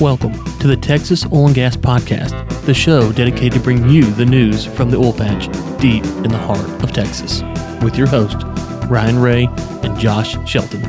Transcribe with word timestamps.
Welcome 0.00 0.32
to 0.60 0.66
the 0.66 0.78
Texas 0.78 1.26
Oil 1.30 1.48
and 1.48 1.54
Gas 1.54 1.76
Podcast, 1.76 2.64
the 2.64 2.72
show 2.72 3.12
dedicated 3.12 3.52
to 3.52 3.60
bring 3.60 3.86
you 3.86 4.02
the 4.02 4.24
news 4.24 4.64
from 4.64 4.90
the 4.90 4.96
oil 4.96 5.12
patch 5.12 5.44
deep 5.78 6.02
in 6.02 6.30
the 6.30 6.38
heart 6.38 6.64
of 6.82 6.90
Texas, 6.90 7.42
with 7.82 7.98
your 7.98 8.06
host, 8.06 8.38
Ryan 8.88 9.18
Ray 9.18 9.46
and 9.82 9.98
Josh 9.98 10.38
Shelton. 10.48 10.80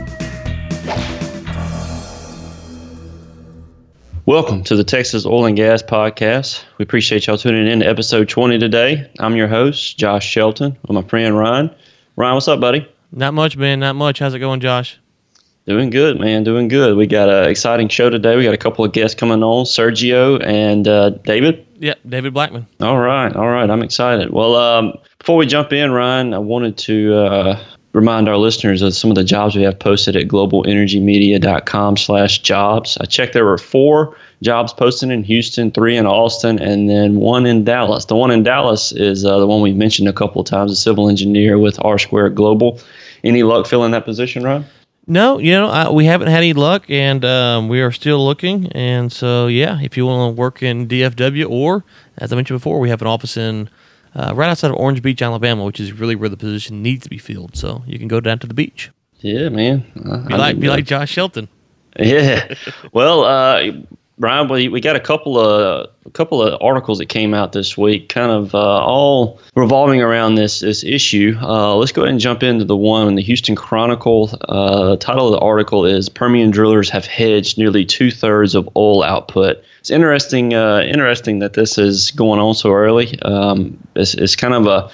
Welcome 4.25 4.64
to 4.64 4.78
the 4.78 4.86
Texas 4.86 5.25
Oil 5.25 5.46
and 5.46 5.57
Gas 5.57 5.84
Podcast. 5.84 6.64
We 6.78 6.84
appreciate 6.84 7.28
y'all 7.28 7.38
tuning 7.38 7.68
in 7.68 7.82
to 7.82 7.86
episode 7.86 8.30
20 8.30 8.59
today. 8.59 9.12
I'm 9.20 9.36
your 9.36 9.50
host, 9.50 9.98
Josh 9.98 10.25
Shelton, 10.25 10.78
with 10.84 10.91
my 10.91 11.02
friend 11.02 11.38
Ryan. 11.38 11.70
Ryan, 12.16 12.36
what's 12.36 12.48
up, 12.48 12.62
buddy? 12.62 12.88
Not 13.12 13.34
much, 13.34 13.57
man. 13.57 13.82
Not 13.82 13.98
much. 13.98 14.20
How's 14.20 14.34
it 14.34 14.39
going, 14.39 14.62
Josh? 14.62 15.00
Doing 15.68 15.92
good, 15.92 16.20
man. 16.20 16.43
Doing 16.43 16.68
good. 16.68 16.97
We 16.97 17.06
got 17.06 17.29
an 17.29 17.47
exciting 17.47 17.88
show 17.88 18.10
today. 18.10 18.36
We 18.36 18.43
got 18.43 18.54
a 18.54 18.57
couple 18.57 18.83
of 18.83 18.93
guests 18.93 19.14
coming 19.14 19.43
on, 19.43 19.65
Sergio 19.65 20.43
and 20.43 20.87
uh, 20.87 21.11
David. 21.11 21.65
Yeah, 21.78 21.93
David 22.07 22.34
Blackman. 22.34 22.65
All 22.79 23.00
right, 23.00 23.36
all 23.36 23.47
right. 23.47 23.70
I'm 23.70 23.84
excited. 23.84 24.32
Well, 24.32 24.56
um, 24.56 24.93
before 25.20 25.37
we 25.37 25.46
jump 25.46 25.71
in, 25.71 25.92
Ryan, 25.92 26.34
I 26.34 26.39
wanted 26.39 26.78
to 26.79 27.14
uh, 27.15 27.64
remind 27.93 28.28
our 28.28 28.37
listeners 28.37 28.82
of 28.82 28.96
some 28.96 29.11
of 29.11 29.15
the 29.15 29.24
jobs 29.24 29.56
we 29.56 29.61
have 29.61 29.78
posted 29.78 30.15
at 30.15 30.28
globalenergymedia.com 30.28 31.98
slash 31.98 32.39
jobs. 32.39 32.98
I 33.00 33.06
checked 33.06 33.34
there 33.34 33.45
were 33.45 33.58
four 33.59 34.17
jobs 34.42 34.73
posted 34.73 35.12
in 35.12 35.23
Houston, 35.23 35.72
three 35.72 35.95
in 35.95 36.08
Austin, 36.08 36.59
and 36.59 36.89
then 36.89 37.17
one 37.17 37.45
in 37.45 37.64
Dallas. 37.64 38.06
The 38.06 38.16
one 38.16 38.31
in 38.31 38.42
Dallas 38.42 38.92
is 38.94 39.25
uh, 39.25 39.38
the 39.38 39.45
one 39.45 39.62
we've 39.62 39.75
mentioned 39.75 40.08
a 40.08 40.14
couple 40.14 40.42
of 40.42 40.48
times, 40.48 40.72
a 40.72 40.75
civil 40.75 41.08
engineer 41.08 41.59
with 41.59 41.84
R 41.86 42.00
Square 42.00 42.31
Global. 42.31 42.80
Any 43.23 43.44
luck 43.44 43.67
filling 43.67 43.92
that 43.92 44.06
position, 44.06 44.44
Ryan? 44.44 44.66
No, 45.11 45.39
you 45.39 45.52
know, 45.52 45.67
I, 45.67 45.89
we 45.89 46.06
haven't 46.06 46.30
had 46.30 46.38
any 46.38 46.53
luck, 46.53 46.86
and 46.89 47.26
um, 47.26 47.67
we 47.67 47.81
are 47.81 47.92
still 47.92 48.23
looking. 48.23 48.72
And 48.72 49.12
so, 49.12 49.48
yeah, 49.48 49.78
if 49.81 49.98
you 49.98 50.06
want 50.06 50.34
to 50.34 50.40
work 50.40 50.64
in 50.64 50.88
DFW, 50.88 51.50
or 51.50 51.84
as 52.17 52.31
I 52.31 52.38
mentioned 52.38 52.58
before, 52.58 52.80
we 52.80 52.88
have 52.88 53.02
an 53.02 53.09
office 53.09 53.36
in 53.36 53.70
uh, 54.16 54.32
right 54.34 54.50
outside 54.50 54.72
of 54.72 54.78
Orange 54.78 55.02
Beach, 55.02 55.22
Alabama, 55.22 55.66
which 55.66 55.82
is 55.82 55.92
really 55.92 56.16
where 56.16 56.30
the 56.30 56.38
position 56.38 56.82
needs 56.82 57.04
to 57.04 57.09
be 57.09 57.17
filled. 57.17 57.58
So 57.58 57.84
you 57.86 58.00
can 58.00 58.08
go 58.08 58.22
down 58.22 58.39
to 58.39 58.48
the 58.48 58.54
beach. 58.54 58.89
Yeah, 59.20 59.50
man. 59.50 59.84
Be 60.30 60.38
like, 60.38 60.58
be 60.62 60.70
like 60.70 60.86
Josh 60.86 61.12
Shelton. 61.12 61.50
Yeah. 62.00 62.56
Well, 62.94 63.26
uh, 63.26 63.64
Ryan, 64.22 64.47
we, 64.50 64.67
we 64.67 64.81
got 64.81 64.95
a 64.95 65.00
couple 65.00 65.39
of 65.39 65.89
a 66.05 66.09
couple 66.11 66.44
of 66.44 66.61
articles 66.61 67.00
that 67.00 67.08
came 67.08 67.33
out 67.33 67.53
this 67.53 67.75
week, 67.75 68.09
kind 68.09 68.31
of 68.31 68.53
uh, 68.53 68.59
all 68.59 69.39
revolving 69.55 70.00
around 70.00 70.36
this 70.36 70.59
this 70.59 70.83
issue. 70.83 71.36
Uh, 71.41 71.75
let's 71.75 71.91
go 71.91 72.03
ahead 72.03 72.11
and 72.11 72.19
jump 72.19 72.44
into 72.44 72.64
the 72.64 72.77
one 72.77 73.08
in 73.08 73.16
the 73.16 73.23
Houston 73.23 73.55
Chronicle. 73.55 74.30
Uh, 74.47 74.92
the 74.92 74.97
title 74.97 75.25
of 75.25 75.31
the 75.31 75.39
article 75.39 75.86
is 75.86 76.08
"Permian 76.08 76.52
Drillers 76.52 76.88
Have 76.92 77.08
Hedged 77.08 77.58
Nearly 77.58 77.83
Two 77.83 78.11
Thirds 78.11 78.53
of 78.53 78.69
Oil 78.75 79.03
Output." 79.03 79.64
It's 79.80 79.89
interesting. 79.89 80.53
Uh, 80.53 80.81
interesting 80.81 81.39
that 81.39 81.53
this 81.53 81.80
is 81.80 82.11
going 82.11 82.39
on 82.39 82.53
so 82.53 82.72
early. 82.73 83.19
Um, 83.23 83.75
it's, 83.95 84.14
it's 84.14 84.36
kind 84.36 84.53
of 84.53 84.67
a 84.67 84.92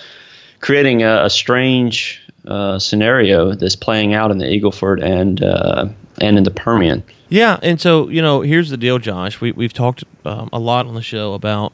creating 0.62 1.04
a, 1.04 1.26
a 1.26 1.30
strange 1.30 2.22
uh, 2.48 2.80
scenario 2.80 3.54
that's 3.56 3.76
playing 3.76 4.14
out 4.14 4.32
in 4.32 4.38
the 4.38 4.46
Eagleford 4.46 5.04
and 5.04 5.44
uh, 5.44 5.90
and 6.20 6.38
in 6.38 6.44
the 6.44 6.52
Permian. 6.52 7.04
Yeah, 7.30 7.60
and 7.62 7.80
so 7.80 8.10
you 8.10 8.22
know, 8.22 8.42
here's 8.42 8.70
the 8.70 8.78
deal, 8.78 9.00
Josh. 9.00 9.42
We 9.42 9.52
we've 9.52 9.74
talked 9.74 10.04
um, 10.26 10.50
a 10.54 10.60
lot 10.60 10.86
on 10.86 10.96
the 10.96 11.02
show 11.02 11.34
about 11.34 11.74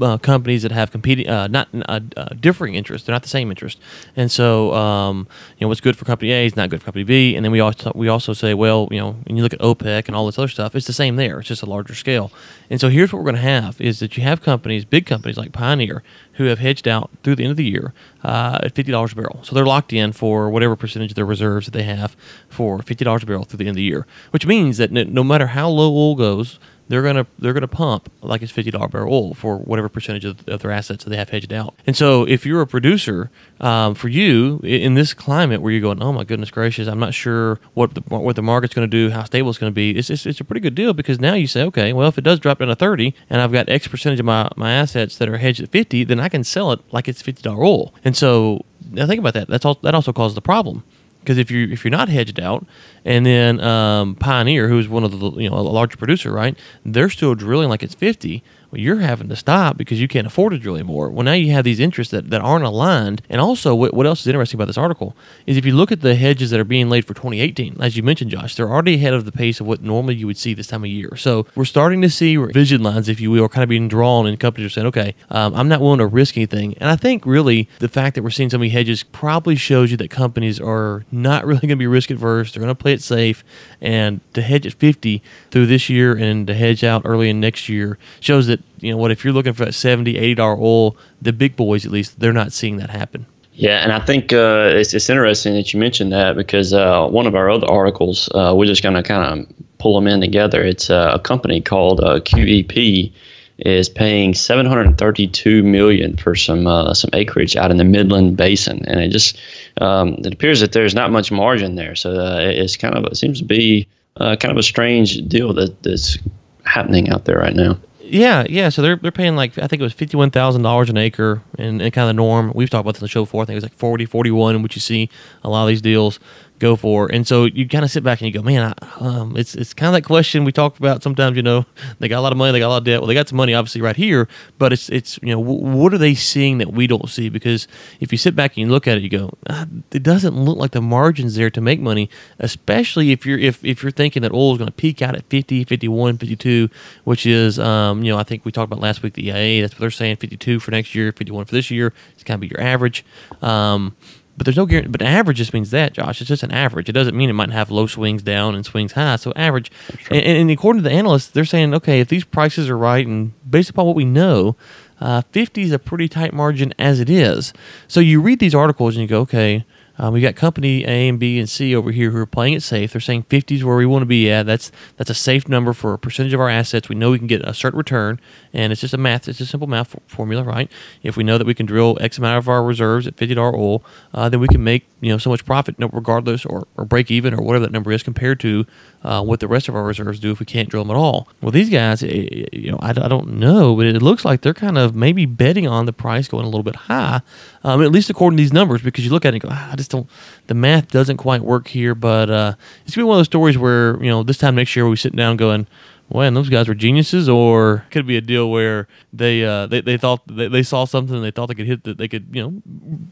uh, 0.00 0.18
companies 0.18 0.62
that 0.62 0.72
have 0.72 0.90
competing, 0.90 1.28
uh, 1.28 1.46
not 1.46 1.68
uh, 1.72 2.00
uh, 2.16 2.28
differing 2.40 2.74
interests. 2.74 3.06
They're 3.06 3.14
not 3.14 3.22
the 3.22 3.28
same 3.28 3.50
interest, 3.50 3.78
and 4.16 4.30
so 4.30 4.74
um, 4.74 5.26
you 5.56 5.64
know 5.64 5.68
what's 5.68 5.80
good 5.80 5.96
for 5.96 6.04
company 6.04 6.32
A 6.32 6.46
is 6.46 6.56
not 6.56 6.70
good 6.70 6.80
for 6.80 6.86
company 6.86 7.04
B. 7.04 7.36
And 7.36 7.44
then 7.44 7.52
we 7.52 7.60
also 7.60 7.92
we 7.94 8.08
also 8.08 8.32
say, 8.32 8.54
well, 8.54 8.88
you 8.90 8.98
know, 8.98 9.16
when 9.26 9.36
you 9.36 9.42
look 9.42 9.52
at 9.52 9.60
OPEC 9.60 10.06
and 10.06 10.16
all 10.16 10.26
this 10.26 10.38
other 10.38 10.48
stuff, 10.48 10.74
it's 10.74 10.86
the 10.86 10.92
same 10.92 11.16
there. 11.16 11.40
It's 11.40 11.48
just 11.48 11.62
a 11.62 11.66
larger 11.66 11.94
scale. 11.94 12.32
And 12.70 12.80
so 12.80 12.88
here's 12.88 13.12
what 13.12 13.18
we're 13.18 13.30
going 13.30 13.36
to 13.36 13.50
have 13.50 13.80
is 13.80 14.00
that 14.00 14.16
you 14.16 14.22
have 14.22 14.42
companies, 14.42 14.84
big 14.84 15.06
companies 15.06 15.36
like 15.36 15.52
Pioneer, 15.52 16.02
who 16.34 16.44
have 16.44 16.58
hedged 16.58 16.86
out 16.86 17.10
through 17.22 17.36
the 17.36 17.44
end 17.44 17.52
of 17.52 17.56
the 17.56 17.64
year 17.64 17.92
uh, 18.22 18.58
at 18.62 18.74
fifty 18.74 18.92
dollars 18.92 19.12
a 19.12 19.16
barrel. 19.16 19.40
So 19.42 19.54
they're 19.54 19.66
locked 19.66 19.92
in 19.92 20.12
for 20.12 20.50
whatever 20.50 20.76
percentage 20.76 21.10
of 21.10 21.16
their 21.16 21.24
reserves 21.24 21.66
that 21.66 21.72
they 21.72 21.84
have 21.84 22.16
for 22.48 22.80
fifty 22.82 23.04
dollars 23.04 23.22
a 23.22 23.26
barrel 23.26 23.44
through 23.44 23.58
the 23.58 23.64
end 23.64 23.70
of 23.70 23.76
the 23.76 23.82
year, 23.82 24.06
which 24.30 24.46
means 24.46 24.76
that 24.78 24.92
no 24.92 25.24
matter 25.24 25.48
how 25.48 25.68
low 25.68 25.90
oil 25.90 26.14
goes 26.14 26.58
they're 26.88 27.02
gonna 27.02 27.26
they're 27.38 27.52
gonna 27.52 27.68
pump 27.68 28.10
like 28.22 28.42
it's 28.42 28.52
fifty 28.52 28.70
dollar 28.70 28.88
barrel 28.88 29.12
oil 29.12 29.34
for 29.34 29.58
whatever 29.58 29.88
percentage 29.88 30.24
of, 30.24 30.46
of, 30.48 30.62
their 30.62 30.70
assets 30.70 31.04
that 31.04 31.10
they 31.10 31.16
have 31.16 31.28
hedged 31.30 31.52
out. 31.52 31.74
And 31.86 31.96
so 31.96 32.24
if 32.24 32.44
you're 32.44 32.60
a 32.60 32.66
producer, 32.66 33.30
um, 33.60 33.94
for 33.94 34.08
you 34.08 34.60
in 34.62 34.94
this 34.94 35.14
climate 35.14 35.60
where 35.60 35.72
you're 35.72 35.80
going, 35.80 36.02
oh 36.02 36.12
my 36.12 36.24
goodness 36.24 36.50
gracious, 36.50 36.88
I'm 36.88 36.98
not 36.98 37.14
sure 37.14 37.60
what 37.74 37.94
the 37.94 38.00
what 38.08 38.36
the 38.36 38.42
market's 38.42 38.74
going 38.74 38.88
to 38.88 38.90
do, 38.90 39.10
how 39.10 39.24
stable 39.24 39.50
it's 39.50 39.58
going 39.58 39.70
to 39.70 39.74
be. 39.74 39.90
It's, 39.90 40.10
it's, 40.10 40.26
it's 40.26 40.40
a 40.40 40.44
pretty 40.44 40.60
good 40.60 40.74
deal 40.74 40.92
because 40.92 41.20
now 41.20 41.34
you 41.34 41.46
say, 41.46 41.62
okay, 41.64 41.92
well 41.92 42.08
if 42.08 42.18
it 42.18 42.24
does 42.24 42.40
drop 42.40 42.58
down 42.58 42.68
to 42.68 42.76
thirty 42.76 43.14
and 43.30 43.40
I've 43.40 43.52
got 43.52 43.68
X 43.68 43.86
percentage 43.88 44.20
of 44.20 44.26
my, 44.26 44.50
my 44.56 44.72
assets 44.72 45.18
that 45.18 45.28
are 45.28 45.38
hedged 45.38 45.60
at 45.60 45.70
fifty, 45.70 46.04
then 46.04 46.20
I 46.20 46.28
can 46.28 46.44
sell 46.44 46.72
it 46.72 46.80
like 46.92 47.08
it's 47.08 47.22
fifty 47.22 47.42
dollar 47.42 47.62
oil. 47.62 47.94
And 48.04 48.16
so 48.16 48.64
now 48.90 49.06
think 49.06 49.20
about 49.20 49.34
that. 49.34 49.48
That's 49.48 49.64
all. 49.64 49.74
That 49.82 49.94
also 49.94 50.12
causes 50.12 50.34
the 50.34 50.40
problem 50.40 50.84
because 51.20 51.38
if 51.38 51.50
you 51.50 51.68
if 51.68 51.84
you're 51.84 51.90
not 51.90 52.08
hedged 52.08 52.40
out, 52.40 52.66
and 53.04 53.24
then 53.26 53.60
um, 53.60 54.14
Pioneer, 54.16 54.68
who's 54.68 54.88
one 54.88 55.04
of 55.04 55.18
the 55.18 55.30
you 55.32 55.50
know 55.50 55.56
a 55.56 55.60
larger 55.60 55.96
producer, 55.96 56.32
right? 56.32 56.58
They're 56.84 57.10
still 57.10 57.34
drilling 57.34 57.68
like 57.68 57.82
it's 57.82 57.94
fifty 57.94 58.42
well, 58.70 58.80
you're 58.80 59.00
having 59.00 59.28
to 59.28 59.36
stop 59.36 59.76
because 59.76 60.00
you 60.00 60.08
can't 60.08 60.26
afford 60.26 60.52
to 60.52 60.58
drill 60.58 60.74
anymore. 60.74 61.08
Well, 61.08 61.24
now 61.24 61.32
you 61.32 61.52
have 61.52 61.64
these 61.64 61.80
interests 61.80 62.10
that, 62.10 62.30
that 62.30 62.42
aren't 62.42 62.64
aligned. 62.64 63.22
And 63.30 63.40
also, 63.40 63.74
what, 63.74 63.94
what 63.94 64.06
else 64.06 64.20
is 64.20 64.26
interesting 64.26 64.58
about 64.58 64.66
this 64.66 64.76
article 64.76 65.16
is 65.46 65.56
if 65.56 65.64
you 65.64 65.74
look 65.74 65.90
at 65.90 66.02
the 66.02 66.14
hedges 66.14 66.50
that 66.50 66.60
are 66.60 66.64
being 66.64 66.90
laid 66.90 67.06
for 67.06 67.14
2018, 67.14 67.80
as 67.80 67.96
you 67.96 68.02
mentioned, 68.02 68.30
Josh, 68.30 68.54
they're 68.54 68.68
already 68.68 68.94
ahead 68.94 69.14
of 69.14 69.24
the 69.24 69.32
pace 69.32 69.60
of 69.60 69.66
what 69.66 69.82
normally 69.82 70.14
you 70.16 70.26
would 70.26 70.36
see 70.36 70.52
this 70.52 70.66
time 70.66 70.84
of 70.84 70.90
year. 70.90 71.16
So 71.16 71.46
we're 71.54 71.64
starting 71.64 72.02
to 72.02 72.10
see 72.10 72.36
vision 72.36 72.82
lines, 72.82 73.08
if 73.08 73.20
you 73.20 73.30
will, 73.30 73.48
kind 73.48 73.62
of 73.62 73.68
being 73.70 73.88
drawn, 73.88 74.26
and 74.26 74.38
companies 74.38 74.66
are 74.66 74.74
saying, 74.74 74.86
okay, 74.88 75.14
um, 75.30 75.54
I'm 75.54 75.68
not 75.68 75.80
willing 75.80 75.98
to 75.98 76.06
risk 76.06 76.36
anything. 76.36 76.76
And 76.78 76.90
I 76.90 76.96
think 76.96 77.24
really 77.24 77.68
the 77.78 77.88
fact 77.88 78.16
that 78.16 78.22
we're 78.22 78.30
seeing 78.30 78.50
so 78.50 78.58
many 78.58 78.70
hedges 78.70 79.02
probably 79.02 79.56
shows 79.56 79.90
you 79.90 79.96
that 79.96 80.10
companies 80.10 80.60
are 80.60 81.04
not 81.10 81.46
really 81.46 81.60
going 81.60 81.70
to 81.70 81.76
be 81.76 81.86
risk 81.86 82.10
adverse. 82.10 82.52
They're 82.52 82.62
going 82.62 82.74
to 82.74 82.74
play 82.74 82.92
it 82.92 83.02
safe. 83.02 83.44
And 83.80 84.20
to 84.34 84.42
hedge 84.42 84.66
at 84.66 84.72
50 84.72 85.22
through 85.50 85.66
this 85.66 85.88
year 85.88 86.16
and 86.16 86.46
to 86.48 86.54
hedge 86.54 86.82
out 86.82 87.02
early 87.04 87.30
in 87.30 87.38
next 87.38 87.68
year 87.68 87.96
shows 88.18 88.48
that 88.48 88.60
you 88.80 88.90
know 88.90 88.96
what 88.96 89.10
if 89.10 89.24
you're 89.24 89.32
looking 89.32 89.52
for 89.52 89.64
that 89.64 89.72
70 89.72 90.16
80 90.16 90.34
dollar 90.34 90.56
oil 90.58 90.96
the 91.22 91.32
big 91.32 91.54
boys 91.54 91.86
at 91.86 91.92
least 91.92 92.18
they're 92.18 92.32
not 92.32 92.52
seeing 92.52 92.78
that 92.78 92.90
happen 92.90 93.26
yeah, 93.58 93.82
and 93.82 93.92
I 93.92 93.98
think 93.98 94.32
uh, 94.32 94.70
it's, 94.72 94.94
it's 94.94 95.10
interesting 95.10 95.52
that 95.54 95.74
you 95.74 95.80
mentioned 95.80 96.12
that 96.12 96.36
because 96.36 96.72
uh, 96.72 97.08
one 97.08 97.26
of 97.26 97.34
our 97.34 97.50
other 97.50 97.66
articles, 97.68 98.28
uh, 98.32 98.54
we're 98.56 98.66
just 98.66 98.84
going 98.84 98.94
to 98.94 99.02
kind 99.02 99.40
of 99.40 99.52
pull 99.78 99.96
them 99.96 100.06
in 100.06 100.20
together. 100.20 100.62
It's 100.62 100.90
uh, 100.90 101.10
a 101.14 101.18
company 101.18 101.60
called 101.60 102.00
uh, 102.00 102.20
QEP 102.20 103.12
is 103.58 103.88
paying 103.88 104.34
732 104.34 105.62
million 105.62 106.16
for 106.16 106.34
some 106.34 106.66
uh, 106.66 106.94
some 106.94 107.10
acreage 107.12 107.56
out 107.56 107.70
in 107.70 107.76
the 107.76 107.84
Midland 107.84 108.36
Basin, 108.36 108.84
and 108.86 109.00
it 109.00 109.08
just 109.08 109.38
um, 109.80 110.14
it 110.18 110.32
appears 110.32 110.60
that 110.60 110.72
there's 110.72 110.94
not 110.94 111.10
much 111.10 111.30
margin 111.32 111.74
there. 111.74 111.94
So 111.94 112.12
it's 112.38 112.76
kind 112.76 112.94
of 112.96 113.04
it 113.04 113.16
seems 113.16 113.38
to 113.38 113.44
be 113.44 113.86
kind 114.16 114.44
of 114.44 114.56
a 114.56 114.62
strange 114.62 115.16
deal 115.28 115.52
that 115.54 115.82
that's 115.82 116.18
happening 116.64 117.08
out 117.10 117.24
there 117.24 117.38
right 117.38 117.54
now. 117.54 117.78
Yeah, 118.10 118.46
yeah. 118.48 118.70
So 118.70 118.80
they're 118.80 118.96
they're 118.96 119.12
paying 119.12 119.36
like 119.36 119.58
I 119.58 119.66
think 119.66 119.80
it 119.80 119.82
was 119.82 119.92
fifty 119.92 120.16
one 120.16 120.30
thousand 120.30 120.62
dollars 120.62 120.88
an 120.88 120.96
acre, 120.96 121.42
and, 121.58 121.82
and 121.82 121.92
kind 121.92 122.08
of 122.08 122.08
the 122.08 122.14
norm. 122.14 122.52
We've 122.54 122.70
talked 122.70 122.82
about 122.82 122.94
this 122.94 123.02
on 123.02 123.06
the 123.06 123.10
show 123.10 123.24
before. 123.24 123.42
I 123.42 123.44
think 123.44 123.54
it 123.54 123.56
was 123.56 123.64
like 123.64 123.74
40, 123.74 124.06
41, 124.06 124.62
which 124.62 124.76
you 124.76 124.80
see 124.80 125.10
a 125.44 125.50
lot 125.50 125.64
of 125.64 125.68
these 125.68 125.82
deals 125.82 126.18
go 126.58 126.76
for. 126.76 127.10
And 127.12 127.26
so 127.26 127.44
you 127.44 127.68
kind 127.68 127.84
of 127.84 127.90
sit 127.90 128.02
back 128.02 128.20
and 128.20 128.26
you 128.26 128.32
go, 128.32 128.42
man, 128.42 128.74
I, 128.78 128.88
um, 129.00 129.36
it's 129.36 129.54
it's 129.54 129.74
kind 129.74 129.88
of 129.88 129.94
that 129.94 130.06
question 130.06 130.44
we 130.44 130.52
talked 130.52 130.78
about 130.78 131.02
sometimes. 131.02 131.36
You 131.36 131.42
know, 131.42 131.66
they 131.98 132.08
got 132.08 132.18
a 132.18 132.20
lot 132.20 132.32
of 132.32 132.38
money, 132.38 132.52
they 132.52 132.58
got 132.58 132.68
a 132.68 132.70
lot 132.70 132.78
of 132.78 132.84
debt. 132.84 133.00
Well, 133.00 133.08
they 133.08 133.14
got 133.14 133.28
some 133.28 133.36
money 133.36 133.54
obviously 133.54 133.80
right 133.80 133.96
here, 133.96 134.28
but 134.58 134.72
it's 134.72 134.88
it's 134.88 135.18
you 135.22 135.34
know 135.34 135.40
w- 135.40 135.76
what 135.76 135.94
are 135.94 135.98
they 135.98 136.14
seeing 136.14 136.58
that 136.58 136.72
we 136.72 136.86
don't 136.86 137.08
see? 137.08 137.28
Because 137.28 137.68
if 138.00 138.12
you 138.12 138.18
sit 138.18 138.34
back 138.34 138.52
and 138.56 138.66
you 138.66 138.68
look 138.68 138.86
at 138.86 138.96
it, 138.96 139.02
you 139.02 139.08
go, 139.08 139.32
ah, 139.48 139.66
it 139.92 140.02
doesn't 140.02 140.36
look 140.36 140.58
like 140.58 140.72
the 140.72 140.82
margins 140.82 141.34
there 141.34 141.50
to 141.50 141.60
make 141.60 141.80
money, 141.80 142.10
especially 142.38 143.12
if 143.12 143.24
you're 143.24 143.38
if 143.38 143.64
if 143.64 143.82
you're 143.82 143.92
thinking 143.92 144.22
that 144.22 144.32
oil 144.32 144.52
is 144.52 144.58
going 144.58 144.68
to 144.68 144.72
peak 144.72 145.02
out 145.02 145.14
at 145.14 145.24
50, 145.28 145.64
51, 145.64 146.18
52, 146.18 146.68
which 147.04 147.26
is 147.26 147.58
um, 147.58 148.02
you 148.02 148.12
know 148.12 148.18
I 148.18 148.22
think 148.22 148.44
we 148.44 148.52
talked 148.52 148.70
about 148.70 148.80
last 148.80 149.02
week 149.02 149.14
the 149.14 149.28
EIA. 149.28 149.62
That's 149.62 149.74
what 149.74 149.80
they're 149.80 149.90
saying, 149.90 150.16
52 150.16 150.60
for 150.60 150.70
next 150.70 150.94
year, 150.94 151.12
51 151.12 151.44
for 151.46 151.52
this 151.52 151.70
year. 151.70 151.92
It's 152.14 152.24
kind 152.24 152.36
of 152.36 152.40
be 152.40 152.48
your 152.48 152.60
average. 152.60 153.04
Um, 153.42 153.96
but 154.38 154.44
there's 154.44 154.56
no 154.56 154.66
guarantee. 154.66 154.90
But 154.90 155.02
average 155.02 155.36
just 155.36 155.52
means 155.52 155.70
that, 155.72 155.92
Josh. 155.92 156.20
It's 156.20 156.28
just 156.28 156.44
an 156.44 156.52
average. 156.52 156.88
It 156.88 156.92
doesn't 156.92 157.16
mean 157.16 157.28
it 157.28 157.34
might 157.34 157.50
have 157.50 157.70
low 157.70 157.86
swings 157.86 158.22
down 158.22 158.54
and 158.54 158.64
swings 158.64 158.92
high. 158.92 159.16
So 159.16 159.32
average. 159.34 159.70
And, 160.10 160.22
and, 160.22 160.50
according 160.50 160.82
to 160.82 160.88
the 160.88 160.94
analysts, 160.94 161.26
they're 161.26 161.44
saying, 161.44 161.74
okay, 161.74 162.00
if 162.00 162.08
these 162.08 162.24
prices 162.24 162.70
are 162.70 162.78
right, 162.78 163.06
and 163.06 163.32
based 163.50 163.68
upon 163.68 163.86
what 163.86 163.96
we 163.96 164.04
know, 164.04 164.56
uh, 165.00 165.22
50 165.32 165.62
is 165.62 165.72
a 165.72 165.78
pretty 165.78 166.08
tight 166.08 166.32
margin 166.32 166.72
as 166.78 167.00
it 167.00 167.10
is. 167.10 167.52
So 167.88 168.00
you 168.00 168.20
read 168.20 168.38
these 168.38 168.54
articles 168.54 168.94
and 168.94 169.02
you 169.02 169.08
go, 169.08 169.20
okay, 169.22 169.64
Um, 169.98 170.14
we 170.14 170.20
got 170.20 170.36
company 170.36 170.84
A 170.84 171.08
and 171.08 171.18
B 171.18 171.38
and 171.38 171.48
C 171.48 171.74
over 171.74 171.90
here 171.90 172.10
who 172.10 172.18
are 172.18 172.26
playing 172.26 172.54
it 172.54 172.62
safe. 172.62 172.92
They're 172.92 173.00
saying 173.00 173.24
50 173.24 173.56
is 173.56 173.64
where 173.64 173.76
we 173.76 173.84
want 173.84 174.02
to 174.02 174.06
be 174.06 174.30
at. 174.30 174.46
That's 174.46 174.70
that's 174.96 175.10
a 175.10 175.14
safe 175.14 175.48
number 175.48 175.72
for 175.72 175.92
a 175.92 175.98
percentage 175.98 176.32
of 176.32 176.40
our 176.40 176.48
assets. 176.48 176.88
We 176.88 176.94
know 176.94 177.10
we 177.10 177.18
can 177.18 177.26
get 177.26 177.42
a 177.42 177.52
certain 177.52 177.78
return, 177.78 178.20
and 178.52 178.72
it's 178.72 178.80
just 178.80 178.94
a 178.94 178.98
math. 178.98 179.28
It's 179.28 179.40
a 179.40 179.46
simple 179.46 179.68
math 179.68 179.96
formula, 180.06 180.44
right? 180.44 180.70
If 181.02 181.16
we 181.16 181.24
know 181.24 181.36
that 181.36 181.46
we 181.46 181.54
can 181.54 181.66
drill 181.66 181.98
X 182.00 182.18
amount 182.18 182.38
of 182.38 182.48
our 182.48 182.62
reserves 182.62 183.06
at 183.06 183.16
$50 183.16 183.54
oil, 183.54 183.82
uh, 184.14 184.28
then 184.28 184.40
we 184.40 184.48
can 184.48 184.62
make 184.62 184.86
you 185.00 185.10
know 185.10 185.18
so 185.18 185.30
much 185.30 185.44
profit, 185.44 185.74
regardless, 185.78 186.46
or, 186.46 186.66
or 186.76 186.84
break 186.84 187.10
even, 187.10 187.34
or 187.34 187.42
whatever 187.42 187.66
that 187.66 187.72
number 187.72 187.90
is, 187.90 188.02
compared 188.02 188.38
to 188.40 188.66
uh, 189.02 189.22
what 189.22 189.40
the 189.40 189.48
rest 189.48 189.68
of 189.68 189.76
our 189.76 189.84
reserves 189.84 190.18
do 190.18 190.30
if 190.30 190.40
we 190.40 190.46
can't 190.46 190.68
drill 190.68 190.84
them 190.84 190.90
at 190.90 190.98
all. 190.98 191.28
Well, 191.40 191.52
these 191.52 191.70
guys, 191.70 192.02
eh, 192.02 192.06
eh, 192.30 192.44
you 192.52 192.72
know, 192.72 192.78
I, 192.80 192.90
I 192.90 193.08
don't 193.08 193.34
know, 193.34 193.76
but 193.76 193.86
it 193.86 194.02
looks 194.02 194.24
like 194.24 194.40
they're 194.40 194.54
kind 194.54 194.76
of 194.76 194.94
maybe 194.94 195.24
betting 195.26 195.66
on 195.66 195.86
the 195.86 195.92
price 195.92 196.28
going 196.28 196.44
a 196.44 196.48
little 196.48 196.64
bit 196.64 196.76
high, 196.76 197.20
um, 197.62 197.82
at 197.82 197.92
least 197.92 198.10
according 198.10 198.36
to 198.36 198.42
these 198.42 198.52
numbers, 198.52 198.82
because 198.82 199.04
you 199.04 199.10
look 199.10 199.24
at 199.24 199.34
it 199.34 199.36
and 199.36 199.42
go, 199.42 199.48
ah, 199.52 199.72
I 199.72 199.76
just 199.76 199.90
don't, 199.90 200.08
the 200.48 200.54
math 200.54 200.88
doesn't 200.88 201.18
quite 201.18 201.42
work 201.42 201.68
here. 201.68 201.94
But 201.94 202.30
uh, 202.30 202.54
it's 202.84 202.94
gonna 202.94 203.04
be 203.04 203.08
one 203.08 203.16
of 203.16 203.20
those 203.20 203.26
stories 203.26 203.56
where 203.56 204.02
you 204.02 204.10
know 204.10 204.22
this 204.22 204.38
time 204.38 204.56
next 204.56 204.74
year 204.74 204.88
we 204.88 204.96
sit 204.96 205.14
down 205.14 205.36
going. 205.36 205.66
Well, 206.10 206.32
those 206.32 206.48
guys 206.48 206.68
were 206.68 206.74
geniuses, 206.74 207.28
or 207.28 207.84
could 207.90 208.06
be 208.06 208.16
a 208.16 208.22
deal 208.22 208.50
where 208.50 208.88
they 209.12 209.44
uh, 209.44 209.66
they, 209.66 209.82
they 209.82 209.98
thought 209.98 210.22
they, 210.26 210.48
they 210.48 210.62
saw 210.62 210.86
something 210.86 211.14
and 211.14 211.22
they 211.22 211.30
thought 211.30 211.48
they 211.48 211.54
could 211.54 211.66
hit 211.66 211.84
that 211.84 211.98
they 211.98 212.08
could 212.08 212.28
you 212.32 212.42
know 212.42 212.62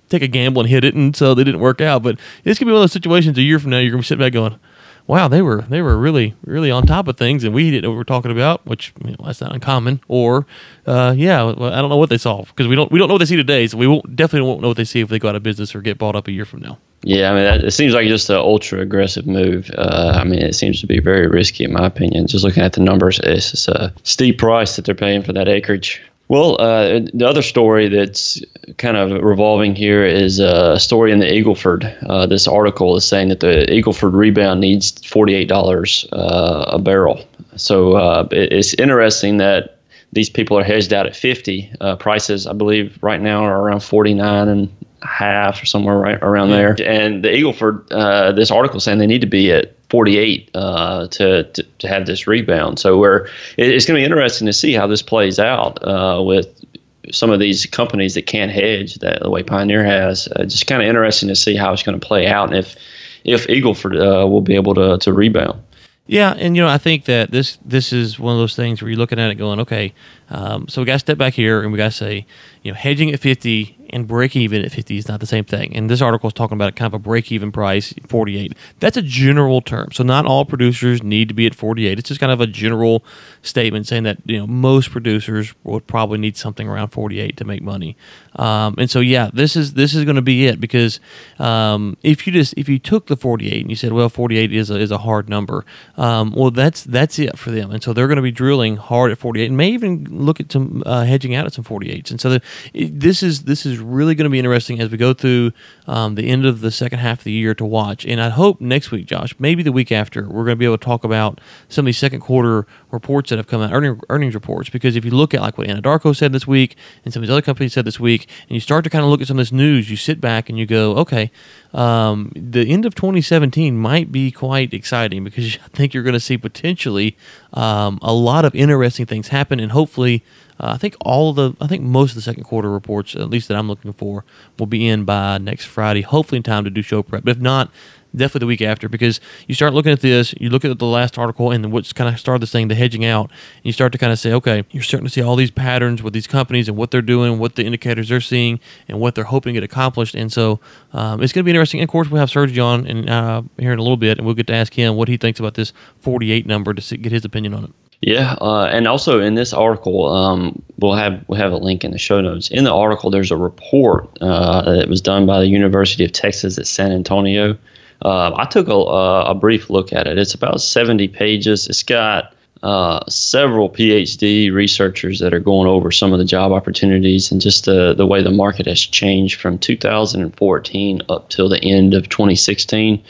take 0.08 0.22
a 0.22 0.28
gamble 0.28 0.62
and 0.62 0.70
hit 0.70 0.82
it, 0.82 0.94
and 0.94 1.14
so 1.14 1.34
they 1.34 1.44
didn't 1.44 1.60
work 1.60 1.82
out. 1.82 2.02
But 2.02 2.18
this 2.42 2.56
could 2.56 2.64
be 2.64 2.72
one 2.72 2.78
of 2.78 2.84
those 2.84 2.92
situations 2.92 3.36
a 3.36 3.42
year 3.42 3.58
from 3.58 3.70
now 3.70 3.80
you're 3.80 3.90
gonna 3.90 4.00
be 4.00 4.06
sitting 4.06 4.24
back 4.24 4.32
going, 4.32 4.58
wow, 5.06 5.28
they 5.28 5.42
were 5.42 5.62
they 5.62 5.82
were 5.82 5.96
really 5.96 6.34
really 6.44 6.70
on 6.70 6.86
top 6.86 7.08
of 7.08 7.16
things, 7.16 7.44
and 7.44 7.54
we 7.54 7.70
didn't 7.70 7.82
know 7.82 7.90
what 7.90 7.94
we 7.94 7.98
were 7.98 8.04
talking 8.04 8.30
about, 8.30 8.64
which 8.66 8.92
you 9.04 9.10
know, 9.10 9.24
that's 9.24 9.40
not 9.40 9.52
uncommon. 9.52 10.00
Or, 10.08 10.46
uh, 10.86 11.14
yeah, 11.16 11.42
well, 11.42 11.72
I 11.72 11.80
don't 11.80 11.90
know 11.90 11.96
what 11.96 12.10
they 12.10 12.18
saw 12.18 12.42
because 12.44 12.66
we 12.66 12.76
don't 12.76 12.90
we 12.90 12.98
don't 12.98 13.08
know 13.08 13.14
what 13.14 13.18
they 13.18 13.26
see 13.26 13.36
today, 13.36 13.66
so 13.66 13.78
we 13.78 13.86
won't 13.86 14.16
definitely 14.16 14.48
won't 14.48 14.60
know 14.60 14.68
what 14.68 14.76
they 14.76 14.84
see 14.84 15.00
if 15.00 15.08
they 15.08 15.18
go 15.18 15.28
out 15.28 15.36
of 15.36 15.42
business 15.42 15.74
or 15.74 15.80
get 15.80 15.98
bought 15.98 16.16
up 16.16 16.28
a 16.28 16.32
year 16.32 16.44
from 16.44 16.60
now. 16.60 16.78
Yeah, 17.02 17.30
I 17.30 17.34
mean, 17.34 17.64
it 17.64 17.70
seems 17.70 17.94
like 17.94 18.08
just 18.08 18.28
an 18.30 18.36
ultra 18.36 18.80
aggressive 18.80 19.26
move. 19.26 19.70
Uh, 19.76 20.18
I 20.20 20.24
mean, 20.24 20.40
it 20.40 20.54
seems 20.54 20.80
to 20.80 20.88
be 20.88 20.98
very 20.98 21.28
risky, 21.28 21.62
in 21.62 21.72
my 21.72 21.86
opinion. 21.86 22.26
Just 22.26 22.42
looking 22.42 22.64
at 22.64 22.72
the 22.72 22.80
numbers, 22.80 23.20
it's, 23.22 23.52
it's 23.52 23.68
a 23.68 23.92
steep 24.02 24.38
price 24.38 24.74
that 24.74 24.86
they're 24.86 24.94
paying 24.94 25.22
for 25.22 25.32
that 25.32 25.46
acreage. 25.46 26.02
Well, 26.28 26.60
uh, 26.60 27.00
the 27.14 27.26
other 27.26 27.42
story 27.42 27.88
that's 27.88 28.42
kind 28.78 28.96
of 28.96 29.22
revolving 29.22 29.76
here 29.76 30.04
is 30.04 30.40
a 30.40 30.78
story 30.78 31.12
in 31.12 31.20
the 31.20 31.26
Eagleford. 31.26 31.96
Uh, 32.08 32.26
this 32.26 32.48
article 32.48 32.96
is 32.96 33.04
saying 33.04 33.28
that 33.28 33.40
the 33.40 33.64
Eagleford 33.68 34.12
rebound 34.12 34.60
needs 34.60 34.92
$48 34.92 36.08
uh, 36.12 36.64
a 36.68 36.78
barrel. 36.80 37.24
So 37.54 37.92
uh, 37.92 38.26
it's 38.32 38.74
interesting 38.74 39.36
that 39.36 39.78
these 40.12 40.28
people 40.28 40.58
are 40.58 40.64
hedged 40.64 40.92
out 40.92 41.06
at 41.06 41.14
50. 41.14 41.72
Uh, 41.80 41.96
prices, 41.96 42.46
I 42.46 42.54
believe, 42.54 42.98
right 43.02 43.20
now 43.20 43.44
are 43.44 43.60
around 43.60 43.80
49 43.80 44.48
and 44.48 44.76
half 45.02 45.62
or 45.62 45.66
somewhere 45.66 45.96
right 45.96 46.18
around 46.22 46.50
there. 46.50 46.76
And 46.84 47.22
the 47.22 47.28
Eagleford, 47.28 47.86
uh, 47.92 48.32
this 48.32 48.50
article 48.50 48.80
saying 48.80 48.98
they 48.98 49.06
need 49.06 49.20
to 49.20 49.26
be 49.28 49.52
at 49.52 49.75
48 49.96 50.50
uh, 50.52 51.08
to, 51.08 51.44
to, 51.44 51.62
to 51.62 51.88
have 51.88 52.04
this 52.04 52.26
rebound. 52.26 52.78
So 52.78 52.98
we're 52.98 53.30
it's 53.56 53.86
going 53.86 53.96
to 53.96 54.00
be 54.00 54.04
interesting 54.04 54.46
to 54.46 54.52
see 54.52 54.74
how 54.74 54.86
this 54.86 55.00
plays 55.00 55.38
out 55.38 55.82
uh, 55.82 56.22
with 56.22 56.62
some 57.10 57.30
of 57.30 57.40
these 57.40 57.64
companies 57.64 58.12
that 58.12 58.26
can't 58.26 58.50
hedge 58.50 58.96
that 58.96 59.22
the 59.22 59.30
way 59.30 59.42
Pioneer 59.42 59.82
has. 59.82 60.28
Uh, 60.36 60.44
just 60.44 60.66
kind 60.66 60.82
of 60.82 60.88
interesting 60.88 61.30
to 61.30 61.34
see 61.34 61.56
how 61.56 61.72
it's 61.72 61.82
going 61.82 61.98
to 61.98 62.06
play 62.06 62.26
out 62.26 62.50
and 62.50 62.58
if 62.58 62.76
if 63.24 63.46
Eagleford 63.46 63.96
uh, 63.96 64.26
will 64.26 64.42
be 64.42 64.54
able 64.54 64.74
to 64.74 64.98
to 64.98 65.14
rebound. 65.14 65.62
Yeah, 66.06 66.34
and 66.34 66.54
you 66.54 66.62
know 66.62 66.68
I 66.68 66.76
think 66.76 67.06
that 67.06 67.30
this 67.30 67.56
this 67.64 67.90
is 67.90 68.18
one 68.18 68.34
of 68.34 68.38
those 68.38 68.54
things 68.54 68.82
where 68.82 68.90
you're 68.90 68.98
looking 68.98 69.18
at 69.18 69.30
it 69.30 69.36
going, 69.36 69.60
okay, 69.60 69.94
um, 70.28 70.68
so 70.68 70.82
we 70.82 70.84
got 70.84 70.92
to 70.92 70.98
step 70.98 71.16
back 71.16 71.32
here 71.32 71.62
and 71.62 71.72
we 71.72 71.78
got 71.78 71.92
to 71.92 71.96
say, 71.96 72.26
you 72.66 72.72
know, 72.72 72.76
hedging 72.76 73.12
at 73.12 73.20
50 73.20 73.76
and 73.90 74.08
break 74.08 74.34
even 74.34 74.64
at 74.64 74.72
50 74.72 74.96
is 74.96 75.06
not 75.06 75.20
the 75.20 75.26
same 75.26 75.44
thing. 75.44 75.76
And 75.76 75.88
this 75.88 76.02
article 76.02 76.26
is 76.26 76.34
talking 76.34 76.56
about 76.56 76.70
a 76.70 76.72
kind 76.72 76.86
of 76.86 76.94
a 76.94 76.98
break 76.98 77.30
even 77.30 77.52
price, 77.52 77.94
48. 78.08 78.54
That's 78.80 78.96
a 78.96 79.02
general 79.02 79.60
term. 79.60 79.92
So 79.92 80.02
not 80.02 80.26
all 80.26 80.44
producers 80.44 81.02
need 81.02 81.28
to 81.28 81.34
be 81.34 81.46
at 81.46 81.54
48. 81.54 81.96
It's 81.96 82.08
just 82.08 82.20
kind 82.20 82.32
of 82.32 82.40
a 82.40 82.46
general 82.48 83.04
statement 83.42 83.86
saying 83.86 84.02
that, 84.02 84.18
you 84.24 84.38
know, 84.38 84.46
most 84.48 84.90
producers 84.90 85.54
would 85.62 85.86
probably 85.86 86.18
need 86.18 86.36
something 86.36 86.68
around 86.68 86.88
48 86.88 87.36
to 87.36 87.44
make 87.44 87.62
money. 87.62 87.96
Um, 88.34 88.74
and 88.78 88.90
so, 88.90 89.00
yeah, 89.00 89.30
this 89.32 89.56
is 89.56 89.74
this 89.74 89.94
is 89.94 90.04
going 90.04 90.16
to 90.16 90.22
be 90.22 90.46
it 90.46 90.60
because 90.60 91.00
um, 91.38 91.96
if 92.02 92.26
you 92.26 92.32
just 92.32 92.54
if 92.56 92.68
you 92.68 92.78
took 92.78 93.06
the 93.06 93.16
48 93.16 93.60
and 93.60 93.70
you 93.70 93.76
said, 93.76 93.92
well, 93.92 94.08
48 94.08 94.52
is 94.52 94.70
a, 94.70 94.78
is 94.78 94.90
a 94.90 94.98
hard 94.98 95.28
number, 95.28 95.64
um, 95.96 96.32
well, 96.32 96.50
that's 96.50 96.84
that's 96.84 97.18
it 97.18 97.38
for 97.38 97.50
them. 97.50 97.70
And 97.70 97.82
so 97.82 97.92
they're 97.92 98.08
going 98.08 98.16
to 98.16 98.22
be 98.22 98.32
drilling 98.32 98.76
hard 98.76 99.10
at 99.10 99.18
48 99.18 99.46
and 99.46 99.56
may 99.56 99.70
even 99.70 100.04
look 100.10 100.40
at 100.40 100.52
some 100.52 100.82
uh, 100.84 101.04
hedging 101.04 101.34
out 101.34 101.46
at 101.46 101.54
some 101.54 101.64
48s. 101.64 102.10
And 102.10 102.20
so 102.20 102.28
the, 102.28 102.42
this 102.74 103.22
is 103.22 103.44
this 103.44 103.66
is 103.66 103.78
really 103.78 104.14
going 104.14 104.24
to 104.24 104.30
be 104.30 104.38
interesting 104.38 104.80
as 104.80 104.90
we 104.90 104.96
go 104.96 105.14
through 105.14 105.52
um, 105.86 106.14
the 106.14 106.28
end 106.28 106.46
of 106.46 106.60
the 106.60 106.70
second 106.70 106.98
half 106.98 107.18
of 107.18 107.24
the 107.24 107.32
year 107.32 107.54
to 107.54 107.64
watch. 107.64 108.04
And 108.04 108.20
I 108.20 108.30
hope 108.30 108.60
next 108.60 108.90
week, 108.90 109.06
Josh, 109.06 109.34
maybe 109.38 109.62
the 109.62 109.72
week 109.72 109.92
after, 109.92 110.22
we're 110.22 110.44
going 110.44 110.48
to 110.48 110.56
be 110.56 110.64
able 110.64 110.78
to 110.78 110.84
talk 110.84 111.04
about 111.04 111.40
some 111.68 111.84
of 111.84 111.86
these 111.86 111.98
second 111.98 112.20
quarter 112.20 112.66
reports 112.90 113.30
that 113.30 113.36
have 113.36 113.46
come 113.46 113.60
out, 113.62 113.72
earning, 113.72 114.00
earnings 114.08 114.34
reports. 114.34 114.70
Because 114.70 114.96
if 114.96 115.04
you 115.04 115.10
look 115.10 115.34
at 115.34 115.40
like 115.40 115.58
what 115.58 115.68
Anadarko 115.68 116.14
said 116.14 116.32
this 116.32 116.46
week 116.46 116.76
and 117.04 117.12
some 117.12 117.22
of 117.22 117.28
these 117.28 117.32
other 117.32 117.42
companies 117.42 117.72
said 117.72 117.84
this 117.84 118.00
week, 118.00 118.28
and 118.48 118.54
you 118.54 118.60
start 118.60 118.84
to 118.84 118.90
kind 118.90 119.04
of 119.04 119.10
look 119.10 119.20
at 119.20 119.28
some 119.28 119.38
of 119.38 119.42
this 119.42 119.52
news, 119.52 119.90
you 119.90 119.96
sit 119.96 120.20
back 120.20 120.48
and 120.48 120.58
you 120.58 120.66
go, 120.66 120.96
okay, 120.96 121.30
um, 121.72 122.32
the 122.34 122.70
end 122.70 122.86
of 122.86 122.94
2017 122.94 123.76
might 123.76 124.10
be 124.10 124.30
quite 124.30 124.72
exciting 124.72 125.24
because 125.24 125.58
I 125.64 125.68
think 125.68 125.94
you're 125.94 126.02
going 126.02 126.14
to 126.14 126.20
see 126.20 126.38
potentially 126.38 127.16
um, 127.52 127.98
a 128.02 128.12
lot 128.12 128.44
of 128.44 128.54
interesting 128.54 129.06
things 129.06 129.28
happen, 129.28 129.60
and 129.60 129.72
hopefully 129.72 130.24
uh, 130.58 130.72
I 130.72 130.78
think 130.78 130.96
all 131.00 131.32
the, 131.32 131.54
I 131.60 131.66
think 131.66 131.82
most 131.82 132.10
of 132.10 132.16
the 132.16 132.22
second 132.22 132.44
quarter 132.44 132.70
reports, 132.70 133.14
at 133.14 133.30
least 133.30 133.48
that 133.48 133.56
I'm 133.56 133.68
looking 133.68 133.92
for, 133.92 134.24
will 134.58 134.66
be 134.66 134.86
in 134.86 135.04
by 135.04 135.38
next 135.38 135.66
Friday, 135.66 136.02
hopefully 136.02 136.38
in 136.38 136.42
time 136.42 136.64
to 136.64 136.70
do 136.70 136.82
show 136.82 137.02
prep. 137.02 137.24
But 137.24 137.32
if 137.32 137.38
not, 137.38 137.70
definitely 138.16 138.40
the 138.40 138.46
week 138.46 138.62
after 138.62 138.88
because 138.88 139.20
you 139.46 139.54
start 139.54 139.74
looking 139.74 139.92
at 139.92 140.00
this, 140.00 140.34
you 140.40 140.48
look 140.48 140.64
at 140.64 140.78
the 140.78 140.86
last 140.86 141.18
article 141.18 141.50
and 141.50 141.70
what's 141.70 141.92
kind 141.92 142.12
of 142.12 142.18
started 142.18 142.42
this 142.42 142.50
thing, 142.50 142.68
the 142.68 142.74
hedging 142.74 143.04
out, 143.04 143.30
and 143.30 143.64
you 143.64 143.72
start 143.72 143.92
to 143.92 143.98
kind 143.98 144.12
of 144.12 144.18
say, 144.18 144.32
okay, 144.32 144.64
you're 144.70 144.82
starting 144.82 145.06
to 145.06 145.12
see 145.12 145.20
all 145.20 145.36
these 145.36 145.50
patterns 145.50 146.02
with 146.02 146.14
these 146.14 146.26
companies 146.26 146.68
and 146.68 146.76
what 146.76 146.90
they're 146.90 147.02
doing, 147.02 147.38
what 147.38 147.56
the 147.56 147.64
indicators 147.64 148.08
they're 148.08 148.20
seeing, 148.20 148.58
and 148.88 148.98
what 148.98 149.14
they're 149.14 149.24
hoping 149.24 149.54
to 149.54 149.60
get 149.60 149.64
accomplished. 149.64 150.14
And 150.14 150.32
so 150.32 150.60
um, 150.92 151.22
it's 151.22 151.32
going 151.32 151.42
to 151.42 151.44
be 151.44 151.50
interesting. 151.50 151.80
And 151.80 151.88
of 151.88 151.92
course, 151.92 152.08
we'll 152.08 152.20
have 152.20 152.30
Serge 152.30 152.58
on 152.58 152.86
and 152.86 153.08
uh, 153.10 153.42
here 153.58 153.72
in 153.72 153.78
a 153.78 153.82
little 153.82 153.96
bit, 153.96 154.18
and 154.18 154.26
we'll 154.26 154.34
get 154.34 154.46
to 154.48 154.54
ask 154.54 154.72
him 154.72 154.96
what 154.96 155.08
he 155.08 155.16
thinks 155.16 155.38
about 155.38 155.54
this 155.54 155.72
48 156.00 156.46
number 156.46 156.72
to 156.72 156.80
see, 156.80 156.96
get 156.96 157.12
his 157.12 157.24
opinion 157.24 157.54
on 157.54 157.64
it. 157.64 157.70
Yeah, 158.02 158.36
uh, 158.40 158.66
and 158.66 158.86
also 158.86 159.20
in 159.20 159.34
this 159.34 159.52
article, 159.52 160.06
um, 160.08 160.62
we'll 160.78 160.94
have 160.94 161.24
we'll 161.28 161.40
have 161.40 161.52
a 161.52 161.56
link 161.56 161.82
in 161.82 161.92
the 161.92 161.98
show 161.98 162.20
notes. 162.20 162.48
In 162.48 162.64
the 162.64 162.72
article, 162.72 163.10
there's 163.10 163.30
a 163.30 163.36
report 163.36 164.08
uh, 164.20 164.74
that 164.76 164.88
was 164.88 165.00
done 165.00 165.24
by 165.24 165.40
the 165.40 165.46
University 165.46 166.04
of 166.04 166.12
Texas 166.12 166.58
at 166.58 166.66
San 166.66 166.92
Antonio. 166.92 167.56
Uh, 168.04 168.32
I 168.36 168.44
took 168.44 168.68
a, 168.68 168.72
a, 168.72 169.34
brief 169.34 169.70
look 169.70 169.92
at 169.92 170.06
it. 170.06 170.18
It's 170.18 170.34
about 170.34 170.60
70 170.60 171.08
pages. 171.08 171.66
It's 171.66 171.82
got 171.82 172.34
uh, 172.62 173.00
several 173.08 173.70
PhD 173.70 174.52
researchers 174.52 175.18
that 175.20 175.32
are 175.32 175.40
going 175.40 175.66
over 175.66 175.90
some 175.90 176.12
of 176.12 176.18
the 176.18 176.24
job 176.24 176.52
opportunities 176.52 177.32
and 177.32 177.40
just 177.40 177.64
the, 177.64 177.94
the 177.94 178.06
way 178.06 178.22
the 178.22 178.30
market 178.30 178.66
has 178.66 178.80
changed 178.80 179.40
from 179.40 179.58
2014 179.58 181.02
up 181.08 181.28
till 181.30 181.48
the 181.48 181.62
end 181.62 181.94
of 181.94 182.08
2016. 182.10 183.02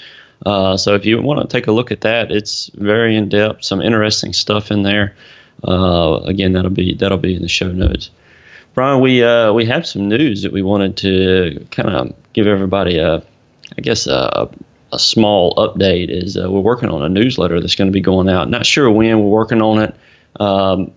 Uh, 0.44 0.76
so 0.76 0.94
if 0.94 1.04
you 1.04 1.20
want 1.20 1.40
to 1.40 1.46
take 1.46 1.66
a 1.66 1.72
look 1.72 1.90
at 1.90 2.02
that, 2.02 2.30
it's 2.30 2.70
very 2.74 3.16
in 3.16 3.28
depth, 3.28 3.64
some 3.64 3.80
interesting 3.80 4.32
stuff 4.32 4.70
in 4.70 4.82
there. 4.82 5.14
Uh, 5.66 6.20
again, 6.24 6.52
that'll 6.52 6.70
be 6.70 6.94
that'll 6.94 7.18
be 7.18 7.34
in 7.34 7.42
the 7.42 7.48
show 7.48 7.72
notes. 7.72 8.10
Ryan, 8.74 9.00
we 9.00 9.22
uh, 9.24 9.52
we 9.52 9.64
have 9.64 9.86
some 9.86 10.08
news 10.08 10.42
that 10.42 10.52
we 10.52 10.62
wanted 10.62 10.96
to 10.98 11.66
kind 11.70 11.88
of 11.88 12.14
give 12.34 12.46
everybody 12.46 12.98
a, 12.98 13.16
I 13.16 13.80
guess 13.80 14.06
a, 14.06 14.48
a 14.92 14.98
small 14.98 15.54
update. 15.54 16.10
Is 16.10 16.36
uh, 16.36 16.50
we're 16.50 16.60
working 16.60 16.90
on 16.90 17.02
a 17.02 17.08
newsletter 17.08 17.58
that's 17.60 17.74
going 17.74 17.88
to 17.88 17.92
be 17.92 18.02
going 18.02 18.28
out. 18.28 18.50
Not 18.50 18.66
sure 18.66 18.90
when 18.90 19.18
we're 19.18 19.30
working 19.30 19.62
on 19.62 19.82
it. 19.82 19.94
Um, 20.38 20.92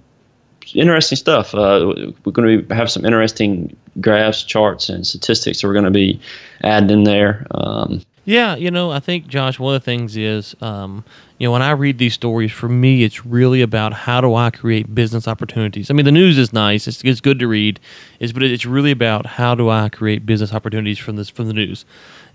interesting 0.74 1.16
stuff. 1.16 1.56
Uh, 1.56 2.12
we're 2.26 2.32
going 2.34 2.68
to 2.68 2.76
have 2.76 2.92
some 2.92 3.06
interesting 3.06 3.76
graphs, 4.02 4.44
charts, 4.44 4.90
and 4.90 5.08
statistics 5.08 5.62
that 5.62 5.68
we're 5.68 5.74
going 5.74 5.86
to 5.86 5.92
be 5.92 6.20
adding 6.64 6.90
in 6.90 7.04
there. 7.06 7.48
Um, 7.52 8.02
yeah, 8.30 8.56
you 8.56 8.70
know, 8.70 8.92
I 8.92 9.00
think 9.00 9.26
Josh. 9.26 9.58
One 9.58 9.74
of 9.74 9.82
the 9.82 9.86
things 9.86 10.16
is, 10.16 10.56
um, 10.62 11.04
you 11.40 11.48
know, 11.48 11.52
when 11.52 11.64
I 11.64 11.72
read 11.72 11.98
these 11.98 12.14
stories, 12.14 12.52
for 12.52 12.70
me, 12.70 13.04
it's 13.04 13.26
really 13.26 13.64
about 13.64 13.92
how 13.92 14.22
do 14.22 14.36
I 14.36 14.52
create 14.52 14.94
business 14.94 15.28
opportunities. 15.28 15.90
I 15.90 15.96
mean, 15.96 16.06
the 16.06 16.12
news 16.12 16.38
is 16.38 16.54
nice; 16.54 16.88
it's, 16.88 17.04
it's 17.04 17.22
good 17.22 17.40
to 17.40 17.48
read, 17.48 17.80
is 18.20 18.32
but 18.32 18.44
it's 18.44 18.68
really 18.68 18.92
about 18.92 19.26
how 19.26 19.56
do 19.56 19.70
I 19.70 19.90
create 19.90 20.28
business 20.28 20.54
opportunities 20.54 21.00
from 21.00 21.16
this 21.16 21.28
from 21.32 21.48
the 21.48 21.56
news. 21.56 21.86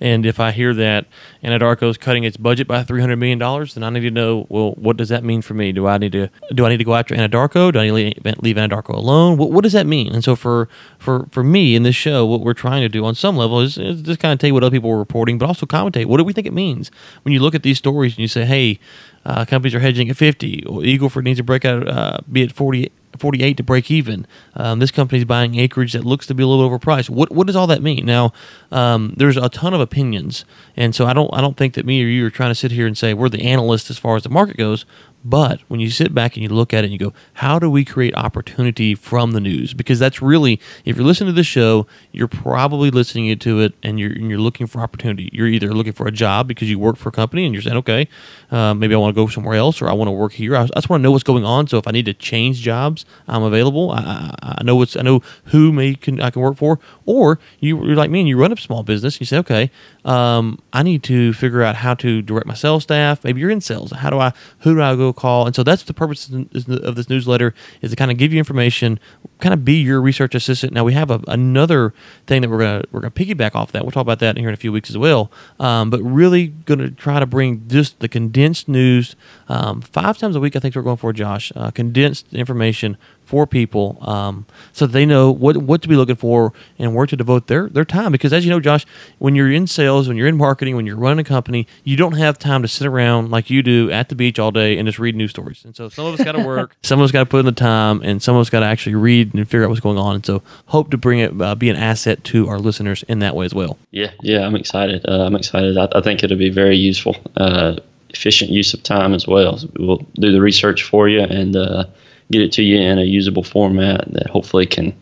And 0.00 0.26
if 0.26 0.40
I 0.40 0.50
hear 0.50 0.74
that 0.74 1.06
Anadarko 1.42 1.88
is 1.88 1.96
cutting 1.96 2.24
its 2.24 2.36
budget 2.36 2.66
by 2.66 2.82
three 2.82 3.00
hundred 3.00 3.16
million 3.16 3.38
dollars, 3.38 3.74
then 3.74 3.84
I 3.84 3.90
need 3.90 4.00
to 4.00 4.10
know, 4.10 4.46
well, 4.48 4.72
what 4.72 4.96
does 4.96 5.08
that 5.08 5.24
mean 5.24 5.42
for 5.42 5.54
me? 5.54 5.72
Do 5.72 5.86
I 5.86 5.98
need 5.98 6.12
to 6.12 6.28
do 6.54 6.66
I 6.66 6.68
need 6.68 6.78
to 6.78 6.84
go 6.84 6.94
after 6.94 7.14
Anadarko? 7.14 7.72
Do 7.72 7.78
I 7.78 7.90
need 7.90 8.22
to 8.22 8.34
leave 8.40 8.56
Anadarko 8.56 8.94
alone? 8.94 9.36
What, 9.36 9.50
what 9.50 9.62
does 9.62 9.72
that 9.72 9.86
mean? 9.86 10.12
And 10.12 10.24
so 10.24 10.36
for 10.36 10.68
for 10.98 11.26
for 11.30 11.44
me 11.44 11.74
in 11.74 11.82
this 11.84 11.96
show, 11.96 12.26
what 12.26 12.40
we're 12.40 12.54
trying 12.54 12.82
to 12.82 12.88
do 12.88 13.04
on 13.04 13.14
some 13.14 13.36
level 13.36 13.60
is, 13.60 13.78
is 13.78 14.02
just 14.02 14.20
kind 14.20 14.32
of 14.32 14.46
you 14.46 14.52
what 14.52 14.64
other 14.64 14.74
people 14.74 14.90
are 14.90 14.98
reporting, 14.98 15.38
but 15.38 15.46
also 15.46 15.66
commentate. 15.66 16.06
What 16.06 16.18
do 16.18 16.24
we 16.24 16.32
think 16.32 16.46
it 16.46 16.52
means 16.52 16.90
when 17.22 17.32
you 17.32 17.40
look 17.40 17.54
at 17.54 17.62
these 17.62 17.78
stories 17.78 18.12
and 18.12 18.18
you 18.18 18.28
say, 18.28 18.44
hey, 18.44 18.78
uh, 19.24 19.44
companies 19.44 19.74
are 19.74 19.80
hedging 19.80 20.10
at 20.10 20.16
fifty, 20.16 20.64
or 20.66 20.80
Eagleford 20.80 21.24
needs 21.24 21.38
to 21.38 21.44
break 21.44 21.64
out, 21.64 21.88
uh, 21.88 22.18
be 22.30 22.42
at 22.42 22.52
forty 22.52 22.90
48 23.18 23.56
to 23.56 23.62
break 23.62 23.90
even. 23.90 24.26
Um, 24.54 24.78
this 24.78 24.90
company's 24.90 25.24
buying 25.24 25.58
acreage 25.58 25.92
that 25.92 26.04
looks 26.04 26.26
to 26.26 26.34
be 26.34 26.42
a 26.42 26.46
little 26.46 26.68
overpriced. 26.68 27.10
What 27.10 27.32
what 27.32 27.46
does 27.46 27.56
all 27.56 27.66
that 27.66 27.82
mean? 27.82 28.06
Now, 28.06 28.32
um, 28.70 29.14
there's 29.16 29.36
a 29.36 29.48
ton 29.48 29.74
of 29.74 29.80
opinions, 29.80 30.44
and 30.76 30.94
so 30.94 31.06
I 31.06 31.12
don't 31.12 31.30
I 31.32 31.40
don't 31.40 31.56
think 31.56 31.74
that 31.74 31.86
me 31.86 32.02
or 32.02 32.06
you 32.06 32.26
are 32.26 32.30
trying 32.30 32.50
to 32.50 32.54
sit 32.54 32.70
here 32.72 32.86
and 32.86 32.96
say 32.96 33.14
we're 33.14 33.28
the 33.28 33.42
analyst 33.42 33.90
as 33.90 33.98
far 33.98 34.16
as 34.16 34.22
the 34.22 34.28
market 34.30 34.56
goes. 34.56 34.86
But 35.24 35.60
when 35.68 35.80
you 35.80 35.90
sit 35.90 36.14
back 36.14 36.36
and 36.36 36.42
you 36.42 36.50
look 36.50 36.74
at 36.74 36.84
it 36.84 36.90
and 36.90 36.92
you 36.92 36.98
go, 36.98 37.14
how 37.34 37.58
do 37.58 37.70
we 37.70 37.84
create 37.84 38.14
opportunity 38.14 38.94
from 38.94 39.32
the 39.32 39.40
news? 39.40 39.72
Because 39.72 39.98
that's 39.98 40.20
really, 40.20 40.60
if 40.84 40.96
you're 40.96 41.06
listening 41.06 41.28
to 41.28 41.32
this 41.32 41.46
show, 41.46 41.86
you're 42.12 42.28
probably 42.28 42.90
listening 42.90 43.38
to 43.38 43.60
it 43.60 43.72
and 43.82 43.98
you're, 43.98 44.12
and 44.12 44.28
you're 44.28 44.38
looking 44.38 44.66
for 44.66 44.80
opportunity. 44.80 45.30
You're 45.32 45.46
either 45.46 45.72
looking 45.72 45.94
for 45.94 46.06
a 46.06 46.12
job 46.12 46.46
because 46.46 46.68
you 46.68 46.78
work 46.78 46.96
for 46.96 47.08
a 47.08 47.12
company 47.12 47.46
and 47.46 47.54
you're 47.54 47.62
saying, 47.62 47.78
okay, 47.78 48.06
uh, 48.50 48.74
maybe 48.74 48.94
I 48.94 48.98
want 48.98 49.16
to 49.16 49.20
go 49.20 49.26
somewhere 49.26 49.56
else 49.56 49.80
or 49.80 49.88
I 49.88 49.94
want 49.94 50.08
to 50.08 50.12
work 50.12 50.32
here. 50.32 50.56
I, 50.56 50.66
just 50.66 50.90
want 50.90 51.00
to 51.00 51.02
know 51.02 51.12
what's 51.12 51.24
going 51.24 51.44
on. 51.44 51.68
So 51.68 51.78
if 51.78 51.88
I 51.88 51.90
need 51.90 52.04
to 52.04 52.14
change 52.14 52.60
jobs, 52.60 53.06
I'm 53.26 53.42
available. 53.42 53.92
I, 53.92 54.34
I, 54.42 54.54
I 54.58 54.62
know 54.62 54.76
what's, 54.76 54.94
I 54.94 55.00
know 55.02 55.22
who 55.46 55.72
may 55.72 55.94
can 55.94 56.20
I 56.20 56.30
can 56.30 56.42
work 56.42 56.58
for. 56.58 56.78
Or 57.06 57.38
you, 57.60 57.82
are 57.82 57.94
like 57.94 58.10
me 58.10 58.20
and 58.20 58.28
you 58.28 58.36
run 58.38 58.52
a 58.52 58.56
small 58.58 58.82
business. 58.82 59.14
And 59.14 59.20
you 59.22 59.26
say, 59.26 59.38
okay, 59.38 59.70
um, 60.04 60.58
I 60.72 60.82
need 60.82 61.02
to 61.04 61.32
figure 61.32 61.62
out 61.62 61.76
how 61.76 61.94
to 61.94 62.20
direct 62.22 62.46
my 62.46 62.54
sales 62.54 62.82
staff. 62.82 63.24
Maybe 63.24 63.40
you're 63.40 63.50
in 63.50 63.60
sales. 63.60 63.90
How 63.90 64.10
do 64.10 64.18
I, 64.18 64.32
who 64.60 64.74
do 64.74 64.82
I 64.82 64.94
go 64.96 65.12
call? 65.12 65.46
And 65.46 65.54
so 65.54 65.62
that's 65.62 65.82
the 65.84 65.94
purpose 65.94 66.28
of 66.28 66.94
this 66.94 67.08
newsletter 67.08 67.54
is 67.80 67.90
to 67.90 67.96
kind 67.96 68.10
of 68.10 68.18
give 68.18 68.32
you 68.32 68.38
information, 68.38 69.00
kind 69.40 69.54
of 69.54 69.64
be 69.64 69.74
your 69.74 70.00
research 70.00 70.34
assistant. 70.34 70.72
Now 70.72 70.84
we 70.84 70.92
have 70.92 71.10
a, 71.10 71.20
another 71.28 71.94
thing 72.26 72.42
that 72.42 72.50
we're 72.50 72.58
gonna 72.58 72.82
we're 72.92 73.00
gonna 73.00 73.10
piggyback 73.10 73.54
off 73.54 73.72
that. 73.72 73.82
We'll 73.82 73.92
talk 73.92 74.02
about 74.02 74.18
that 74.20 74.36
here 74.36 74.48
in 74.48 74.54
a 74.54 74.58
few 74.58 74.72
weeks 74.72 74.90
as 74.90 74.98
well. 74.98 75.30
Um, 75.58 75.90
but 75.90 76.00
really 76.02 76.48
gonna 76.48 76.90
try 76.90 77.18
to 77.20 77.26
bring 77.26 77.66
just 77.68 78.00
the 78.00 78.08
condensed 78.08 78.68
news 78.68 79.16
um, 79.48 79.80
five 79.80 80.18
times 80.18 80.36
a 80.36 80.40
week. 80.40 80.56
I 80.56 80.58
think 80.58 80.76
we're 80.76 80.82
going 80.82 80.96
for 80.98 81.12
Josh. 81.12 81.52
Uh, 81.56 81.70
condensed 81.70 82.32
information 82.34 82.98
for 83.34 83.48
people 83.48 83.98
um, 84.02 84.46
so 84.72 84.86
they 84.86 85.04
know 85.04 85.28
what 85.28 85.56
what 85.56 85.82
to 85.82 85.88
be 85.88 85.96
looking 85.96 86.14
for 86.14 86.52
and 86.78 86.94
where 86.94 87.04
to 87.04 87.16
devote 87.16 87.48
their 87.48 87.68
their 87.68 87.84
time. 87.84 88.12
Because 88.12 88.32
as 88.32 88.44
you 88.44 88.50
know 88.50 88.60
Josh 88.60 88.86
when 89.18 89.34
you're 89.34 89.50
in 89.50 89.66
sales 89.66 90.06
when 90.06 90.16
you're 90.16 90.28
in 90.28 90.36
marketing 90.36 90.76
when 90.76 90.86
you're 90.86 90.96
running 90.96 91.18
a 91.18 91.24
company 91.24 91.66
you 91.82 91.96
don't 91.96 92.12
have 92.12 92.38
time 92.38 92.62
to 92.62 92.68
sit 92.68 92.86
around 92.86 93.32
like 93.32 93.50
you 93.50 93.60
do 93.60 93.90
at 93.90 94.08
the 94.08 94.14
beach 94.14 94.38
all 94.38 94.52
day 94.52 94.78
and 94.78 94.86
just 94.86 95.00
read 95.00 95.16
news 95.16 95.30
stories. 95.30 95.64
And 95.64 95.74
so 95.74 95.88
some 95.88 96.06
of 96.06 96.14
us 96.14 96.24
got 96.24 96.32
to 96.32 96.44
work 96.46 96.76
some 96.84 97.00
of 97.00 97.04
us 97.04 97.10
got 97.10 97.24
to 97.24 97.26
put 97.26 97.40
in 97.40 97.46
the 97.46 97.50
time 97.50 98.00
and 98.04 98.22
some 98.22 98.36
of 98.36 98.40
us 98.40 98.50
got 98.50 98.60
to 98.60 98.66
actually 98.66 98.94
read 98.94 99.34
and 99.34 99.48
figure 99.48 99.64
out 99.64 99.68
what's 99.68 99.80
going 99.80 99.98
on. 99.98 100.14
And 100.14 100.24
so 100.24 100.40
hope 100.66 100.92
to 100.92 100.96
bring 100.96 101.18
it 101.18 101.42
uh, 101.42 101.56
be 101.56 101.70
an 101.70 101.76
asset 101.76 102.22
to 102.30 102.48
our 102.48 102.60
listeners 102.60 103.02
in 103.08 103.18
that 103.18 103.34
way 103.34 103.46
as 103.46 103.52
well. 103.52 103.78
Yeah 103.90 104.12
yeah 104.22 104.46
I'm 104.46 104.54
excited. 104.54 105.04
Uh, 105.08 105.24
I'm 105.26 105.34
excited. 105.34 105.76
I, 105.76 105.88
I, 105.92 106.02
think 106.02 106.22
it'll 106.22 106.38
be 106.38 106.50
very 106.50 106.76
useful 106.76 107.16
uh, 107.36 107.78
efficient 108.10 108.52
use 108.52 108.72
of 108.74 108.82
time 108.84 109.12
as 109.12 109.26
well. 109.26 109.58
So 109.58 109.68
we'll 109.76 110.06
do 110.14 110.30
the 110.30 110.40
research 110.40 110.84
for 110.84 111.08
you 111.08 111.22
and 111.22 111.56
uh, 111.56 111.86
get 112.34 112.42
it 112.42 112.52
to 112.52 112.62
you 112.62 112.80
in 112.80 112.98
a 112.98 113.04
usable 113.04 113.42
format 113.42 114.12
that 114.12 114.28
hopefully 114.28 114.66
can 114.66 114.94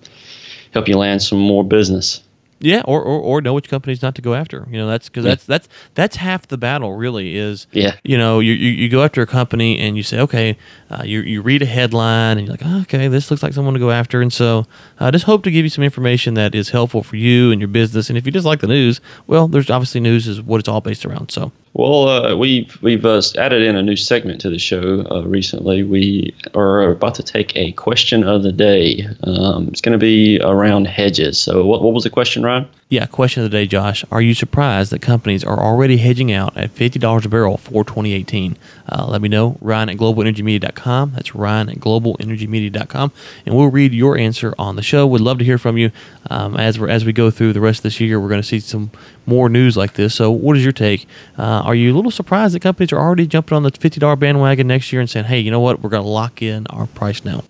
help 0.73 0.89
you 0.89 0.97
land 0.97 1.23
some 1.23 1.39
more 1.39 1.65
business. 1.65 2.23
Yeah, 2.63 2.83
or, 2.85 3.03
or, 3.03 3.19
or 3.19 3.41
know 3.41 3.55
which 3.55 3.69
companies 3.69 4.03
not 4.03 4.15
to 4.15 4.23
go 4.23 4.35
after. 4.35 4.69
You 4.71 4.79
know, 4.79 4.87
that's 4.87 5.09
because 5.09 5.25
yeah. 5.25 5.31
that's 5.33 5.47
that's 5.47 5.69
that's 5.95 6.17
half 6.17 6.47
the 6.47 6.57
battle. 6.57 6.93
Really, 6.93 7.37
is 7.37 7.67
yeah. 7.73 7.97
You 8.05 8.17
know, 8.17 8.39
you, 8.39 8.53
you, 8.53 8.71
you 8.71 8.89
go 8.89 9.03
after 9.03 9.21
a 9.21 9.27
company 9.27 9.81
and 9.81 9.97
you 9.97 10.05
say, 10.05 10.21
okay, 10.21 10.57
uh, 10.89 11.03
you 11.05 11.23
you 11.23 11.43
read 11.43 11.63
a 11.63 11.67
headline 11.67 12.39
and 12.39 12.47
you're 12.47 12.57
like, 12.57 12.65
oh, 12.65 12.83
okay, 12.83 13.09
this 13.09 13.33
looks 13.33 13.43
like 13.43 13.53
someone 13.53 13.75
to 13.75 13.81
go 13.81 13.91
after, 13.91 14.23
and 14.23 14.33
so 14.33 14.65
I 15.01 15.09
uh, 15.09 15.11
just 15.11 15.25
hope 15.25 15.43
to 15.43 15.51
give 15.51 15.65
you 15.65 15.71
some 15.71 15.83
information 15.83 16.35
that 16.35 16.55
is 16.55 16.71
helpful 16.71 17.03
for 17.03 17.17
you 17.17 17.51
and 17.51 17.61
your 17.61 17.67
business. 17.69 18.09
And 18.09 18.17
if 18.17 18.27
you 18.27 18.33
just 18.33 18.47
like 18.47 18.61
the 18.61 18.69
news, 18.69 19.01
well, 19.27 19.49
there's 19.49 19.69
obviously 19.69 20.01
news 20.01 20.29
is 20.29 20.41
what 20.41 20.61
it's 20.61 20.69
all 20.69 20.81
based 20.81 21.05
around. 21.05 21.33
So 21.33 21.51
well, 21.75 22.09
uh, 22.09 22.37
we've 22.37 22.81
we've 22.83 23.05
uh, 23.05 23.23
added 23.39 23.63
in 23.63 23.77
a 23.77 23.83
new 23.83 23.97
segment 23.97 24.41
to 24.43 24.51
the 24.51 24.59
show 24.59 25.07
uh, 25.11 25.23
recently. 25.23 25.83
We 25.83 26.35
are 26.55 26.91
about 26.91 27.15
to 27.17 27.23
take 27.23 27.57
a 27.57 27.73
question 27.73 28.25
of 28.25 28.43
the 28.43 28.53
day. 28.53 29.07
Um, 29.23 29.69
it's 29.69 29.81
going 29.81 29.93
to 29.93 29.99
be 29.99 30.39
around 30.43 30.87
hedges. 30.87 31.39
So, 31.39 31.65
what 31.65 31.83
what 31.83 31.95
was 31.95 32.05
the 32.05 32.11
question, 32.11 32.43
Ryan? 32.43 32.69
Yeah, 32.93 33.07
question 33.07 33.43
of 33.43 33.51
the 33.51 33.57
day, 33.57 33.67
Josh. 33.67 34.05
Are 34.13 34.21
you 34.21 34.35
surprised 34.35 34.93
that 34.93 35.01
companies 35.01 35.43
are 35.43 35.59
already 35.59 35.97
hedging 35.97 36.31
out 36.31 36.55
at 36.59 36.73
fifty 36.73 36.99
dollars 36.99 37.25
a 37.25 37.31
barrel 37.31 37.57
for 37.57 37.85
2018? 37.85 38.55
Uh, 38.87 39.07
let 39.07 39.23
me 39.23 39.31
know. 39.31 39.57
Ryan 39.63 39.89
at 39.89 39.97
globalenergymedia.com. 39.97 41.13
That's 41.15 41.35
Ryan 41.35 41.71
at 41.71 41.77
globalenergymedia.com, 41.79 43.13
and 43.47 43.57
we'll 43.57 43.71
read 43.71 43.95
your 43.95 44.19
answer 44.19 44.55
on 44.59 44.77
the 44.77 44.83
show. 44.83 45.07
We'd 45.07 45.23
love 45.23 45.39
to 45.39 45.45
hear 45.47 45.57
from 45.57 45.79
you. 45.79 45.91
Um, 46.29 46.55
as 46.59 46.79
we 46.79 46.91
as 46.91 47.07
we 47.07 47.15
go 47.15 47.31
through 47.31 47.55
the 47.55 47.63
rest 47.63 47.79
of 47.79 47.85
this 47.85 47.99
year, 47.99 48.21
we're 48.21 48.29
going 48.29 48.43
to 48.43 48.47
see 48.47 48.61
some 48.61 48.91
more 49.25 49.49
news 49.49 49.75
like 49.75 49.95
this. 49.95 50.15
So, 50.15 50.31
what 50.31 50.59
is 50.59 50.63
your 50.63 50.75
take? 50.75 51.09
Uh, 51.39 51.63
are 51.65 51.75
you 51.75 51.95
a 51.95 51.97
little 51.97 52.11
surprised 52.11 52.55
that 52.55 52.61
companies 52.61 52.93
are 52.93 53.01
already 53.01 53.27
jumping 53.27 53.57
on 53.57 53.63
the 53.63 53.71
$50 53.71 54.19
bandwagon 54.19 54.67
next 54.67 54.93
year 54.93 55.01
and 55.01 55.09
saying, 55.09 55.25
hey, 55.25 55.41
you 55.41 55.51
know 55.51 55.61
what? 55.61 55.81
We're 55.81 55.89
going 55.89 56.03
to 56.03 56.09
lock 56.11 56.43
in 56.43 56.67
our 56.67 56.87
price 56.89 57.25
now? 57.25 57.43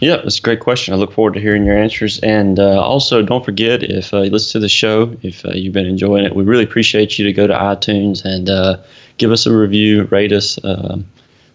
Yeah, 0.00 0.16
that's 0.16 0.38
a 0.38 0.42
great 0.42 0.60
question. 0.60 0.94
I 0.94 0.96
look 0.96 1.12
forward 1.12 1.34
to 1.34 1.40
hearing 1.40 1.64
your 1.64 1.76
answers. 1.76 2.18
And 2.20 2.58
uh, 2.58 2.80
also, 2.80 3.22
don't 3.22 3.44
forget 3.44 3.82
if 3.82 4.12
uh, 4.12 4.22
you 4.22 4.30
listen 4.30 4.52
to 4.52 4.58
the 4.60 4.68
show, 4.68 5.16
if 5.22 5.44
uh, 5.44 5.52
you've 5.52 5.72
been 5.72 5.86
enjoying 5.86 6.24
it, 6.24 6.34
we 6.34 6.44
really 6.44 6.64
appreciate 6.64 7.18
you 7.18 7.24
to 7.24 7.32
go 7.32 7.46
to 7.46 7.54
iTunes 7.54 8.24
and 8.24 8.50
uh, 8.50 8.78
give 9.18 9.30
us 9.30 9.46
a 9.46 9.56
review, 9.56 10.04
rate 10.04 10.32
us. 10.32 10.58
Um, 10.64 11.06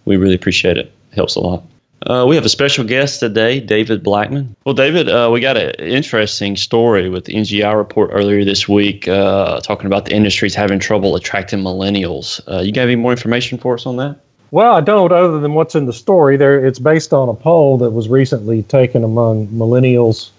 we 0.06 0.16
really 0.16 0.36
appreciate 0.36 0.78
it. 0.78 0.92
It 1.12 1.16
helps 1.16 1.36
a 1.36 1.42
lot. 1.42 1.64
Uh, 2.04 2.26
we 2.30 2.36
have 2.36 2.46
a 2.46 2.50
special 2.50 2.86
guest 2.86 3.20
today, 3.20 3.60
David 3.60 4.04
Blackman. 4.04 4.56
Well, 4.66 4.76
David, 4.76 5.10
uh, 5.10 5.30
we 5.34 5.42
got 5.42 5.58
an 5.58 5.72
interesting 5.80 6.56
story 6.56 7.10
with 7.10 7.26
the 7.26 7.34
NGI 7.34 7.76
report 7.76 8.12
earlier 8.14 8.46
this 8.46 8.70
week 8.70 9.06
talking 9.06 9.88
about 9.88 10.06
the 10.06 10.14
industry's 10.14 10.54
having 10.54 10.80
trouble 10.80 11.16
attracting 11.16 11.60
millennials. 11.60 12.40
You 12.64 12.72
got 12.72 12.84
any 12.84 12.96
more 12.96 13.12
information 13.12 13.58
for 13.58 13.74
us 13.74 13.86
on 13.86 13.98
that? 13.98 14.20
Well, 14.52 14.74
I 14.74 14.82
don't, 14.82 15.12
other 15.12 15.40
than 15.40 15.54
what's 15.54 15.76
in 15.76 15.86
the 15.86 15.94
story. 15.94 16.38
There, 16.38 16.66
it's 16.66 16.80
based 16.80 17.12
on 17.12 17.28
a 17.28 17.34
poll 17.34 17.78
that 17.80 17.92
was 17.92 18.08
recently 18.08 18.64
taken 18.64 19.04
among 19.04 19.48
millennials, 19.48 20.30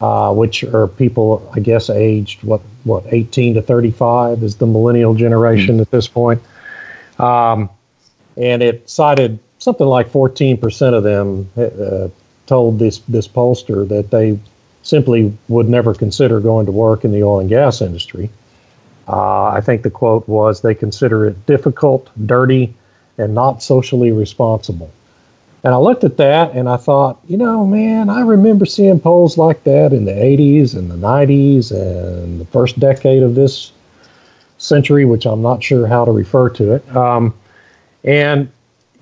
uh, 0.00 0.32
which 0.32 0.62
are 0.62 0.86
people, 0.86 1.50
I 1.54 1.60
guess, 1.60 1.90
aged 1.90 2.42
what 2.44 2.60
what 2.84 3.04
18 3.06 3.54
to 3.54 3.62
35 3.62 4.42
is 4.42 4.56
the 4.56 4.66
millennial 4.66 5.14
generation 5.14 5.76
mm-hmm. 5.76 5.82
at 5.82 5.90
this 5.90 6.08
point. 6.08 6.42
Um, 7.18 7.70
and 8.36 8.62
it 8.62 8.88
cited 8.88 9.38
something 9.58 9.86
like 9.86 10.08
14% 10.08 10.94
of 10.94 11.04
them 11.04 11.48
uh, 11.56 12.08
told 12.46 12.78
this, 12.78 12.98
this 13.00 13.28
pollster 13.28 13.88
that 13.88 14.10
they 14.10 14.38
simply 14.82 15.36
would 15.48 15.68
never 15.68 15.94
consider 15.94 16.40
going 16.40 16.66
to 16.66 16.72
work 16.72 17.04
in 17.04 17.12
the 17.12 17.22
oil 17.22 17.38
and 17.38 17.48
gas 17.48 17.80
industry. 17.80 18.28
Uh, 19.06 19.44
I 19.44 19.60
think 19.60 19.82
the 19.82 19.90
quote 19.90 20.26
was 20.28 20.62
they 20.62 20.74
consider 20.74 21.26
it 21.26 21.46
difficult, 21.46 22.10
dirty, 22.26 22.74
and 23.18 23.34
not 23.34 23.62
socially 23.62 24.12
responsible. 24.12 24.90
And 25.64 25.72
I 25.72 25.76
looked 25.76 26.02
at 26.02 26.16
that 26.16 26.52
and 26.54 26.68
I 26.68 26.76
thought, 26.76 27.20
you 27.28 27.36
know, 27.36 27.64
man, 27.64 28.10
I 28.10 28.22
remember 28.22 28.66
seeing 28.66 28.98
polls 28.98 29.38
like 29.38 29.62
that 29.64 29.92
in 29.92 30.04
the 30.04 30.12
80s 30.12 30.74
and 30.74 30.90
the 30.90 30.96
90s 30.96 31.70
and 31.70 32.40
the 32.40 32.44
first 32.46 32.80
decade 32.80 33.22
of 33.22 33.36
this 33.36 33.72
century, 34.58 35.04
which 35.04 35.24
I'm 35.24 35.42
not 35.42 35.62
sure 35.62 35.86
how 35.86 36.04
to 36.04 36.10
refer 36.10 36.48
to 36.50 36.72
it. 36.72 36.96
Um, 36.96 37.34
and 38.02 38.50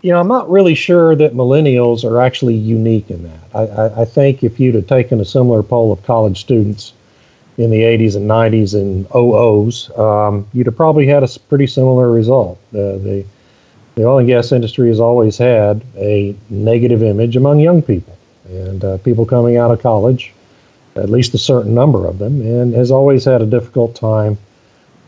you 0.02 0.10
know, 0.10 0.20
I'm 0.20 0.28
not 0.28 0.50
really 0.50 0.74
sure 0.74 1.14
that 1.14 1.34
millennials 1.34 2.04
are 2.04 2.20
actually 2.20 2.54
unique 2.54 3.10
in 3.10 3.22
that. 3.24 3.40
I, 3.54 3.60
I, 3.60 4.00
I, 4.02 4.04
think 4.06 4.42
if 4.42 4.58
you'd 4.58 4.74
have 4.74 4.86
taken 4.86 5.20
a 5.20 5.26
similar 5.26 5.62
poll 5.62 5.92
of 5.92 6.02
college 6.04 6.40
students 6.40 6.94
in 7.58 7.70
the 7.70 7.80
80s 7.82 8.16
and 8.16 8.28
90s 8.28 8.74
and 8.74 9.06
00s, 9.10 9.98
um, 9.98 10.46
you'd 10.54 10.66
have 10.66 10.76
probably 10.76 11.06
had 11.06 11.22
a 11.22 11.28
pretty 11.50 11.66
similar 11.66 12.10
result. 12.10 12.58
Uh, 12.72 12.96
the, 12.96 13.26
the 14.00 14.06
oil 14.06 14.18
and 14.18 14.26
gas 14.26 14.50
industry 14.50 14.88
has 14.88 14.98
always 14.98 15.36
had 15.36 15.82
a 15.96 16.34
negative 16.48 17.02
image 17.02 17.36
among 17.36 17.60
young 17.60 17.82
people 17.82 18.16
and 18.48 18.82
uh, 18.82 18.96
people 18.98 19.26
coming 19.26 19.58
out 19.58 19.70
of 19.70 19.82
college, 19.82 20.32
at 20.96 21.10
least 21.10 21.34
a 21.34 21.38
certain 21.38 21.74
number 21.74 22.06
of 22.06 22.18
them, 22.18 22.40
and 22.40 22.72
has 22.72 22.90
always 22.90 23.26
had 23.26 23.42
a 23.42 23.46
difficult 23.46 23.94
time 23.94 24.38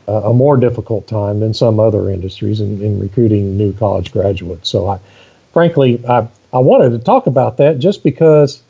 uh, 0.08 0.24
a 0.24 0.34
more 0.34 0.58
difficult 0.58 1.06
time 1.06 1.40
than 1.40 1.54
some 1.54 1.80
other 1.80 2.10
industries 2.10 2.60
in, 2.60 2.82
in 2.82 3.00
recruiting 3.00 3.56
new 3.56 3.72
college 3.72 4.12
graduates. 4.12 4.68
So, 4.68 4.88
I, 4.88 4.98
frankly, 5.52 6.04
I, 6.06 6.28
I 6.52 6.58
wanted 6.58 6.90
to 6.90 6.98
talk 6.98 7.26
about 7.26 7.56
that 7.58 7.78
just 7.78 8.02
because 8.02 8.62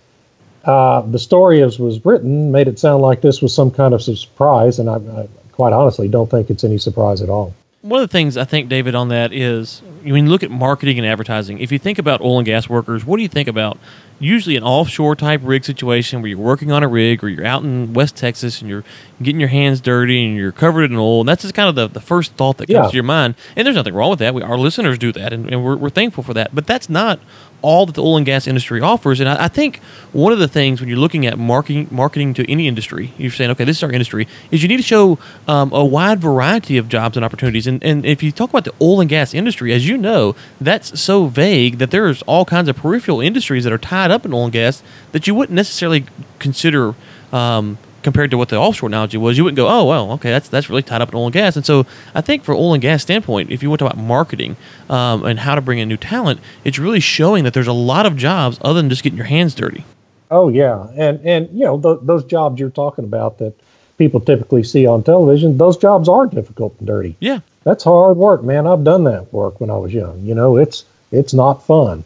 uh, 0.66 1.00
the 1.00 1.18
story 1.18 1.62
as 1.62 1.80
was 1.80 2.04
written 2.04 2.52
made 2.52 2.68
it 2.68 2.78
sound 2.78 3.02
like 3.02 3.22
this 3.22 3.42
was 3.42 3.52
some 3.52 3.72
kind 3.72 3.92
of 3.92 4.02
surprise, 4.02 4.78
and 4.78 4.88
I, 4.88 4.96
I 4.96 5.28
quite 5.50 5.72
honestly 5.72 6.06
don't 6.06 6.30
think 6.30 6.48
it's 6.48 6.62
any 6.62 6.78
surprise 6.78 7.22
at 7.22 7.28
all 7.28 7.54
one 7.82 8.00
of 8.00 8.08
the 8.08 8.12
things 8.12 8.36
I 8.36 8.44
think, 8.44 8.68
David, 8.68 8.94
on 8.94 9.08
that 9.08 9.32
is 9.32 9.82
when 10.04 10.24
you 10.24 10.30
look 10.30 10.44
at 10.44 10.52
marketing 10.52 10.98
and 10.98 11.06
advertising, 11.06 11.58
if 11.58 11.72
you 11.72 11.80
think 11.80 11.98
about 11.98 12.20
oil 12.20 12.38
and 12.38 12.46
gas 12.46 12.68
workers, 12.68 13.04
what 13.04 13.16
do 13.16 13.22
you 13.22 13.28
think 13.28 13.48
about 13.48 13.76
usually 14.20 14.56
an 14.56 14.62
offshore 14.62 15.16
type 15.16 15.40
rig 15.42 15.64
situation 15.64 16.22
where 16.22 16.28
you're 16.28 16.38
working 16.38 16.70
on 16.70 16.84
a 16.84 16.88
rig 16.88 17.24
or 17.24 17.28
you're 17.28 17.44
out 17.44 17.64
in 17.64 17.92
West 17.92 18.16
Texas 18.16 18.60
and 18.60 18.70
you're 18.70 18.84
getting 19.20 19.40
your 19.40 19.48
hands 19.48 19.80
dirty 19.80 20.24
and 20.24 20.36
you're 20.36 20.52
covered 20.52 20.92
in 20.92 20.96
oil. 20.96 21.20
And 21.20 21.28
that's 21.28 21.42
just 21.42 21.54
kind 21.54 21.68
of 21.68 21.74
the, 21.74 21.88
the 21.88 22.00
first 22.00 22.34
thought 22.34 22.58
that 22.58 22.66
comes 22.66 22.84
yeah. 22.84 22.88
to 22.88 22.94
your 22.94 23.02
mind. 23.02 23.34
And 23.56 23.66
there's 23.66 23.76
nothing 23.76 23.94
wrong 23.94 24.10
with 24.10 24.20
that. 24.20 24.32
We, 24.32 24.42
our 24.42 24.56
listeners 24.56 24.96
do 24.96 25.10
that 25.12 25.32
and, 25.32 25.52
and 25.52 25.64
we're, 25.64 25.76
we're 25.76 25.90
thankful 25.90 26.22
for 26.22 26.34
that. 26.34 26.54
But 26.54 26.68
that's 26.68 26.88
not 26.88 27.18
all 27.62 27.86
that 27.86 27.94
the 27.94 28.02
oil 28.02 28.16
and 28.16 28.26
gas 28.26 28.46
industry 28.46 28.80
offers. 28.80 29.20
And 29.20 29.28
I, 29.28 29.44
I, 29.44 29.48
think 29.48 29.78
one 30.12 30.32
of 30.32 30.38
the 30.38 30.48
things 30.48 30.80
when 30.80 30.88
you're 30.88 30.98
looking 30.98 31.26
at 31.26 31.38
marketing 31.38 31.88
marketing 31.90 32.34
to 32.34 32.50
any 32.50 32.68
industry, 32.68 33.12
you're 33.16 33.30
saying, 33.30 33.50
okay, 33.52 33.64
this 33.64 33.78
is 33.78 33.82
our 33.82 33.92
industry, 33.92 34.28
is 34.50 34.62
you 34.62 34.68
need 34.68 34.76
to 34.76 34.82
show 34.82 35.18
um, 35.48 35.72
a 35.72 35.84
wide 35.84 36.20
variety 36.20 36.76
of 36.76 36.88
jobs 36.88 37.16
and 37.16 37.24
opportunities. 37.24 37.66
And, 37.66 37.82
and 37.82 38.04
if 38.04 38.22
you 38.22 38.32
talk 38.32 38.50
about 38.50 38.64
the 38.64 38.74
oil 38.80 39.00
and 39.00 39.08
gas 39.08 39.32
industry, 39.32 39.72
as 39.72 39.88
you 39.88 39.96
know, 39.96 40.34
that's 40.60 41.00
so 41.00 41.26
vague 41.26 41.78
that 41.78 41.90
there's 41.90 42.22
all 42.22 42.44
kinds 42.44 42.68
of 42.68 42.76
peripheral 42.76 43.20
industries 43.20 43.64
that 43.64 43.72
are 43.72 43.78
tied 43.78 44.10
up 44.10 44.26
in 44.26 44.32
oil 44.32 44.44
and 44.44 44.52
gas 44.52 44.82
that 45.12 45.26
you 45.26 45.34
wouldn't 45.34 45.56
necessarily 45.56 46.04
consider 46.38 46.94
um, 47.32 47.78
compared 48.02 48.30
to 48.30 48.38
what 48.38 48.48
the 48.48 48.56
offshore 48.56 48.88
analogy 48.88 49.16
was. 49.16 49.38
You 49.38 49.44
wouldn't 49.44 49.56
go, 49.56 49.68
oh 49.68 49.84
well, 49.84 50.12
okay, 50.12 50.30
that's 50.30 50.48
that's 50.48 50.68
really 50.68 50.82
tied 50.82 51.00
up 51.00 51.10
in 51.10 51.14
oil 51.14 51.26
and 51.26 51.32
gas. 51.32 51.56
And 51.56 51.64
so 51.64 51.86
I 52.14 52.20
think 52.20 52.44
for 52.44 52.54
oil 52.54 52.74
and 52.74 52.82
gas 52.82 53.02
standpoint, 53.02 53.50
if 53.50 53.62
you 53.62 53.68
want 53.68 53.80
to 53.80 53.84
talk 53.86 53.94
about 53.94 54.04
marketing 54.04 54.56
um, 54.88 55.24
and 55.24 55.38
how 55.38 55.54
to 55.54 55.60
bring 55.60 55.78
in 55.78 55.88
new 55.88 55.96
talent, 55.96 56.40
it's 56.64 56.78
really 56.78 57.00
showing 57.00 57.44
that 57.44 57.54
there's 57.54 57.66
a 57.66 57.72
lot 57.72 58.06
of 58.06 58.16
jobs 58.16 58.58
other 58.62 58.80
than 58.80 58.90
just 58.90 59.02
getting 59.02 59.16
your 59.16 59.26
hands 59.26 59.54
dirty. 59.54 59.84
Oh 60.30 60.48
yeah, 60.48 60.86
and 60.96 61.20
and 61.26 61.48
you 61.52 61.64
know 61.64 61.80
th- 61.80 61.98
those 62.02 62.24
jobs 62.24 62.58
you're 62.58 62.70
talking 62.70 63.04
about 63.04 63.38
that 63.38 63.54
people 63.98 64.20
typically 64.20 64.64
see 64.64 64.86
on 64.86 65.02
television, 65.02 65.58
those 65.58 65.76
jobs 65.76 66.08
are 66.08 66.26
difficult 66.26 66.74
and 66.78 66.86
dirty. 66.86 67.16
Yeah, 67.20 67.40
that's 67.64 67.84
hard 67.84 68.16
work, 68.16 68.42
man. 68.42 68.66
I've 68.66 68.84
done 68.84 69.04
that 69.04 69.32
work 69.32 69.60
when 69.60 69.70
I 69.70 69.76
was 69.76 69.92
young. 69.92 70.20
You 70.20 70.34
know, 70.34 70.56
it's 70.56 70.84
it's 71.10 71.34
not 71.34 71.64
fun. 71.64 72.04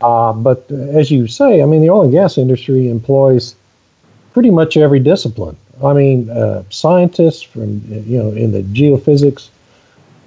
Uh, 0.00 0.32
but 0.32 0.70
as 0.70 1.10
you 1.10 1.26
say, 1.26 1.62
I 1.62 1.66
mean, 1.66 1.82
the 1.82 1.90
oil 1.90 2.02
and 2.02 2.12
gas 2.12 2.38
industry 2.38 2.88
employs 2.88 3.54
pretty 4.32 4.50
much 4.50 4.76
every 4.76 5.00
discipline. 5.00 5.56
I 5.82 5.92
mean, 5.92 6.30
uh, 6.30 6.62
scientists 6.70 7.42
from 7.42 7.82
you 7.88 8.18
know 8.18 8.30
in 8.30 8.52
the 8.52 8.62
geophysics 8.62 9.48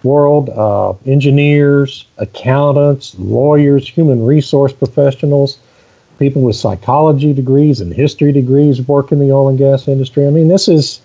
world, 0.03 0.49
uh, 0.49 0.93
engineers, 1.05 2.05
accountants, 2.17 3.15
lawyers, 3.17 3.87
human 3.87 4.25
resource 4.25 4.73
professionals, 4.73 5.59
people 6.19 6.41
with 6.41 6.55
psychology 6.55 7.33
degrees 7.33 7.79
and 7.79 7.93
history 7.93 8.31
degrees 8.31 8.81
work 8.87 9.11
in 9.11 9.19
the 9.19 9.31
oil 9.31 9.47
and 9.49 9.57
gas 9.57 9.87
industry. 9.87 10.27
I 10.27 10.29
mean, 10.29 10.49
this 10.49 10.67
is 10.67 11.01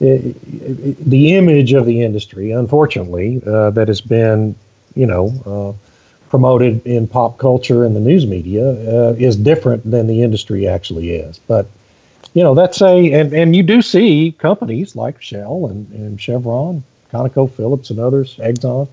the 0.00 1.34
image 1.34 1.72
of 1.72 1.86
the 1.86 2.02
industry, 2.02 2.50
unfortunately, 2.50 3.42
uh, 3.46 3.70
that 3.70 3.88
has 3.88 4.00
been, 4.00 4.54
you 4.94 5.06
know, 5.06 5.32
uh, 5.46 5.72
promoted 6.28 6.84
in 6.86 7.06
pop 7.06 7.38
culture 7.38 7.84
and 7.84 7.94
the 7.94 8.00
news 8.00 8.26
media 8.26 8.70
uh, 8.70 9.14
is 9.14 9.36
different 9.36 9.88
than 9.88 10.06
the 10.06 10.22
industry 10.22 10.66
actually 10.66 11.10
is. 11.10 11.38
But, 11.38 11.66
you 12.34 12.42
know, 12.42 12.54
that's 12.54 12.82
a, 12.82 13.12
and, 13.12 13.32
and 13.32 13.56
you 13.56 13.62
do 13.62 13.80
see 13.80 14.32
companies 14.38 14.96
like 14.96 15.22
Shell 15.22 15.66
and, 15.66 15.90
and 15.92 16.20
Chevron, 16.20 16.82
ConocoPhillips 17.12 17.90
and 17.90 18.00
others, 18.00 18.36
Exxon, 18.38 18.88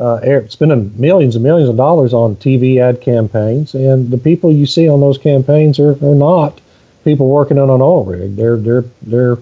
uh, 0.00 0.48
spending 0.48 0.92
millions 1.00 1.36
and 1.36 1.44
millions 1.44 1.70
of 1.70 1.76
dollars 1.76 2.12
on 2.12 2.34
TV 2.36 2.80
ad 2.80 3.00
campaigns. 3.00 3.74
And 3.74 4.10
the 4.10 4.18
people 4.18 4.52
you 4.52 4.66
see 4.66 4.88
on 4.88 5.00
those 5.00 5.18
campaigns 5.18 5.78
are, 5.78 5.92
are 6.04 6.16
not 6.16 6.60
people 7.04 7.28
working 7.28 7.58
on 7.58 7.70
an 7.70 7.80
oil 7.80 8.04
rig. 8.04 8.34
They're, 8.34 8.56
they're, 8.56 8.84
they're, 9.02 9.38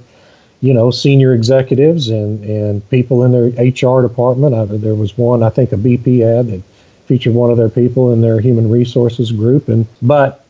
you 0.60 0.74
know, 0.74 0.90
senior 0.90 1.32
executives 1.32 2.10
and, 2.10 2.44
and 2.44 2.88
people 2.90 3.24
in 3.24 3.32
their 3.32 3.46
HR 3.46 4.06
department. 4.06 4.54
I, 4.54 4.66
there 4.66 4.94
was 4.94 5.16
one, 5.16 5.42
I 5.42 5.48
think, 5.48 5.72
a 5.72 5.76
BP 5.76 6.20
ad 6.20 6.48
that 6.48 6.62
featured 7.06 7.34
one 7.34 7.50
of 7.50 7.56
their 7.56 7.70
people 7.70 8.12
in 8.12 8.20
their 8.20 8.40
human 8.40 8.70
resources 8.70 9.32
group. 9.32 9.68
And 9.68 9.86
but, 10.02 10.41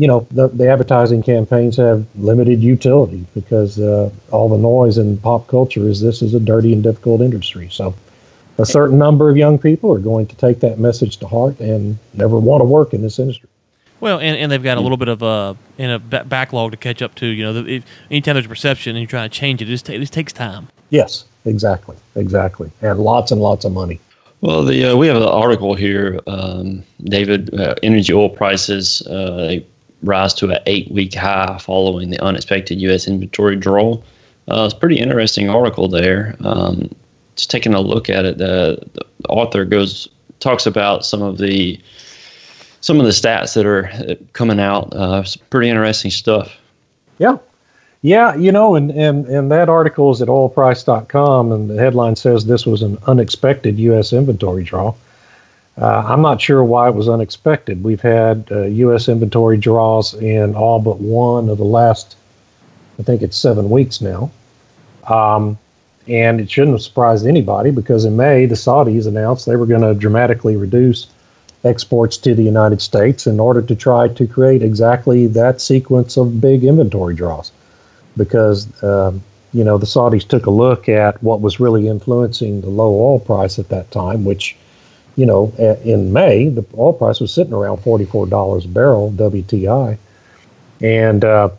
you 0.00 0.06
know, 0.06 0.26
the, 0.30 0.48
the 0.48 0.66
advertising 0.66 1.22
campaigns 1.22 1.76
have 1.76 2.06
limited 2.16 2.62
utility 2.62 3.26
because 3.34 3.78
uh, 3.78 4.10
all 4.30 4.48
the 4.48 4.56
noise 4.56 4.96
in 4.96 5.18
pop 5.18 5.46
culture 5.46 5.86
is 5.86 6.00
this 6.00 6.22
is 6.22 6.32
a 6.32 6.40
dirty 6.40 6.72
and 6.72 6.82
difficult 6.82 7.20
industry. 7.20 7.68
So 7.70 7.94
a 8.56 8.64
certain 8.64 8.96
number 8.96 9.28
of 9.28 9.36
young 9.36 9.58
people 9.58 9.92
are 9.92 9.98
going 9.98 10.26
to 10.28 10.36
take 10.36 10.60
that 10.60 10.78
message 10.78 11.18
to 11.18 11.28
heart 11.28 11.60
and 11.60 11.98
never 12.14 12.38
want 12.38 12.62
to 12.62 12.64
work 12.64 12.94
in 12.94 13.02
this 13.02 13.18
industry. 13.18 13.50
Well, 14.00 14.18
and, 14.18 14.38
and 14.38 14.50
they've 14.50 14.62
got 14.62 14.78
a 14.78 14.80
little 14.80 14.96
bit 14.96 15.08
of 15.08 15.20
a 15.20 15.54
in 15.76 15.90
a 15.90 15.98
b- 15.98 16.22
backlog 16.24 16.70
to 16.70 16.78
catch 16.78 17.02
up 17.02 17.14
to. 17.16 17.26
You 17.26 17.52
know, 17.52 17.66
if, 17.66 17.84
anytime 18.10 18.36
there's 18.36 18.46
a 18.46 18.48
perception 18.48 18.96
and 18.96 19.02
you're 19.02 19.10
trying 19.10 19.28
to 19.28 19.38
change 19.38 19.60
it, 19.60 19.68
it 19.68 19.72
just, 19.72 19.84
t- 19.84 19.94
it 19.94 19.98
just 19.98 20.14
takes 20.14 20.32
time. 20.32 20.68
Yes, 20.88 21.26
exactly, 21.44 21.96
exactly, 22.16 22.70
and 22.80 22.98
lots 22.98 23.32
and 23.32 23.42
lots 23.42 23.66
of 23.66 23.72
money. 23.72 24.00
Well, 24.40 24.64
the 24.64 24.92
uh, 24.92 24.96
we 24.96 25.06
have 25.08 25.18
an 25.18 25.24
article 25.24 25.74
here, 25.74 26.18
um, 26.26 26.82
David. 27.04 27.52
Uh, 27.52 27.74
energy 27.82 28.14
oil 28.14 28.30
prices 28.30 29.02
uh, 29.02 29.60
rise 30.02 30.34
to 30.34 30.50
an 30.50 30.58
eight-week 30.66 31.14
high 31.14 31.58
following 31.58 32.10
the 32.10 32.22
unexpected 32.22 32.80
U.S. 32.80 33.06
inventory 33.06 33.56
draw. 33.56 33.94
Uh, 34.48 34.64
it's 34.64 34.74
a 34.74 34.78
pretty 34.78 34.98
interesting 34.98 35.48
article 35.48 35.88
there. 35.88 36.36
Um, 36.44 36.94
just 37.36 37.50
taking 37.50 37.74
a 37.74 37.80
look 37.80 38.10
at 38.10 38.24
it, 38.24 38.38
the, 38.38 38.82
the 38.94 39.28
author 39.28 39.64
goes 39.64 40.08
talks 40.40 40.66
about 40.66 41.04
some 41.04 41.22
of 41.22 41.38
the 41.38 41.78
some 42.80 42.98
of 42.98 43.04
the 43.04 43.12
stats 43.12 43.54
that 43.54 43.66
are 43.66 44.16
coming 44.32 44.58
out. 44.58 44.94
Uh, 44.94 45.22
pretty 45.50 45.68
interesting 45.68 46.10
stuff. 46.10 46.56
Yeah. 47.18 47.36
Yeah, 48.02 48.34
you 48.34 48.50
know, 48.50 48.76
and, 48.76 48.90
and, 48.92 49.26
and 49.26 49.50
that 49.50 49.68
article 49.68 50.10
is 50.10 50.22
at 50.22 50.28
oilprice.com, 50.28 51.52
and 51.52 51.68
the 51.68 51.76
headline 51.78 52.16
says 52.16 52.46
this 52.46 52.64
was 52.64 52.80
an 52.80 52.96
unexpected 53.06 53.78
U.S. 53.78 54.14
inventory 54.14 54.64
draw. 54.64 54.94
Uh, 55.80 56.04
I'm 56.06 56.20
not 56.20 56.42
sure 56.42 56.62
why 56.62 56.88
it 56.88 56.94
was 56.94 57.08
unexpected. 57.08 57.82
We've 57.82 58.02
had 58.02 58.46
uh, 58.52 58.64
U.S. 58.64 59.08
inventory 59.08 59.56
draws 59.56 60.12
in 60.14 60.54
all 60.54 60.78
but 60.78 61.00
one 61.00 61.48
of 61.48 61.56
the 61.56 61.64
last, 61.64 62.16
I 62.98 63.02
think 63.02 63.22
it's 63.22 63.36
seven 63.36 63.70
weeks 63.70 64.02
now. 64.02 64.30
Um, 65.08 65.58
and 66.06 66.40
it 66.40 66.50
shouldn't 66.50 66.74
have 66.74 66.82
surprised 66.82 67.26
anybody 67.26 67.70
because 67.70 68.04
in 68.04 68.16
May, 68.16 68.44
the 68.44 68.56
Saudis 68.56 69.06
announced 69.06 69.46
they 69.46 69.56
were 69.56 69.66
going 69.66 69.82
to 69.82 69.94
dramatically 69.94 70.56
reduce 70.56 71.06
exports 71.64 72.16
to 72.18 72.34
the 72.34 72.42
United 72.42 72.82
States 72.82 73.26
in 73.26 73.38
order 73.40 73.62
to 73.62 73.74
try 73.74 74.08
to 74.08 74.26
create 74.26 74.62
exactly 74.62 75.26
that 75.28 75.60
sequence 75.60 76.16
of 76.16 76.40
big 76.40 76.64
inventory 76.64 77.14
draws. 77.14 77.52
Because, 78.16 78.82
um, 78.82 79.22
you 79.52 79.64
know, 79.64 79.78
the 79.78 79.86
Saudis 79.86 80.26
took 80.26 80.46
a 80.46 80.50
look 80.50 80.88
at 80.88 81.22
what 81.22 81.40
was 81.40 81.60
really 81.60 81.88
influencing 81.88 82.60
the 82.60 82.70
low 82.70 82.92
oil 82.92 83.20
price 83.20 83.58
at 83.58 83.68
that 83.68 83.90
time, 83.90 84.24
which, 84.24 84.56
you 85.16 85.26
know, 85.26 85.52
in 85.84 86.12
May, 86.12 86.48
the 86.48 86.64
oil 86.76 86.92
price 86.92 87.20
was 87.20 87.32
sitting 87.32 87.52
around 87.52 87.78
$44 87.78 88.64
a 88.64 88.68
barrel 88.68 89.12
WTI. 89.12 89.98
And, 90.80 91.24
uh, 91.24 91.50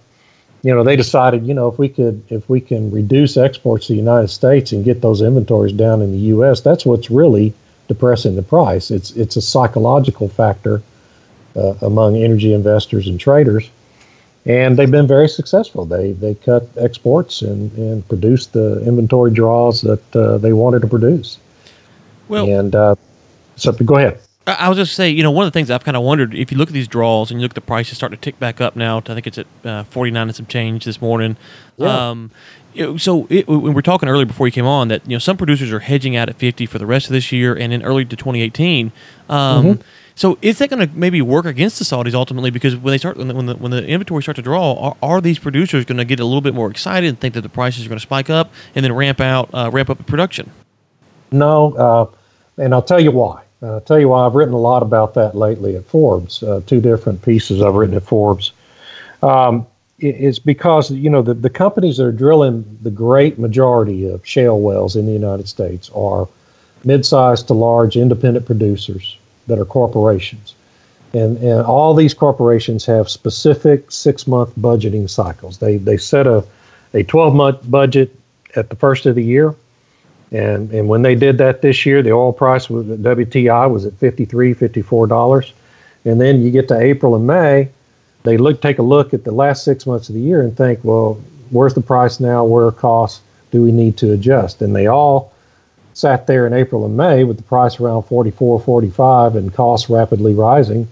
you 0.63 0.73
know, 0.73 0.83
they 0.83 0.95
decided, 0.95 1.45
you 1.45 1.53
know, 1.53 1.67
if 1.67 1.77
we 1.77 1.89
could, 1.89 2.23
if 2.29 2.49
we 2.49 2.61
can 2.61 2.91
reduce 2.91 3.37
exports 3.37 3.87
to 3.87 3.93
the 3.93 3.99
United 3.99 4.29
States 4.29 4.71
and 4.71 4.85
get 4.85 5.01
those 5.01 5.21
inventories 5.21 5.73
down 5.73 6.01
in 6.01 6.11
the 6.11 6.17
U.S., 6.35 6.61
that's 6.61 6.85
what's 6.85 7.09
really 7.09 7.53
depressing 7.87 8.35
the 8.35 8.43
price. 8.43 8.89
It's 8.89 9.11
it's 9.11 9.35
a 9.35 9.41
psychological 9.41 10.29
factor 10.29 10.81
uh, 11.55 11.73
among 11.81 12.15
energy 12.15 12.53
investors 12.53 13.07
and 13.07 13.19
traders, 13.19 13.69
and 14.45 14.77
they've 14.77 14.89
been 14.89 15.07
very 15.07 15.27
successful. 15.27 15.85
They 15.85 16.13
they 16.13 16.35
cut 16.35 16.69
exports 16.77 17.41
and 17.41 17.71
and 17.77 18.07
produced 18.07 18.53
the 18.53 18.81
inventory 18.85 19.31
draws 19.31 19.81
that 19.81 20.15
uh, 20.15 20.37
they 20.37 20.53
wanted 20.53 20.81
to 20.83 20.87
produce. 20.87 21.39
Well, 22.29 22.47
and 22.47 22.73
uh, 22.73 22.95
so 23.61 23.71
go 23.71 23.97
ahead. 23.97 24.19
I 24.47 24.69
was 24.69 24.77
just 24.77 24.95
say, 24.95 25.09
you 25.09 25.21
know, 25.21 25.29
one 25.29 25.45
of 25.45 25.53
the 25.53 25.57
things 25.57 25.69
I've 25.69 25.83
kind 25.83 25.95
of 25.95 26.01
wondered 26.01 26.33
if 26.33 26.51
you 26.51 26.57
look 26.57 26.67
at 26.67 26.73
these 26.73 26.87
draws 26.87 27.29
and 27.29 27.39
you 27.39 27.43
look 27.43 27.51
at 27.51 27.55
the 27.55 27.61
prices 27.61 27.97
starting 27.97 28.17
to 28.17 28.21
tick 28.21 28.39
back 28.39 28.59
up 28.59 28.75
now. 28.75 28.99
To, 28.99 29.11
I 29.11 29.15
think 29.15 29.27
it's 29.27 29.37
at 29.37 29.47
uh, 29.63 29.83
forty 29.83 30.09
nine 30.09 30.27
and 30.27 30.35
some 30.35 30.47
change 30.47 30.83
this 30.83 30.99
morning. 30.99 31.37
Yeah. 31.77 32.09
Um, 32.09 32.31
so 32.97 33.27
it, 33.29 33.47
when 33.47 33.61
we 33.61 33.69
were 33.69 33.81
talking 33.81 34.07
earlier 34.07 34.25
before 34.25 34.47
you 34.47 34.51
came 34.51 34.65
on 34.65 34.87
that 34.87 35.05
you 35.05 35.15
know 35.15 35.19
some 35.19 35.37
producers 35.37 35.71
are 35.71 35.79
hedging 35.79 36.15
out 36.15 36.29
at 36.29 36.35
50 36.37 36.65
for 36.65 36.79
the 36.79 36.85
rest 36.85 37.07
of 37.07 37.11
this 37.11 37.31
year 37.31 37.53
and 37.53 37.73
in 37.73 37.83
early 37.83 38.05
to 38.05 38.15
2018 38.15 38.91
um, 39.29 39.65
mm-hmm. 39.65 39.81
so 40.15 40.37
is 40.41 40.57
that 40.59 40.69
going 40.69 40.87
to 40.87 40.95
maybe 40.95 41.21
work 41.21 41.45
against 41.45 41.79
the 41.79 41.85
saudis 41.85 42.13
ultimately 42.13 42.49
because 42.49 42.75
when 42.75 42.91
they 42.91 42.97
start 42.97 43.17
when 43.17 43.27
the, 43.27 43.35
when 43.35 43.45
the, 43.45 43.55
when 43.55 43.71
the 43.71 43.85
inventory 43.85 44.23
starts 44.23 44.37
to 44.37 44.41
draw 44.41 44.73
are, 44.79 44.97
are 45.01 45.21
these 45.21 45.39
producers 45.39 45.85
going 45.85 45.97
to 45.97 46.05
get 46.05 46.19
a 46.19 46.25
little 46.25 46.41
bit 46.41 46.53
more 46.53 46.69
excited 46.71 47.07
and 47.07 47.19
think 47.19 47.33
that 47.33 47.41
the 47.41 47.49
prices 47.49 47.85
are 47.85 47.89
going 47.89 47.99
to 47.99 48.03
spike 48.03 48.29
up 48.29 48.51
and 48.73 48.85
then 48.85 48.93
ramp 48.93 49.19
out 49.19 49.49
uh, 49.53 49.69
ramp 49.71 49.89
up 49.89 50.05
production 50.05 50.49
no 51.31 51.73
uh, 51.73 52.05
and 52.57 52.73
i'll 52.73 52.81
tell 52.81 53.01
you 53.01 53.11
why 53.11 53.41
uh, 53.61 53.73
i'll 53.73 53.81
tell 53.81 53.99
you 53.99 54.09
why 54.09 54.25
i've 54.25 54.35
written 54.35 54.53
a 54.53 54.59
lot 54.59 54.83
about 54.83 55.13
that 55.13 55.35
lately 55.35 55.75
at 55.75 55.85
forbes 55.85 56.43
uh, 56.43 56.61
two 56.65 56.81
different 56.81 57.21
pieces 57.21 57.61
i've 57.61 57.75
written 57.75 57.95
at 57.95 58.03
forbes 58.03 58.51
um, 59.23 59.67
is 60.01 60.39
because 60.39 60.91
you 60.91 61.09
know 61.09 61.21
the, 61.21 61.33
the 61.33 61.49
companies 61.49 61.97
that 61.97 62.05
are 62.05 62.11
drilling 62.11 62.65
the 62.81 62.91
great 62.91 63.37
majority 63.37 64.09
of 64.09 64.25
shale 64.25 64.59
wells 64.59 64.95
in 64.95 65.05
the 65.05 65.11
United 65.11 65.47
States 65.47 65.89
are 65.95 66.27
mid-sized 66.83 67.47
to 67.47 67.53
large 67.53 67.95
independent 67.95 68.45
producers 68.45 69.17
that 69.47 69.59
are 69.59 69.65
corporations, 69.65 70.55
and 71.13 71.37
and 71.37 71.61
all 71.61 71.93
these 71.93 72.13
corporations 72.13 72.85
have 72.85 73.09
specific 73.09 73.91
six-month 73.91 74.51
budgeting 74.59 75.09
cycles. 75.09 75.59
They 75.59 75.77
they 75.77 75.97
set 75.97 76.25
a 76.25 76.43
a 76.93 77.03
12-month 77.03 77.69
budget 77.69 78.13
at 78.55 78.69
the 78.69 78.75
first 78.75 79.05
of 79.05 79.15
the 79.15 79.23
year, 79.23 79.55
and 80.31 80.71
and 80.71 80.87
when 80.87 81.01
they 81.01 81.15
did 81.15 81.37
that 81.39 81.61
this 81.61 81.85
year, 81.85 82.01
the 82.01 82.11
oil 82.11 82.33
price 82.33 82.69
was 82.69 82.85
WTI 82.85 83.69
was 83.69 83.85
at 83.85 83.93
$53, 83.93 84.55
$54. 84.55 85.51
and 86.05 86.21
then 86.21 86.41
you 86.41 86.51
get 86.51 86.67
to 86.69 86.79
April 86.79 87.15
and 87.15 87.27
May 87.27 87.69
they 88.23 88.37
look 88.37 88.61
take 88.61 88.79
a 88.79 88.83
look 88.83 89.13
at 89.13 89.23
the 89.23 89.31
last 89.31 89.63
six 89.63 89.85
months 89.85 90.09
of 90.09 90.15
the 90.15 90.21
year 90.21 90.41
and 90.41 90.55
think, 90.55 90.79
well, 90.83 91.15
where's 91.49 91.73
the 91.73 91.81
price 91.81 92.19
now? 92.19 92.43
Where 92.43 92.67
are 92.67 92.71
costs? 92.71 93.21
Do 93.51 93.63
we 93.63 93.71
need 93.71 93.97
to 93.97 94.13
adjust? 94.13 94.61
And 94.61 94.75
they 94.75 94.87
all 94.87 95.33
sat 95.93 96.27
there 96.27 96.47
in 96.47 96.53
April 96.53 96.85
and 96.85 96.95
May 96.95 97.23
with 97.23 97.37
the 97.37 97.43
price 97.43 97.79
around 97.79 98.03
44, 98.03 98.61
45 98.61 99.35
and 99.35 99.53
costs 99.53 99.89
rapidly 99.89 100.33
rising 100.33 100.87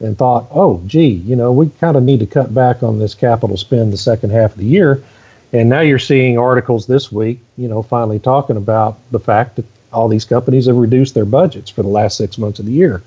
and 0.00 0.16
thought, 0.16 0.46
oh, 0.50 0.82
gee, 0.86 1.08
you 1.08 1.36
know, 1.36 1.52
we 1.52 1.68
kind 1.68 1.96
of 1.96 2.02
need 2.02 2.20
to 2.20 2.26
cut 2.26 2.52
back 2.52 2.82
on 2.82 2.98
this 2.98 3.14
capital 3.14 3.56
spend 3.56 3.92
the 3.92 3.98
second 3.98 4.30
half 4.30 4.52
of 4.52 4.58
the 4.58 4.64
year. 4.64 5.04
And 5.52 5.68
now 5.68 5.80
you're 5.80 5.98
seeing 5.98 6.38
articles 6.38 6.86
this 6.86 7.10
week, 7.10 7.40
you 7.56 7.68
know, 7.68 7.82
finally 7.82 8.18
talking 8.18 8.56
about 8.56 8.98
the 9.10 9.18
fact 9.18 9.56
that 9.56 9.64
all 9.92 10.08
these 10.08 10.24
companies 10.24 10.66
have 10.66 10.76
reduced 10.76 11.14
their 11.14 11.24
budgets 11.24 11.70
for 11.70 11.82
the 11.82 11.88
last 11.88 12.16
six 12.16 12.38
months 12.38 12.60
of 12.60 12.66
the 12.66 12.72
year. 12.72 13.02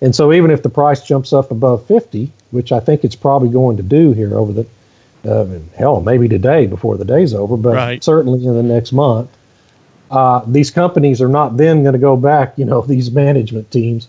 And 0.00 0.14
so 0.14 0.32
even 0.32 0.50
if 0.50 0.62
the 0.62 0.68
price 0.68 1.02
jumps 1.02 1.32
up 1.32 1.50
above 1.50 1.86
50, 1.86 2.30
which 2.50 2.70
I 2.70 2.80
think 2.80 3.02
it's 3.02 3.16
probably 3.16 3.48
going 3.48 3.76
to 3.78 3.82
do 3.82 4.12
here 4.12 4.36
over 4.36 4.52
the 4.52 4.66
uh, 5.28 5.58
hell, 5.76 6.00
maybe 6.00 6.28
today 6.28 6.66
before 6.66 6.96
the 6.96 7.04
day's 7.04 7.34
over, 7.34 7.56
but 7.56 7.74
right. 7.74 8.04
certainly 8.04 8.44
in 8.46 8.54
the 8.54 8.62
next 8.62 8.92
month, 8.92 9.30
uh, 10.10 10.42
these 10.46 10.70
companies 10.70 11.20
are 11.20 11.28
not 11.28 11.56
then 11.56 11.82
going 11.82 11.94
to 11.94 11.98
go 11.98 12.16
back. 12.16 12.56
You 12.56 12.64
know, 12.64 12.80
these 12.86 13.10
management 13.10 13.70
teams, 13.70 14.08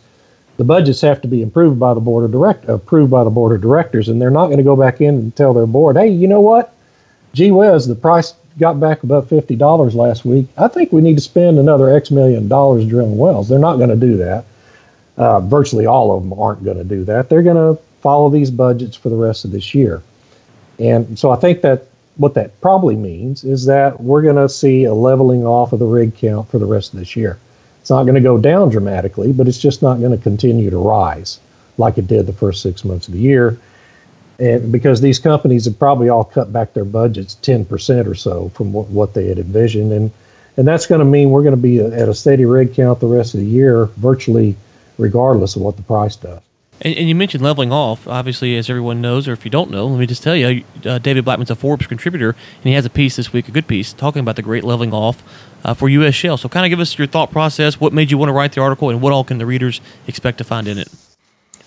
the 0.57 0.63
budgets 0.63 1.01
have 1.01 1.21
to 1.21 1.27
be 1.27 1.41
improved 1.41 1.79
by 1.79 1.93
the 1.93 1.99
board 1.99 2.25
of 2.25 2.31
direct 2.31 2.67
approved 2.67 3.09
by 3.09 3.23
the 3.23 3.29
board 3.29 3.55
of 3.55 3.61
directors, 3.61 4.09
and 4.09 4.21
they're 4.21 4.29
not 4.29 4.47
going 4.47 4.57
to 4.57 4.63
go 4.63 4.75
back 4.75 5.01
in 5.01 5.15
and 5.15 5.35
tell 5.35 5.53
their 5.53 5.65
board, 5.65 5.95
hey, 5.95 6.09
you 6.09 6.27
know 6.27 6.41
what? 6.41 6.73
Gee 7.33 7.51
whiz, 7.51 7.87
the 7.87 7.95
price 7.95 8.33
got 8.59 8.79
back 8.79 9.03
above 9.03 9.29
fifty 9.29 9.55
dollars 9.55 9.95
last 9.95 10.25
week. 10.25 10.47
I 10.57 10.67
think 10.67 10.91
we 10.91 11.01
need 11.01 11.15
to 11.15 11.21
spend 11.21 11.59
another 11.59 11.95
X 11.95 12.11
million 12.11 12.47
dollars 12.47 12.85
drilling 12.87 13.17
wells. 13.17 13.47
They're 13.47 13.59
not 13.59 13.77
going 13.77 13.89
to 13.89 13.95
do 13.95 14.17
that. 14.17 14.45
Uh, 15.17 15.39
virtually 15.41 15.85
all 15.85 16.15
of 16.15 16.23
them 16.23 16.39
aren't 16.39 16.63
going 16.63 16.77
to 16.77 16.83
do 16.83 17.03
that. 17.05 17.29
They're 17.29 17.43
going 17.43 17.75
to 17.75 17.81
follow 18.01 18.29
these 18.29 18.51
budgets 18.51 18.95
for 18.95 19.09
the 19.09 19.15
rest 19.15 19.45
of 19.45 19.51
this 19.51 19.73
year. 19.73 20.01
And 20.79 21.17
so 21.17 21.31
I 21.31 21.35
think 21.35 21.61
that 21.61 21.87
what 22.17 22.33
that 22.35 22.59
probably 22.61 22.95
means 22.95 23.43
is 23.43 23.65
that 23.65 23.99
we're 24.01 24.21
going 24.21 24.35
to 24.35 24.49
see 24.49 24.83
a 24.83 24.93
leveling 24.93 25.45
off 25.45 25.73
of 25.73 25.79
the 25.79 25.85
rig 25.85 26.15
count 26.15 26.49
for 26.49 26.59
the 26.59 26.65
rest 26.65 26.93
of 26.93 26.99
this 26.99 27.15
year. 27.15 27.37
It's 27.81 27.89
not 27.89 28.03
going 28.03 28.15
to 28.15 28.21
go 28.21 28.37
down 28.37 28.69
dramatically, 28.69 29.31
but 29.33 29.47
it's 29.47 29.59
just 29.59 29.81
not 29.81 29.99
going 29.99 30.11
to 30.11 30.21
continue 30.21 30.69
to 30.69 30.77
rise 30.77 31.39
like 31.77 31.97
it 31.97 32.07
did 32.07 32.25
the 32.25 32.33
first 32.33 32.61
six 32.61 32.83
months 32.83 33.07
of 33.07 33.13
the 33.13 33.19
year. 33.19 33.59
And 34.39 34.71
because 34.71 35.01
these 35.01 35.17
companies 35.19 35.65
have 35.65 35.79
probably 35.79 36.09
all 36.09 36.23
cut 36.23 36.53
back 36.53 36.73
their 36.73 36.85
budgets 36.85 37.37
10% 37.41 38.05
or 38.05 38.15
so 38.15 38.49
from 38.49 38.71
what, 38.71 38.87
what 38.87 39.13
they 39.13 39.27
had 39.27 39.39
envisioned. 39.39 39.91
And, 39.91 40.11
and 40.57 40.67
that's 40.67 40.85
going 40.85 40.99
to 40.99 41.05
mean 41.05 41.31
we're 41.31 41.43
going 41.43 41.55
to 41.55 41.61
be 41.61 41.79
at 41.79 42.07
a 42.07 42.13
steady 42.13 42.45
rig 42.45 42.73
count 42.73 42.99
the 42.99 43.07
rest 43.07 43.33
of 43.33 43.39
the 43.39 43.45
year, 43.45 43.85
virtually 43.97 44.55
regardless 44.97 45.55
of 45.55 45.61
what 45.61 45.75
the 45.75 45.83
price 45.83 46.15
does. 46.15 46.41
And, 46.81 46.95
and, 46.95 47.09
you 47.09 47.15
mentioned 47.15 47.43
leveling 47.43 47.71
off. 47.71 48.07
Obviously, 48.07 48.55
as 48.55 48.69
everyone 48.69 49.01
knows, 49.01 49.27
or 49.27 49.33
if 49.33 49.43
you 49.43 49.49
don't 49.49 49.71
know, 49.71 49.87
let 49.87 49.99
me 49.99 50.05
just 50.05 50.21
tell 50.21 50.35
you, 50.35 50.63
uh, 50.85 50.99
David 50.99 51.25
Blackman's 51.25 51.49
a 51.49 51.55
Forbes 51.55 51.87
contributor, 51.87 52.29
and 52.29 52.63
he 52.63 52.73
has 52.73 52.85
a 52.85 52.89
piece 52.89 53.15
this 53.15 53.33
week, 53.33 53.47
a 53.47 53.51
good 53.51 53.67
piece, 53.67 53.93
talking 53.93 54.19
about 54.19 54.35
the 54.35 54.43
great 54.43 54.63
leveling 54.63 54.93
off 54.93 55.23
uh, 55.63 55.73
for 55.73 55.89
U.S. 55.89 56.13
shale. 56.13 56.37
So, 56.37 56.47
kind 56.49 56.67
of 56.67 56.69
give 56.69 56.79
us 56.79 56.95
your 56.97 57.07
thought 57.07 57.31
process. 57.31 57.79
What 57.79 57.93
made 57.93 58.11
you 58.11 58.19
want 58.19 58.29
to 58.29 58.33
write 58.33 58.51
the 58.51 58.61
article, 58.61 58.91
and 58.91 59.01
what 59.01 59.11
all 59.11 59.23
can 59.23 59.39
the 59.39 59.47
readers 59.47 59.81
expect 60.05 60.37
to 60.37 60.43
find 60.43 60.67
in 60.67 60.77
it? 60.77 60.87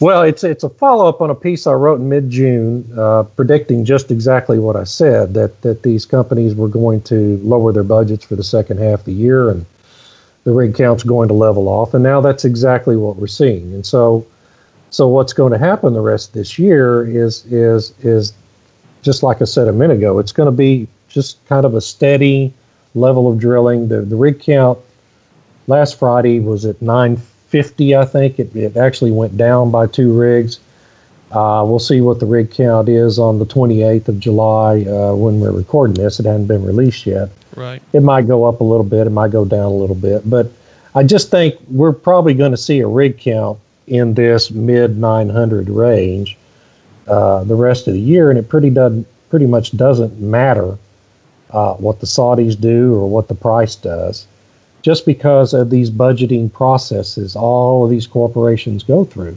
Well, 0.00 0.22
it's 0.22 0.44
it's 0.44 0.64
a 0.64 0.70
follow 0.70 1.06
up 1.06 1.20
on 1.20 1.28
a 1.28 1.34
piece 1.34 1.66
I 1.66 1.74
wrote 1.74 2.00
in 2.00 2.08
mid 2.08 2.30
June, 2.30 2.90
uh, 2.96 3.24
predicting 3.36 3.84
just 3.84 4.10
exactly 4.10 4.58
what 4.58 4.74
I 4.74 4.84
said 4.84 5.34
that 5.34 5.60
that 5.60 5.82
these 5.82 6.06
companies 6.06 6.54
were 6.54 6.68
going 6.68 7.02
to 7.02 7.36
lower 7.42 7.70
their 7.70 7.84
budgets 7.84 8.24
for 8.24 8.34
the 8.34 8.42
second 8.42 8.78
half 8.78 9.00
of 9.00 9.04
the 9.04 9.12
year, 9.12 9.50
and 9.50 9.66
the 10.44 10.52
rig 10.52 10.74
count's 10.74 11.02
going 11.02 11.28
to 11.28 11.34
level 11.34 11.68
off. 11.68 11.92
And 11.92 12.02
now 12.02 12.22
that's 12.22 12.46
exactly 12.46 12.96
what 12.96 13.16
we're 13.16 13.26
seeing. 13.26 13.74
And 13.74 13.84
so 13.84 14.26
so 14.88 15.06
what's 15.06 15.34
going 15.34 15.52
to 15.52 15.58
happen 15.58 15.92
the 15.92 16.00
rest 16.00 16.28
of 16.28 16.34
this 16.34 16.58
year 16.58 17.06
is 17.06 17.44
is 17.46 17.92
is 18.00 18.32
just 19.02 19.22
like 19.22 19.42
I 19.42 19.44
said 19.44 19.68
a 19.68 19.72
minute 19.72 19.98
ago, 19.98 20.18
it's 20.18 20.32
going 20.32 20.50
to 20.50 20.56
be 20.56 20.88
just 21.08 21.44
kind 21.46 21.66
of 21.66 21.74
a 21.74 21.80
steady 21.80 22.54
level 22.94 23.30
of 23.30 23.38
drilling. 23.38 23.88
The 23.88 24.00
the 24.00 24.16
rig 24.16 24.40
count 24.40 24.78
last 25.66 25.98
Friday 25.98 26.40
was 26.40 26.64
at 26.64 26.80
950, 27.52 27.96
I 27.96 28.04
think. 28.04 28.38
It, 28.38 28.54
it 28.54 28.76
actually 28.76 29.10
went 29.10 29.36
down 29.36 29.70
by 29.70 29.86
two 29.86 30.16
rigs. 30.16 30.60
Uh, 31.30 31.64
we'll 31.66 31.78
see 31.78 32.00
what 32.00 32.18
the 32.18 32.26
rig 32.26 32.50
count 32.50 32.88
is 32.88 33.18
on 33.18 33.38
the 33.38 33.46
28th 33.46 34.08
of 34.08 34.18
July 34.18 34.82
uh, 34.82 35.14
when 35.14 35.40
we're 35.40 35.52
recording 35.52 35.94
this. 35.94 36.18
It 36.18 36.26
hasn't 36.26 36.48
been 36.48 36.64
released 36.64 37.06
yet. 37.06 37.30
Right. 37.56 37.80
It 37.92 38.02
might 38.02 38.26
go 38.26 38.44
up 38.44 38.60
a 38.60 38.64
little 38.64 38.84
bit. 38.84 39.06
It 39.06 39.10
might 39.10 39.30
go 39.30 39.44
down 39.44 39.66
a 39.66 39.74
little 39.74 39.96
bit. 39.96 40.28
But 40.28 40.50
I 40.94 41.04
just 41.04 41.30
think 41.30 41.56
we're 41.68 41.92
probably 41.92 42.34
going 42.34 42.50
to 42.50 42.56
see 42.56 42.80
a 42.80 42.88
rig 42.88 43.18
count 43.18 43.58
in 43.86 44.14
this 44.14 44.50
mid 44.50 44.96
900 44.96 45.68
range 45.68 46.36
uh, 47.06 47.44
the 47.44 47.54
rest 47.54 47.88
of 47.88 47.94
the 47.94 48.00
year, 48.00 48.30
and 48.30 48.38
it 48.38 48.48
pretty 48.48 48.70
doesn't 48.70 49.06
pretty 49.30 49.46
much 49.46 49.76
doesn't 49.76 50.18
matter 50.20 50.76
uh, 51.50 51.74
what 51.74 52.00
the 52.00 52.06
Saudis 52.06 52.60
do 52.60 52.94
or 52.94 53.08
what 53.08 53.28
the 53.28 53.34
price 53.34 53.76
does, 53.76 54.26
just 54.82 55.06
because 55.06 55.52
of 55.52 55.70
these 55.70 55.90
budgeting 55.90 56.52
processes 56.52 57.36
all 57.36 57.84
of 57.84 57.90
these 57.90 58.06
corporations 58.06 58.82
go 58.82 59.04
through, 59.04 59.36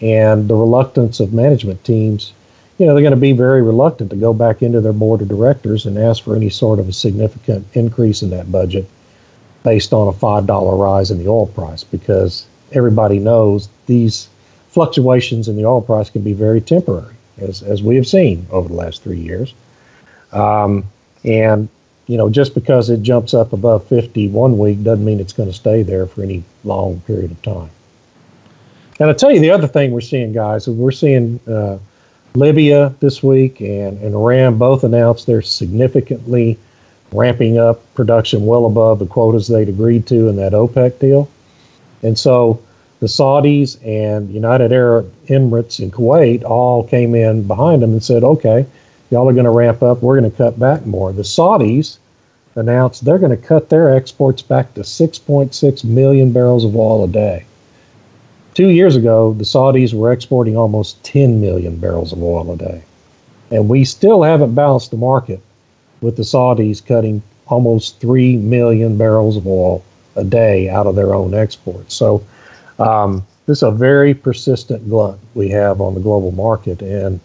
and 0.00 0.48
the 0.48 0.54
reluctance 0.54 1.20
of 1.20 1.32
management 1.32 1.82
teams. 1.84 2.32
You 2.78 2.86
know, 2.86 2.94
they're 2.94 3.02
going 3.02 3.14
to 3.14 3.20
be 3.20 3.32
very 3.32 3.62
reluctant 3.62 4.10
to 4.10 4.16
go 4.16 4.34
back 4.34 4.60
into 4.60 4.80
their 4.80 4.92
board 4.92 5.22
of 5.22 5.28
directors 5.28 5.86
and 5.86 5.96
ask 5.96 6.24
for 6.24 6.34
any 6.34 6.50
sort 6.50 6.80
of 6.80 6.88
a 6.88 6.92
significant 6.92 7.64
increase 7.74 8.20
in 8.20 8.30
that 8.30 8.50
budget 8.50 8.84
based 9.62 9.92
on 9.92 10.08
a 10.08 10.12
$5 10.12 10.78
rise 10.78 11.10
in 11.10 11.18
the 11.18 11.28
oil 11.28 11.46
price 11.46 11.84
because 11.84 12.46
everybody 12.72 13.18
knows 13.20 13.68
these 13.86 14.28
fluctuations 14.68 15.46
in 15.48 15.56
the 15.56 15.64
oil 15.64 15.80
price 15.80 16.10
can 16.10 16.22
be 16.22 16.32
very 16.32 16.60
temporary, 16.60 17.14
as, 17.38 17.62
as 17.62 17.80
we 17.80 17.94
have 17.94 18.06
seen 18.06 18.44
over 18.50 18.68
the 18.68 18.74
last 18.74 19.02
three 19.02 19.20
years. 19.20 19.54
Um, 20.32 20.84
and, 21.24 21.68
you 22.06 22.16
know, 22.16 22.28
just 22.28 22.54
because 22.54 22.90
it 22.90 23.02
jumps 23.02 23.34
up 23.34 23.52
above 23.52 23.86
50 23.86 24.28
one 24.28 24.58
week 24.58 24.82
doesn't 24.82 25.04
mean 25.04 25.20
it's 25.20 25.32
going 25.32 25.48
to 25.48 25.54
stay 25.54 25.82
there 25.82 26.06
for 26.06 26.22
any 26.22 26.44
long 26.64 27.00
period 27.00 27.30
of 27.30 27.40
time. 27.42 27.70
And 29.00 29.08
I'll 29.08 29.14
tell 29.14 29.32
you 29.32 29.40
the 29.40 29.50
other 29.50 29.66
thing 29.66 29.90
we're 29.90 30.00
seeing, 30.00 30.32
guys, 30.32 30.68
we're 30.68 30.92
seeing 30.92 31.40
uh, 31.48 31.78
Libya 32.34 32.94
this 33.00 33.22
week 33.22 33.60
and, 33.60 33.98
and 34.02 34.14
Iran 34.14 34.58
both 34.58 34.84
announced 34.84 35.26
they're 35.26 35.42
significantly 35.42 36.58
ramping 37.12 37.58
up 37.58 37.80
production 37.94 38.44
well 38.44 38.66
above 38.66 38.98
the 38.98 39.06
quotas 39.06 39.48
they'd 39.48 39.68
agreed 39.68 40.06
to 40.08 40.28
in 40.28 40.36
that 40.36 40.52
OPEC 40.52 40.98
deal. 40.98 41.28
And 42.02 42.18
so 42.18 42.62
the 43.00 43.06
Saudis 43.06 43.78
and 43.84 44.32
United 44.32 44.72
Arab 44.72 45.12
Emirates 45.26 45.78
and 45.80 45.92
Kuwait 45.92 46.44
all 46.44 46.86
came 46.86 47.14
in 47.14 47.46
behind 47.46 47.82
them 47.82 47.92
and 47.92 48.02
said, 48.02 48.24
okay, 48.24 48.66
y'all 49.14 49.28
are 49.28 49.32
going 49.32 49.44
to 49.44 49.50
ramp 49.50 49.80
up. 49.80 50.02
We're 50.02 50.18
going 50.18 50.28
to 50.28 50.36
cut 50.36 50.58
back 50.58 50.84
more. 50.86 51.12
The 51.12 51.22
Saudis 51.22 51.98
announced 52.56 53.04
they're 53.04 53.20
going 53.20 53.30
to 53.30 53.46
cut 53.46 53.68
their 53.68 53.94
exports 53.94 54.42
back 54.42 54.74
to 54.74 54.80
6.6 54.80 55.84
million 55.84 56.32
barrels 56.32 56.64
of 56.64 56.74
oil 56.74 57.04
a 57.04 57.08
day. 57.08 57.44
Two 58.54 58.70
years 58.70 58.96
ago, 58.96 59.32
the 59.32 59.44
Saudis 59.44 59.94
were 59.94 60.12
exporting 60.12 60.56
almost 60.56 61.00
10 61.04 61.40
million 61.40 61.76
barrels 61.76 62.12
of 62.12 62.24
oil 62.24 62.52
a 62.52 62.56
day. 62.56 62.82
And 63.52 63.68
we 63.68 63.84
still 63.84 64.24
haven't 64.24 64.56
balanced 64.56 64.90
the 64.90 64.96
market 64.96 65.40
with 66.00 66.16
the 66.16 66.24
Saudis 66.24 66.84
cutting 66.84 67.22
almost 67.46 68.00
3 68.00 68.38
million 68.38 68.98
barrels 68.98 69.36
of 69.36 69.46
oil 69.46 69.84
a 70.16 70.24
day 70.24 70.68
out 70.68 70.88
of 70.88 70.96
their 70.96 71.14
own 71.14 71.34
exports. 71.34 71.94
So 71.94 72.24
um, 72.80 73.24
this 73.46 73.58
is 73.58 73.62
a 73.62 73.70
very 73.70 74.12
persistent 74.12 74.88
glut 74.88 75.20
we 75.34 75.50
have 75.50 75.80
on 75.80 75.94
the 75.94 76.00
global 76.00 76.32
market, 76.32 76.82
and 76.82 77.20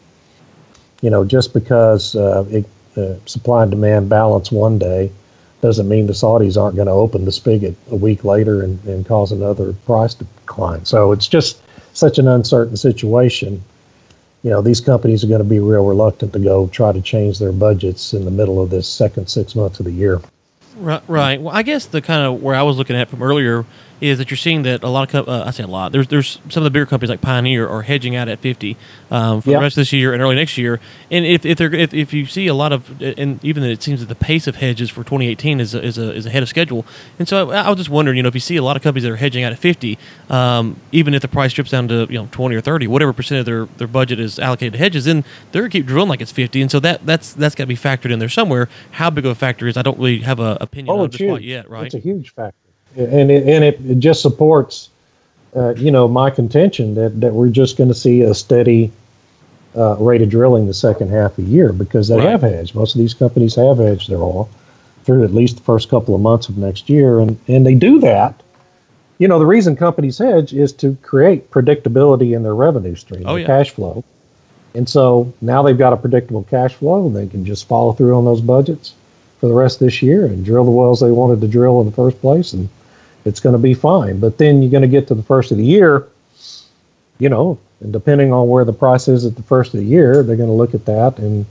you 1.01 1.09
know 1.09 1.23
just 1.23 1.53
because 1.53 2.15
uh, 2.15 2.45
it, 2.49 2.65
uh, 2.97 3.15
supply 3.25 3.63
and 3.63 3.71
demand 3.71 4.09
balance 4.09 4.51
one 4.51 4.77
day 4.77 5.11
doesn't 5.61 5.89
mean 5.89 6.07
the 6.07 6.13
Saudis 6.13 6.61
aren't 6.61 6.75
going 6.75 6.87
to 6.87 6.93
open 6.93 7.25
the 7.25 7.31
spigot 7.31 7.75
a 7.91 7.95
week 7.95 8.23
later 8.23 8.63
and, 8.63 8.83
and 8.85 9.05
cause 9.05 9.31
another 9.31 9.73
price 9.85 10.13
decline. 10.13 10.85
So 10.85 11.11
it's 11.11 11.27
just 11.27 11.61
such 11.93 12.17
an 12.17 12.27
uncertain 12.27 12.77
situation. 12.77 13.61
You 14.43 14.51
know, 14.51 14.61
these 14.61 14.79
companies 14.79 15.23
are 15.23 15.27
going 15.27 15.43
to 15.43 15.49
be 15.49 15.59
real 15.59 15.85
reluctant 15.85 16.31
to 16.31 16.39
go 16.39 16.67
try 16.67 16.93
to 16.93 17.01
change 17.01 17.39
their 17.39 17.51
budgets 17.51 18.13
in 18.13 18.23
the 18.23 18.31
middle 18.31 18.61
of 18.61 18.69
this 18.69 18.87
second 18.87 19.27
six 19.27 19.53
months 19.53 19.79
of 19.79 19.85
the 19.85 19.91
year. 19.91 20.21
Right, 20.79 21.03
right. 21.07 21.41
Well, 21.41 21.53
I 21.53 21.63
guess 21.63 21.85
the 21.85 22.01
kind 22.01 22.23
of 22.23 22.41
where 22.41 22.55
I 22.55 22.63
was 22.63 22.77
looking 22.77 22.95
at 22.95 23.09
from 23.09 23.21
earlier 23.21 23.65
is 24.01 24.17
that 24.17 24.31
you're 24.31 24.37
seeing 24.37 24.63
that 24.63 24.83
a 24.83 24.87
lot 24.87 25.13
of 25.13 25.27
uh, 25.27 25.43
I 25.45 25.51
say 25.51 25.63
a 25.63 25.67
lot. 25.67 25.91
There's 25.91 26.07
there's 26.07 26.39
some 26.49 26.61
of 26.61 26.63
the 26.63 26.69
bigger 26.69 26.85
companies 26.85 27.09
like 27.09 27.21
Pioneer 27.21 27.67
are 27.67 27.81
hedging 27.81 28.15
out 28.15 28.29
at 28.29 28.39
50 28.39 28.77
um, 29.11 29.41
for 29.41 29.51
yep. 29.51 29.59
the 29.59 29.63
rest 29.63 29.73
of 29.73 29.81
this 29.81 29.93
year 29.93 30.13
and 30.13 30.21
early 30.21 30.35
next 30.35 30.57
year. 30.57 30.79
And 31.11 31.25
if 31.25 31.45
if, 31.45 31.57
they're, 31.57 31.73
if 31.73 31.93
if 31.93 32.13
you 32.13 32.25
see 32.25 32.47
a 32.47 32.53
lot 32.53 32.71
of 32.71 33.01
and 33.01 33.43
even 33.43 33.63
it 33.63 33.83
seems 33.83 33.99
that 33.99 34.07
the 34.07 34.15
pace 34.15 34.47
of 34.47 34.55
hedges 34.55 34.89
for 34.89 35.03
2018 35.03 35.59
is 35.59 35.75
a, 35.75 35.83
is 35.83 35.97
a, 35.97 36.13
is 36.13 36.25
ahead 36.25 36.43
of 36.43 36.49
schedule. 36.49 36.85
And 37.17 37.27
so 37.27 37.49
I, 37.51 37.63
I, 37.63 37.69
was 37.69 37.77
just 37.77 37.89
wondering, 37.89 38.17
you 38.17 38.23
know, 38.23 38.29
if 38.29 38.35
you 38.35 38.39
see 38.39 38.55
a 38.55 38.63
lot 38.63 38.77
of 38.77 38.83
companies 38.83 39.03
that 39.03 39.11
are 39.11 39.17
hedging 39.17 39.43
out 39.43 39.51
at 39.51 39.59
50, 39.59 39.97
um, 40.29 40.79
even 40.91 41.13
if 41.13 41.21
the 41.21 41.27
price 41.27 41.51
strips 41.51 41.71
down 41.71 41.89
to 41.89 42.07
you 42.09 42.19
know 42.19 42.29
20 42.31 42.55
or 42.55 42.61
30, 42.61 42.87
whatever 42.87 43.11
percent 43.11 43.39
of 43.39 43.45
their, 43.45 43.65
their 43.77 43.87
budget 43.87 44.19
is 44.19 44.39
allocated 44.39 44.73
to 44.73 44.79
hedges, 44.79 45.05
then 45.05 45.25
they're 45.51 45.63
gonna 45.63 45.71
keep 45.71 45.85
drilling 45.85 46.09
like 46.09 46.21
it's 46.21 46.31
50. 46.31 46.61
And 46.61 46.71
so 46.71 46.79
that 46.79 47.05
that's 47.05 47.33
that's 47.33 47.55
got 47.55 47.63
to 47.63 47.67
be 47.67 47.75
factored 47.75 48.11
in 48.11 48.19
there 48.19 48.29
somewhere. 48.29 48.69
How 48.91 49.09
big 49.09 49.25
of 49.25 49.31
a 49.31 49.35
factor 49.35 49.67
is 49.67 49.75
I 49.75 49.81
don't 49.81 49.97
really 49.97 50.19
have 50.19 50.39
a 50.39 50.68
opinion 50.71 50.95
oh, 50.95 51.01
on 51.01 51.09
this 51.09 51.21
quite 51.21 51.41
yet, 51.41 51.69
right? 51.69 51.85
It's 51.85 51.95
a 51.95 51.99
huge 51.99 52.33
factor 52.33 52.55
and 52.95 53.31
it, 53.31 53.47
and 53.47 53.63
it, 53.63 53.79
it 53.85 53.99
just 53.99 54.21
supports, 54.21 54.89
uh, 55.55 55.73
you 55.75 55.91
know, 55.91 56.07
my 56.07 56.29
contention 56.29 56.95
that, 56.95 57.19
that 57.21 57.33
we're 57.33 57.49
just 57.49 57.77
going 57.77 57.89
to 57.89 57.95
see 57.95 58.21
a 58.21 58.33
steady 58.33 58.91
uh, 59.75 59.95
rate 59.97 60.21
of 60.21 60.29
drilling 60.29 60.67
the 60.67 60.73
second 60.73 61.09
half 61.09 61.37
of 61.37 61.45
the 61.45 61.51
year 61.51 61.71
because 61.71 62.07
they 62.07 62.17
right. 62.17 62.29
have 62.29 62.41
hedged. 62.41 62.73
Most 62.75 62.95
of 62.95 62.99
these 62.99 63.13
companies 63.13 63.55
have 63.55 63.77
hedged 63.77 64.09
their 64.09 64.21
oil 64.21 64.49
through 65.03 65.23
at 65.23 65.33
least 65.33 65.57
the 65.57 65.63
first 65.63 65.89
couple 65.89 66.15
of 66.15 66.21
months 66.21 66.49
of 66.49 66.57
next 66.57 66.89
year, 66.89 67.19
and 67.19 67.39
and 67.47 67.65
they 67.65 67.75
do 67.75 67.99
that. 67.99 68.41
You 69.17 69.27
know, 69.27 69.37
the 69.37 69.45
reason 69.45 69.75
companies 69.75 70.17
hedge 70.17 70.53
is 70.53 70.71
to 70.73 70.95
create 71.01 71.51
predictability 71.51 72.35
in 72.35 72.43
their 72.43 72.55
revenue 72.55 72.95
stream, 72.95 73.23
oh, 73.25 73.33
their 73.33 73.41
yeah. 73.41 73.47
cash 73.47 73.71
flow. 73.71 74.03
And 74.75 74.87
so 74.87 75.33
now 75.41 75.61
they've 75.63 75.77
got 75.77 75.93
a 75.93 75.97
predictable 75.97 76.43
cash 76.43 76.75
flow, 76.75 77.07
and 77.07 77.15
they 77.15 77.27
can 77.27 77.43
just 77.43 77.67
follow 77.67 77.91
through 77.91 78.15
on 78.15 78.23
those 78.23 78.39
budgets 78.39 78.93
for 79.39 79.47
the 79.47 79.53
rest 79.53 79.81
of 79.81 79.87
this 79.87 80.01
year 80.01 80.25
and 80.25 80.43
drill 80.43 80.65
the 80.65 80.71
wells 80.71 80.99
they 80.99 81.11
wanted 81.11 81.41
to 81.41 81.47
drill 81.47 81.79
in 81.79 81.85
the 81.85 81.95
first 81.95 82.19
place 82.19 82.53
and 82.53 82.69
it's 83.25 83.39
going 83.39 83.53
to 83.53 83.61
be 83.61 83.73
fine. 83.73 84.19
But 84.19 84.37
then 84.37 84.61
you're 84.61 84.71
going 84.71 84.81
to 84.81 84.87
get 84.87 85.07
to 85.07 85.15
the 85.15 85.23
first 85.23 85.51
of 85.51 85.57
the 85.57 85.65
year, 85.65 86.07
you 87.19 87.29
know, 87.29 87.57
and 87.81 87.93
depending 87.93 88.33
on 88.33 88.47
where 88.47 88.65
the 88.65 88.73
price 88.73 89.07
is 89.07 89.25
at 89.25 89.35
the 89.35 89.43
first 89.43 89.73
of 89.73 89.79
the 89.79 89.85
year, 89.85 90.23
they're 90.23 90.35
going 90.35 90.49
to 90.49 90.53
look 90.55 90.73
at 90.73 90.85
that 90.85 91.17
and, 91.19 91.45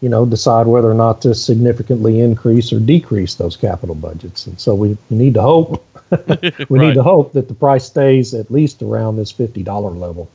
you 0.00 0.08
know, 0.08 0.24
decide 0.24 0.66
whether 0.66 0.90
or 0.90 0.94
not 0.94 1.20
to 1.22 1.34
significantly 1.34 2.20
increase 2.20 2.72
or 2.72 2.80
decrease 2.80 3.34
those 3.34 3.56
capital 3.56 3.94
budgets. 3.94 4.46
And 4.46 4.58
so 4.58 4.74
we, 4.74 4.96
we 5.10 5.16
need 5.16 5.34
to 5.34 5.42
hope, 5.42 5.86
we 6.10 6.26
right. 6.26 6.70
need 6.70 6.94
to 6.94 7.02
hope 7.02 7.32
that 7.32 7.48
the 7.48 7.54
price 7.54 7.84
stays 7.84 8.34
at 8.34 8.50
least 8.50 8.82
around 8.82 9.16
this 9.16 9.32
$50 9.32 9.66
level 9.98 10.30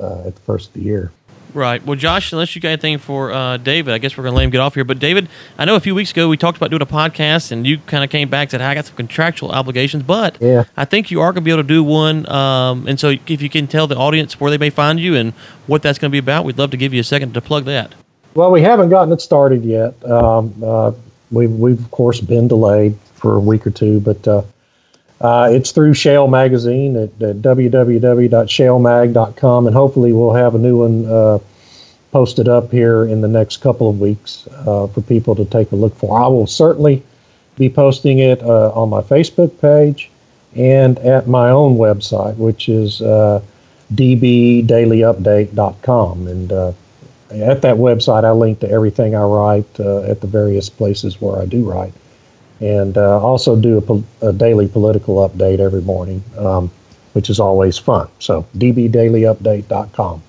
uh, 0.00 0.26
at 0.26 0.34
the 0.34 0.40
first 0.42 0.68
of 0.68 0.74
the 0.74 0.82
year. 0.82 1.12
Right. 1.54 1.84
Well, 1.86 1.94
Josh, 1.94 2.32
unless 2.32 2.56
you 2.56 2.60
got 2.60 2.70
anything 2.70 2.98
for 2.98 3.30
uh, 3.32 3.58
David, 3.58 3.94
I 3.94 3.98
guess 3.98 4.16
we're 4.16 4.24
going 4.24 4.32
to 4.32 4.36
let 4.36 4.44
him 4.44 4.50
get 4.50 4.60
off 4.60 4.74
here. 4.74 4.84
But 4.84 4.98
David, 4.98 5.28
I 5.56 5.64
know 5.64 5.76
a 5.76 5.80
few 5.80 5.94
weeks 5.94 6.10
ago 6.10 6.28
we 6.28 6.36
talked 6.36 6.56
about 6.56 6.70
doing 6.70 6.82
a 6.82 6.86
podcast, 6.86 7.52
and 7.52 7.64
you 7.64 7.78
kind 7.78 8.02
of 8.02 8.10
came 8.10 8.28
back 8.28 8.46
and 8.46 8.50
said, 8.50 8.60
hey, 8.60 8.66
I 8.66 8.74
got 8.74 8.86
some 8.86 8.96
contractual 8.96 9.52
obligations, 9.52 10.02
but 10.02 10.36
yeah. 10.40 10.64
I 10.76 10.84
think 10.84 11.12
you 11.12 11.20
are 11.20 11.32
going 11.32 11.42
to 11.42 11.44
be 11.44 11.52
able 11.52 11.62
to 11.62 11.68
do 11.68 11.84
one. 11.84 12.28
Um, 12.28 12.88
and 12.88 12.98
so 12.98 13.14
if 13.28 13.40
you 13.40 13.48
can 13.48 13.68
tell 13.68 13.86
the 13.86 13.96
audience 13.96 14.40
where 14.40 14.50
they 14.50 14.58
may 14.58 14.70
find 14.70 14.98
you 14.98 15.14
and 15.14 15.32
what 15.68 15.80
that's 15.80 15.96
going 15.98 16.10
to 16.10 16.12
be 16.12 16.18
about, 16.18 16.44
we'd 16.44 16.58
love 16.58 16.72
to 16.72 16.76
give 16.76 16.92
you 16.92 17.00
a 17.00 17.04
second 17.04 17.34
to 17.34 17.40
plug 17.40 17.66
that. 17.66 17.94
Well, 18.34 18.50
we 18.50 18.60
haven't 18.60 18.88
gotten 18.88 19.12
it 19.12 19.20
started 19.20 19.64
yet. 19.64 19.94
Um, 20.10 20.52
uh, 20.60 20.90
we've, 21.30 21.52
we've, 21.52 21.78
of 21.78 21.90
course, 21.92 22.20
been 22.20 22.48
delayed 22.48 22.98
for 23.14 23.36
a 23.36 23.40
week 23.40 23.64
or 23.64 23.70
two, 23.70 24.00
but 24.00 24.26
uh, 24.26 24.42
uh, 25.20 25.48
it's 25.50 25.72
through 25.72 25.94
Shale 25.94 26.28
Magazine 26.28 26.96
at, 26.96 27.10
at 27.22 27.36
www.shalemag.com, 27.36 29.66
and 29.66 29.74
hopefully 29.74 30.12
we'll 30.12 30.34
have 30.34 30.54
a 30.54 30.58
new 30.58 30.76
one 30.78 31.06
uh, 31.06 31.38
posted 32.10 32.48
up 32.48 32.70
here 32.70 33.04
in 33.04 33.20
the 33.20 33.28
next 33.28 33.58
couple 33.58 33.88
of 33.88 34.00
weeks 34.00 34.48
uh, 34.66 34.88
for 34.88 35.00
people 35.02 35.36
to 35.36 35.44
take 35.44 35.70
a 35.72 35.76
look 35.76 35.94
for. 35.96 36.20
I 36.20 36.26
will 36.26 36.46
certainly 36.46 37.02
be 37.56 37.70
posting 37.70 38.18
it 38.18 38.42
uh, 38.42 38.72
on 38.72 38.90
my 38.90 39.02
Facebook 39.02 39.60
page 39.60 40.10
and 40.56 40.98
at 40.98 41.28
my 41.28 41.50
own 41.50 41.76
website, 41.76 42.36
which 42.36 42.68
is 42.68 43.00
uh, 43.00 43.40
dbdailyupdate.com. 43.94 46.26
And 46.26 46.52
uh, 46.52 46.72
at 47.30 47.62
that 47.62 47.76
website, 47.76 48.24
I 48.24 48.32
link 48.32 48.58
to 48.60 48.70
everything 48.70 49.14
I 49.14 49.22
write 49.22 49.80
at 49.80 50.20
the 50.20 50.26
various 50.26 50.68
places 50.68 51.20
where 51.20 51.40
I 51.40 51.46
do 51.46 51.64
write 51.68 51.92
and 52.60 52.96
uh, 52.96 53.20
also 53.20 53.56
do 53.56 53.78
a, 53.78 53.82
pol- 53.82 54.04
a, 54.22 54.32
daily 54.32 54.68
political 54.68 55.28
update 55.28 55.58
every 55.58 55.82
morning, 55.82 56.22
um, 56.38 56.70
which 57.12 57.28
is 57.30 57.40
always 57.40 57.78
fun. 57.78 58.08
So 58.18 58.46
dbdailyupdate.com. 58.56 60.22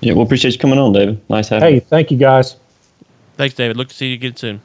Yeah, 0.00 0.12
we'll 0.12 0.24
appreciate 0.24 0.52
you 0.52 0.60
coming 0.60 0.78
on, 0.78 0.92
David. 0.92 1.20
Nice 1.30 1.48
having 1.48 1.68
hey, 1.68 1.74
you. 1.76 1.80
Hey, 1.80 1.86
thank 1.88 2.10
you 2.10 2.18
guys. 2.18 2.56
Thanks, 3.36 3.54
David. 3.54 3.76
Look 3.76 3.88
to 3.88 3.94
see 3.94 4.08
you 4.08 4.14
again 4.14 4.36
soon. 4.36 4.60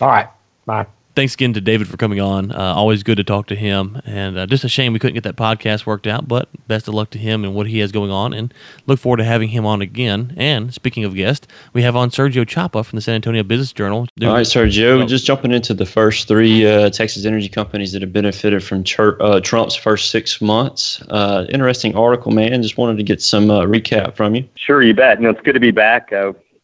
All 0.00 0.08
right. 0.08 0.28
Bye 0.66 0.86
thanks 1.14 1.34
again 1.34 1.52
to 1.54 1.60
David 1.60 1.88
for 1.88 1.96
coming 1.96 2.20
on. 2.20 2.52
Uh, 2.52 2.74
always 2.74 3.02
good 3.02 3.16
to 3.16 3.24
talk 3.24 3.46
to 3.48 3.56
him, 3.56 4.00
and 4.04 4.38
uh, 4.38 4.46
just 4.46 4.64
a 4.64 4.68
shame 4.68 4.92
we 4.92 4.98
couldn't 4.98 5.14
get 5.14 5.24
that 5.24 5.36
podcast 5.36 5.86
worked 5.86 6.06
out. 6.06 6.28
But 6.28 6.48
best 6.66 6.88
of 6.88 6.94
luck 6.94 7.10
to 7.10 7.18
him 7.18 7.44
and 7.44 7.54
what 7.54 7.66
he 7.66 7.78
has 7.80 7.92
going 7.92 8.10
on, 8.10 8.32
and 8.32 8.52
look 8.86 8.98
forward 8.98 9.18
to 9.18 9.24
having 9.24 9.50
him 9.50 9.66
on 9.66 9.82
again. 9.82 10.34
And 10.36 10.72
speaking 10.72 11.04
of 11.04 11.14
guests, 11.14 11.46
we 11.72 11.82
have 11.82 11.96
on 11.96 12.10
Sergio 12.10 12.46
Chapa 12.46 12.84
from 12.84 12.96
the 12.96 13.02
San 13.02 13.16
Antonio 13.16 13.42
Business 13.42 13.72
Journal. 13.72 14.06
All 14.22 14.28
right, 14.28 14.46
Sergio, 14.46 15.02
oh. 15.02 15.06
just 15.06 15.26
jumping 15.26 15.52
into 15.52 15.74
the 15.74 15.86
first 15.86 16.28
three 16.28 16.66
uh, 16.66 16.90
Texas 16.90 17.24
energy 17.24 17.48
companies 17.48 17.92
that 17.92 18.02
have 18.02 18.12
benefited 18.12 18.62
from 18.62 18.84
uh, 18.98 19.40
Trump's 19.40 19.74
first 19.74 20.10
six 20.10 20.40
months. 20.40 21.02
Uh, 21.10 21.46
interesting 21.50 21.94
article, 21.94 22.32
man. 22.32 22.62
Just 22.62 22.78
wanted 22.78 22.96
to 22.96 23.02
get 23.02 23.22
some 23.22 23.50
uh, 23.50 23.62
recap 23.62 24.16
from 24.16 24.34
you. 24.34 24.48
Sure, 24.54 24.82
you 24.82 24.94
bet. 24.94 25.20
No, 25.20 25.30
it's 25.30 25.40
good 25.40 25.54
to 25.54 25.60
be 25.60 25.70
back 25.70 26.12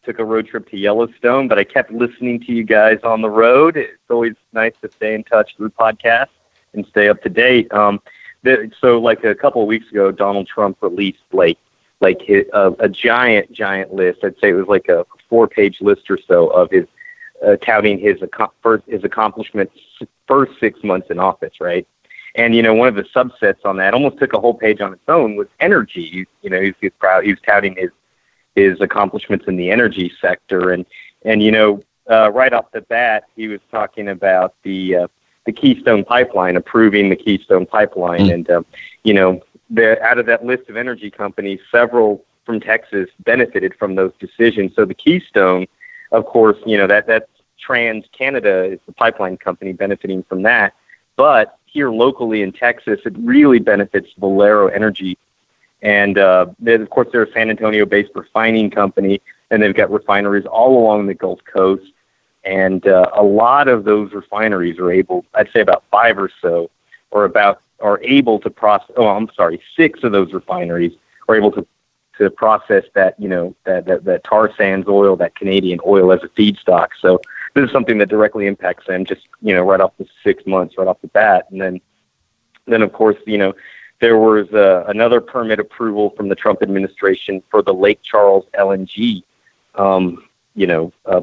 took 0.09 0.17
a 0.17 0.25
road 0.25 0.47
trip 0.47 0.67
to 0.67 0.75
Yellowstone, 0.75 1.47
but 1.47 1.59
I 1.59 1.63
kept 1.63 1.91
listening 1.91 2.39
to 2.39 2.51
you 2.51 2.63
guys 2.63 2.99
on 3.03 3.21
the 3.21 3.29
road. 3.29 3.77
It's 3.77 4.09
always 4.09 4.33
nice 4.53 4.73
to 4.81 4.89
stay 4.91 5.13
in 5.13 5.23
touch 5.23 5.55
through 5.55 5.69
podcasts 5.69 6.29
and 6.73 6.83
stay 6.87 7.09
up 7.09 7.21
to 7.21 7.29
date. 7.29 7.71
Um, 7.71 8.01
the, 8.41 8.71
so, 8.81 8.99
like 8.99 9.23
a 9.23 9.35
couple 9.35 9.61
of 9.61 9.67
weeks 9.67 9.87
ago, 9.91 10.11
Donald 10.11 10.47
Trump 10.47 10.79
released 10.81 11.21
like 11.31 11.59
like 12.01 12.23
his, 12.23 12.45
uh, 12.53 12.71
a 12.79 12.89
giant, 12.89 13.51
giant 13.51 13.93
list. 13.93 14.23
I'd 14.23 14.39
say 14.39 14.49
it 14.49 14.53
was 14.53 14.67
like 14.67 14.87
a 14.87 15.05
four-page 15.29 15.79
list 15.81 16.09
or 16.09 16.17
so 16.17 16.47
of 16.47 16.71
his 16.71 16.87
uh, 17.45 17.57
touting 17.57 17.99
his 17.99 18.17
first 18.63 18.85
his 18.87 19.03
accomplishments 19.03 19.77
first 20.27 20.53
six 20.59 20.83
months 20.83 21.11
in 21.11 21.19
office, 21.19 21.61
right? 21.61 21.87
And 22.33 22.55
you 22.55 22.63
know, 22.63 22.73
one 22.73 22.87
of 22.87 22.95
the 22.95 23.03
subsets 23.03 23.63
on 23.63 23.77
that 23.77 23.93
almost 23.93 24.17
took 24.17 24.33
a 24.33 24.39
whole 24.39 24.55
page 24.55 24.81
on 24.81 24.91
its 24.91 25.07
own 25.07 25.35
was 25.35 25.47
energy. 25.59 26.01
You, 26.01 26.25
you 26.41 26.49
know, 26.49 26.61
he 26.61 26.73
was 26.81 26.91
proud. 26.97 27.25
He 27.25 27.29
was 27.29 27.41
touting 27.45 27.75
his 27.75 27.91
his 28.55 28.79
accomplishments 28.81 29.45
in 29.47 29.55
the 29.55 29.71
energy 29.71 30.11
sector. 30.21 30.71
And 30.71 30.85
and 31.23 31.41
you 31.43 31.51
know, 31.51 31.81
uh, 32.09 32.31
right 32.31 32.53
off 32.53 32.71
the 32.71 32.81
bat, 32.81 33.25
he 33.35 33.47
was 33.47 33.59
talking 33.71 34.09
about 34.09 34.55
the 34.63 34.95
uh, 34.95 35.07
the 35.45 35.51
Keystone 35.51 36.03
Pipeline, 36.03 36.55
approving 36.55 37.09
the 37.09 37.15
Keystone 37.15 37.65
Pipeline, 37.65 38.27
mm. 38.27 38.33
and 38.33 38.49
uh, 38.49 38.61
you 39.03 39.13
know, 39.13 39.41
the, 39.69 40.01
out 40.03 40.17
of 40.19 40.25
that 40.27 40.45
list 40.45 40.69
of 40.69 40.77
energy 40.77 41.09
companies, 41.09 41.59
several 41.71 42.23
from 42.45 42.59
Texas 42.59 43.09
benefited 43.19 43.75
from 43.75 43.95
those 43.95 44.11
decisions. 44.19 44.73
So 44.75 44.85
the 44.85 44.93
Keystone, 44.93 45.67
of 46.11 46.25
course, 46.25 46.57
you 46.65 46.77
know 46.77 46.87
that 46.87 47.07
that's 47.07 47.29
TransCanada 47.65 48.73
is 48.73 48.79
the 48.85 48.93
pipeline 48.93 49.37
company 49.37 49.73
benefiting 49.73 50.23
from 50.23 50.43
that, 50.43 50.73
but 51.15 51.57
here 51.65 51.91
locally 51.91 52.41
in 52.41 52.51
Texas, 52.51 52.99
it 53.05 53.15
really 53.19 53.59
benefits 53.59 54.09
Valero 54.17 54.67
Energy 54.67 55.17
and 55.81 56.17
uh, 56.17 56.47
of 56.65 56.89
course, 56.89 57.07
they're 57.11 57.23
a 57.23 57.31
San 57.31 57.49
Antonio 57.49 57.85
based 57.85 58.11
refining 58.15 58.69
company, 58.69 59.21
and 59.49 59.61
they've 59.61 59.75
got 59.75 59.91
refineries 59.91 60.45
all 60.45 60.77
along 60.79 61.07
the 61.07 61.13
Gulf 61.13 61.39
Coast. 61.45 61.91
And 62.43 62.85
uh, 62.87 63.09
a 63.13 63.23
lot 63.23 63.67
of 63.67 63.83
those 63.83 64.13
refineries 64.13 64.79
are 64.79 64.91
able, 64.91 65.25
I'd 65.33 65.51
say 65.51 65.59
about 65.61 65.83
five 65.91 66.17
or 66.17 66.31
so, 66.41 66.69
or 67.11 67.25
about 67.25 67.61
are 67.79 67.99
able 68.03 68.39
to 68.39 68.49
process. 68.49 68.91
Oh, 68.97 69.07
I'm 69.07 69.29
sorry, 69.35 69.61
six 69.75 70.03
of 70.03 70.11
those 70.11 70.33
refineries 70.33 70.93
are 71.27 71.35
able 71.35 71.51
to 71.51 71.65
to 72.17 72.29
process 72.29 72.83
that 72.95 73.15
you 73.17 73.29
know 73.29 73.55
that, 73.63 73.85
that 73.85 74.03
that 74.03 74.23
tar 74.23 74.53
sands 74.57 74.87
oil, 74.87 75.15
that 75.15 75.35
Canadian 75.35 75.79
oil 75.85 76.11
as 76.11 76.21
a 76.23 76.27
feedstock. 76.27 76.89
So 77.01 77.21
this 77.55 77.65
is 77.65 77.71
something 77.71 77.97
that 77.99 78.09
directly 78.09 78.45
impacts 78.45 78.87
them, 78.87 79.05
just 79.05 79.27
you 79.41 79.53
know, 79.53 79.63
right 79.63 79.79
off 79.79 79.93
the 79.97 80.05
six 80.23 80.45
months, 80.45 80.75
right 80.77 80.87
off 80.87 81.01
the 81.01 81.07
bat, 81.07 81.47
and 81.51 81.61
then 81.61 81.81
then 82.67 82.81
of 82.81 82.91
course 82.93 83.17
you 83.25 83.37
know 83.37 83.53
there 83.99 84.17
was 84.17 84.51
uh, 84.53 84.85
another 84.87 85.19
permit 85.21 85.59
approval 85.59 86.11
from 86.11 86.29
the 86.29 86.35
Trump 86.35 86.61
administration 86.61 87.43
for 87.49 87.61
the 87.61 87.73
Lake 87.73 88.01
Charles 88.01 88.45
LNG, 88.57 89.23
um, 89.75 90.25
you 90.55 90.67
know, 90.67 90.93
uh, 91.05 91.21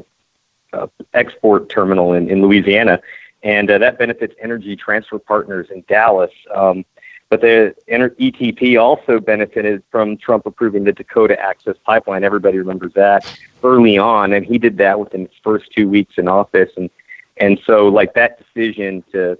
uh, 0.73 0.87
export 1.13 1.69
terminal 1.69 2.13
in, 2.13 2.29
in 2.29 2.41
Louisiana, 2.41 3.01
and 3.43 3.69
uh, 3.69 3.77
that 3.77 3.97
benefits 3.97 4.35
Energy 4.41 4.75
Transfer 4.75 5.17
Partners 5.17 5.67
in 5.71 5.83
Dallas. 5.87 6.31
Um, 6.53 6.85
but 7.29 7.41
the 7.41 7.75
ETP 7.89 8.81
also 8.81 9.19
benefited 9.19 9.83
from 9.91 10.15
Trump 10.17 10.45
approving 10.45 10.85
the 10.85 10.93
Dakota 10.93 11.37
Access 11.39 11.75
Pipeline. 11.83 12.23
Everybody 12.23 12.57
remembers 12.57 12.93
that 12.93 13.25
early 13.63 13.97
on, 13.97 14.31
and 14.33 14.45
he 14.45 14.57
did 14.57 14.77
that 14.77 14.97
within 14.97 15.21
his 15.21 15.35
first 15.43 15.71
two 15.75 15.89
weeks 15.89 16.17
in 16.17 16.27
office. 16.27 16.71
And 16.77 16.89
and 17.37 17.59
so, 17.65 17.87
like 17.87 18.13
that 18.13 18.39
decision 18.39 19.03
to 19.11 19.37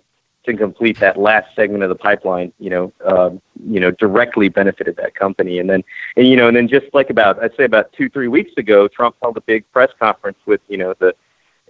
to 0.47 0.57
complete 0.57 0.99
that 0.99 1.17
last 1.17 1.55
segment 1.55 1.83
of 1.83 1.89
the 1.89 1.95
pipeline, 1.95 2.51
you 2.60 2.69
know, 2.69 2.93
um, 3.05 3.41
you 3.63 3.79
know, 3.79 3.91
directly 3.91 4.49
benefited 4.49 4.95
that 4.95 5.13
company. 5.13 5.60
And 5.60 5.69
then, 5.69 5.83
and 6.15 6.27
you 6.27 6.36
know, 6.36 6.47
and 6.47 6.57
then 6.57 6.67
just 6.67 6.88
like 6.93 7.10
about, 7.10 7.41
I'd 7.43 7.55
say 7.55 7.65
about 7.65 7.93
two, 7.93 8.10
three 8.10 8.27
weeks 8.27 8.51
ago, 8.57 8.88
Trump 8.88 9.15
held 9.21 9.38
a 9.38 9.41
big 9.41 9.69
press 9.71 9.91
conference 9.99 10.38
with, 10.45 10.62
you 10.67 10.77
know, 10.77 10.93
the 10.99 11.13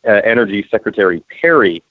uh, 0.08 0.22
Energy 0.24 0.66
Secretary 0.72 1.22
Perry, 1.42 1.84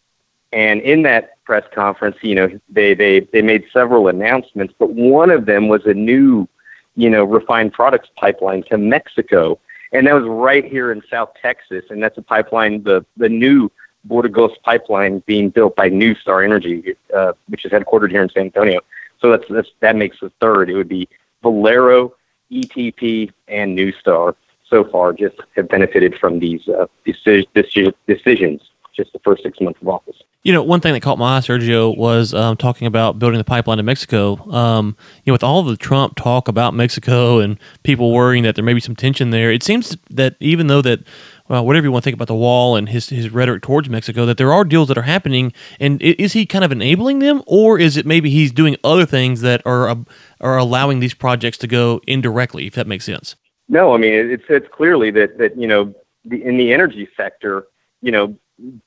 and 0.52 0.80
in 0.80 1.02
that 1.02 1.42
press 1.44 1.64
conference, 1.74 2.16
you 2.22 2.34
know, 2.34 2.60
they 2.70 2.94
they 2.94 3.20
they 3.20 3.42
made 3.42 3.64
several 3.72 4.08
announcements, 4.08 4.72
but 4.78 4.90
one 4.90 5.30
of 5.30 5.44
them 5.44 5.68
was 5.68 5.84
a 5.86 5.94
new, 5.94 6.48
you 6.94 7.10
know, 7.10 7.24
refined 7.24 7.72
products 7.72 8.08
pipeline 8.16 8.62
to 8.70 8.78
Mexico, 8.78 9.58
and 9.92 10.06
that 10.06 10.14
was 10.14 10.24
right 10.24 10.64
here 10.64 10.92
in 10.92 11.02
South 11.10 11.32
Texas, 11.42 11.84
and 11.90 12.02
that's 12.02 12.16
a 12.16 12.22
pipeline, 12.22 12.82
the 12.84 13.04
the 13.16 13.28
new 13.28 13.70
Borregos 14.06 14.54
pipeline 14.62 15.22
being 15.26 15.50
built 15.50 15.76
by 15.76 15.90
NuStar 15.90 16.44
Energy, 16.44 16.94
uh, 17.14 17.32
which 17.48 17.64
is 17.64 17.72
headquartered 17.72 18.10
here 18.10 18.22
in 18.22 18.30
San 18.30 18.44
Antonio. 18.44 18.80
So 19.20 19.30
that's, 19.30 19.48
that's 19.48 19.70
that 19.80 19.96
makes 19.96 20.20
the 20.20 20.30
third. 20.40 20.70
It 20.70 20.74
would 20.74 20.88
be 20.88 21.08
Valero, 21.42 22.14
ETP, 22.50 23.32
and 23.48 23.76
NuStar 23.76 24.34
so 24.68 24.84
far 24.84 25.12
just 25.12 25.36
have 25.54 25.68
benefited 25.68 26.18
from 26.18 26.38
these 26.38 26.66
uh, 26.68 26.86
deci- 27.06 27.94
decisions 28.06 28.62
just 28.96 29.12
the 29.12 29.18
first 29.20 29.42
six 29.42 29.60
months 29.60 29.80
of 29.82 29.88
office. 29.88 30.16
You 30.42 30.52
know, 30.52 30.62
one 30.62 30.80
thing 30.80 30.94
that 30.94 31.00
caught 31.00 31.18
my 31.18 31.36
eye, 31.36 31.40
Sergio, 31.40 31.96
was 31.96 32.32
um, 32.32 32.56
talking 32.56 32.86
about 32.86 33.18
building 33.18 33.38
the 33.38 33.44
pipeline 33.44 33.78
to 33.78 33.82
Mexico. 33.82 34.36
Um, 34.50 34.96
you 35.24 35.30
know, 35.30 35.34
with 35.34 35.42
all 35.42 35.62
the 35.62 35.76
Trump 35.76 36.14
talk 36.16 36.46
about 36.46 36.72
Mexico 36.72 37.40
and 37.40 37.58
people 37.82 38.12
worrying 38.12 38.44
that 38.44 38.54
there 38.54 38.64
may 38.64 38.72
be 38.72 38.80
some 38.80 38.94
tension 38.94 39.30
there, 39.30 39.50
it 39.50 39.62
seems 39.62 39.96
that 40.10 40.36
even 40.40 40.68
though 40.68 40.82
that 40.82 41.00
well, 41.48 41.64
whatever 41.64 41.86
you 41.86 41.92
want 41.92 42.02
to 42.02 42.06
think 42.06 42.14
about 42.14 42.28
the 42.28 42.34
wall 42.34 42.76
and 42.76 42.88
his 42.88 43.08
his 43.08 43.30
rhetoric 43.30 43.62
towards 43.62 43.88
Mexico, 43.88 44.26
that 44.26 44.38
there 44.38 44.52
are 44.52 44.64
deals 44.64 44.88
that 44.88 44.98
are 44.98 45.02
happening, 45.02 45.52
and 45.78 46.00
is 46.02 46.32
he 46.32 46.46
kind 46.46 46.64
of 46.64 46.72
enabling 46.72 47.20
them, 47.20 47.42
or 47.46 47.78
is 47.78 47.96
it 47.96 48.06
maybe 48.06 48.30
he's 48.30 48.52
doing 48.52 48.76
other 48.82 49.06
things 49.06 49.40
that 49.42 49.62
are 49.64 49.88
uh, 49.88 49.96
are 50.40 50.56
allowing 50.56 51.00
these 51.00 51.14
projects 51.14 51.58
to 51.58 51.66
go 51.66 52.00
indirectly, 52.06 52.66
if 52.66 52.74
that 52.74 52.86
makes 52.86 53.04
sense? 53.04 53.36
No, 53.68 53.94
I 53.94 53.98
mean 53.98 54.12
it's 54.12 54.44
it's 54.48 54.68
clearly 54.72 55.10
that 55.12 55.38
that 55.38 55.56
you 55.56 55.66
know 55.66 55.94
the, 56.24 56.42
in 56.44 56.56
the 56.56 56.72
energy 56.72 57.08
sector, 57.16 57.66
you 58.02 58.10
know, 58.10 58.36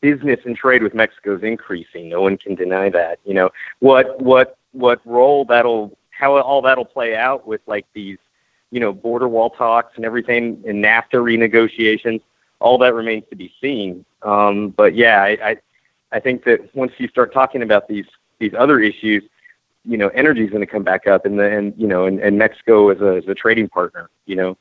business 0.02 0.40
and 0.46 0.56
trade 0.56 0.84
with 0.84 0.94
Mexico 0.94 1.36
is 1.36 1.44
increasing. 1.44 2.10
No 2.10 2.22
one 2.22 2.38
can 2.38 2.56
deny 2.56 2.90
that. 2.90 3.20
You 3.26 3.34
know 3.34 3.50
what 3.80 4.22
what 4.22 4.58
what 4.72 5.02
role 5.06 5.46
that'll 5.46 5.98
how 6.10 6.38
all 6.38 6.62
that'll 6.62 6.86
play 6.86 7.16
out 7.16 7.48
with 7.48 7.62
like 7.66 7.86
these, 7.94 8.18
you 8.72 8.80
know, 8.80 8.92
border 8.92 9.28
wall 9.28 9.50
talks 9.50 9.96
and 9.96 10.06
everything 10.06 10.62
and 10.68 10.84
NAFTA 10.84 11.14
renegotiations, 11.14 12.22
all 12.60 12.78
that 12.80 12.94
remains 12.94 13.24
to 13.30 13.36
be 13.36 13.54
seen. 13.62 14.06
Um, 14.22 14.70
but 14.70 14.96
yeah, 14.96 15.24
I, 15.24 15.30
I 15.50 15.58
I 16.12 16.20
think 16.20 16.44
that 16.46 16.76
once 16.76 16.92
you 16.98 17.08
start 17.08 17.34
talking 17.34 17.62
about 17.62 17.88
these 17.88 18.06
these 18.40 18.54
other 18.58 18.80
issues, 18.80 19.24
you 19.86 19.98
know, 19.98 20.10
energy 20.10 20.44
is 20.44 20.50
going 20.50 20.62
to 20.62 20.72
come 20.72 20.84
back 20.84 21.08
up, 21.08 21.26
and 21.26 21.40
then 21.40 21.74
you 21.78 21.88
know, 21.88 22.06
and, 22.06 22.20
and 22.20 22.38
Mexico 22.38 22.90
as 22.90 23.00
a 23.02 23.18
as 23.18 23.28
a 23.28 23.36
trading 23.36 23.70
partner, 23.70 24.10
you 24.26 24.36
know, 24.36 24.58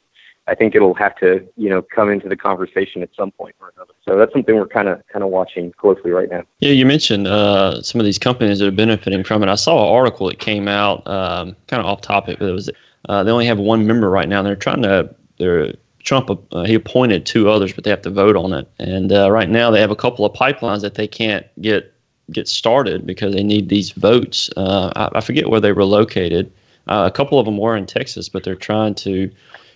I 0.48 0.54
think 0.54 0.74
it'll 0.74 0.94
have 0.94 1.14
to 1.16 1.46
you 1.56 1.68
know 1.68 1.82
come 1.82 2.10
into 2.10 2.28
the 2.28 2.36
conversation 2.36 3.02
at 3.02 3.10
some 3.14 3.30
point 3.32 3.54
or 3.60 3.72
another. 3.76 3.92
So 4.04 4.16
that's 4.16 4.32
something 4.32 4.56
we're 4.56 4.66
kind 4.66 4.88
of 4.88 5.02
kind 5.12 5.22
of 5.22 5.30
watching 5.30 5.72
closely 5.72 6.10
right 6.10 6.30
now. 6.30 6.42
Yeah, 6.60 6.72
you 6.72 6.86
mentioned 6.86 7.26
uh, 7.26 7.82
some 7.82 8.00
of 8.00 8.04
these 8.04 8.18
companies 8.18 8.58
that 8.58 8.68
are 8.68 8.72
benefiting 8.72 9.22
from 9.24 9.42
it. 9.42 9.48
I 9.48 9.54
saw 9.54 9.86
an 9.86 9.94
article 9.94 10.26
that 10.28 10.38
came 10.38 10.66
out, 10.66 11.06
um, 11.06 11.54
kind 11.66 11.80
of 11.80 11.86
off 11.86 12.00
topic, 12.00 12.38
but 12.38 12.48
it 12.48 12.52
was 12.52 12.70
uh, 13.08 13.22
they 13.22 13.30
only 13.30 13.46
have 13.46 13.58
one 13.58 13.86
member 13.86 14.10
right 14.10 14.28
now. 14.28 14.38
and 14.38 14.46
They're 14.46 14.56
trying 14.56 14.82
to 14.82 15.14
they're 15.38 15.74
Trump 16.08 16.30
uh, 16.52 16.64
he 16.64 16.74
appointed 16.74 17.26
two 17.26 17.50
others, 17.50 17.72
but 17.72 17.84
they 17.84 17.90
have 17.90 18.02
to 18.02 18.10
vote 18.10 18.34
on 18.34 18.54
it. 18.54 18.66
And 18.78 19.12
uh, 19.12 19.30
right 19.30 19.50
now 19.50 19.70
they 19.70 19.80
have 19.80 19.90
a 19.90 19.96
couple 19.96 20.24
of 20.24 20.32
pipelines 20.32 20.80
that 20.80 20.94
they 20.94 21.06
can't 21.06 21.46
get 21.60 21.92
get 22.30 22.48
started 22.48 23.06
because 23.06 23.34
they 23.34 23.42
need 23.42 23.68
these 23.68 23.90
votes. 23.90 24.50
Uh, 24.56 24.90
I, 24.96 25.18
I, 25.18 25.20
forget 25.20 25.48
where 25.48 25.60
they 25.60 25.72
were 25.72 25.84
located. 25.84 26.52
Uh, 26.86 27.04
a 27.06 27.10
couple 27.10 27.38
of 27.38 27.46
them 27.46 27.56
were 27.56 27.76
in 27.76 27.86
Texas, 27.86 28.28
but 28.28 28.44
they're 28.44 28.54
trying 28.54 28.94
to 28.96 29.30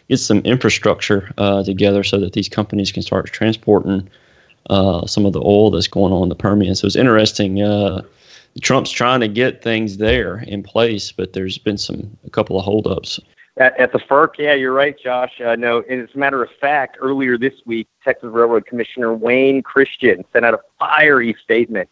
get 0.09 0.19
some 0.19 0.39
infrastructure 0.41 1.33
uh, 1.39 1.63
together 1.65 2.03
so 2.05 2.19
that 2.21 2.33
these 2.33 2.49
companies 2.49 2.93
can 2.93 3.03
start 3.03 3.27
transporting 3.27 4.09
uh, 4.71 5.07
some 5.07 5.27
of 5.27 5.33
the 5.33 5.41
oil 5.41 5.71
that's 5.71 5.89
going 5.89 6.13
on 6.13 6.25
in 6.25 6.29
the 6.29 6.35
Permian. 6.35 6.75
So 6.75 6.87
it's 6.87 6.97
interesting. 6.97 7.59
Trump's 8.61 8.91
trying 8.91 9.21
to 9.21 9.29
get 9.29 9.63
things 9.63 9.97
there 9.97 10.45
in 10.47 10.63
place, 10.63 11.11
but 11.11 11.33
there's 11.33 11.59
been 11.59 11.79
some 11.79 12.17
a 12.27 12.31
couple 12.31 12.59
of 12.59 12.65
holdups. 12.65 13.19
At, 13.59 13.79
at 13.79 13.93
the 13.93 13.99
FERC, 13.99 14.39
yeah, 14.39 14.55
you're 14.55 14.73
right, 14.73 14.97
Josh. 14.99 15.41
Uh, 15.41 15.57
no, 15.57 15.81
as 15.81 16.09
a 16.15 16.19
matter 16.19 16.43
of 16.43 16.51
fact, 16.61 16.97
earlier 17.01 17.37
this 17.37 17.55
week, 17.67 17.89
Texas 18.03 18.31
Railroad 18.31 18.67
Commissioner 18.67 19.15
Wayne 19.15 19.63
Christian 19.63 20.25
sent 20.33 20.45
out 20.45 20.55
a 20.55 20.61
fiery 20.79 21.37
statement 21.43 21.89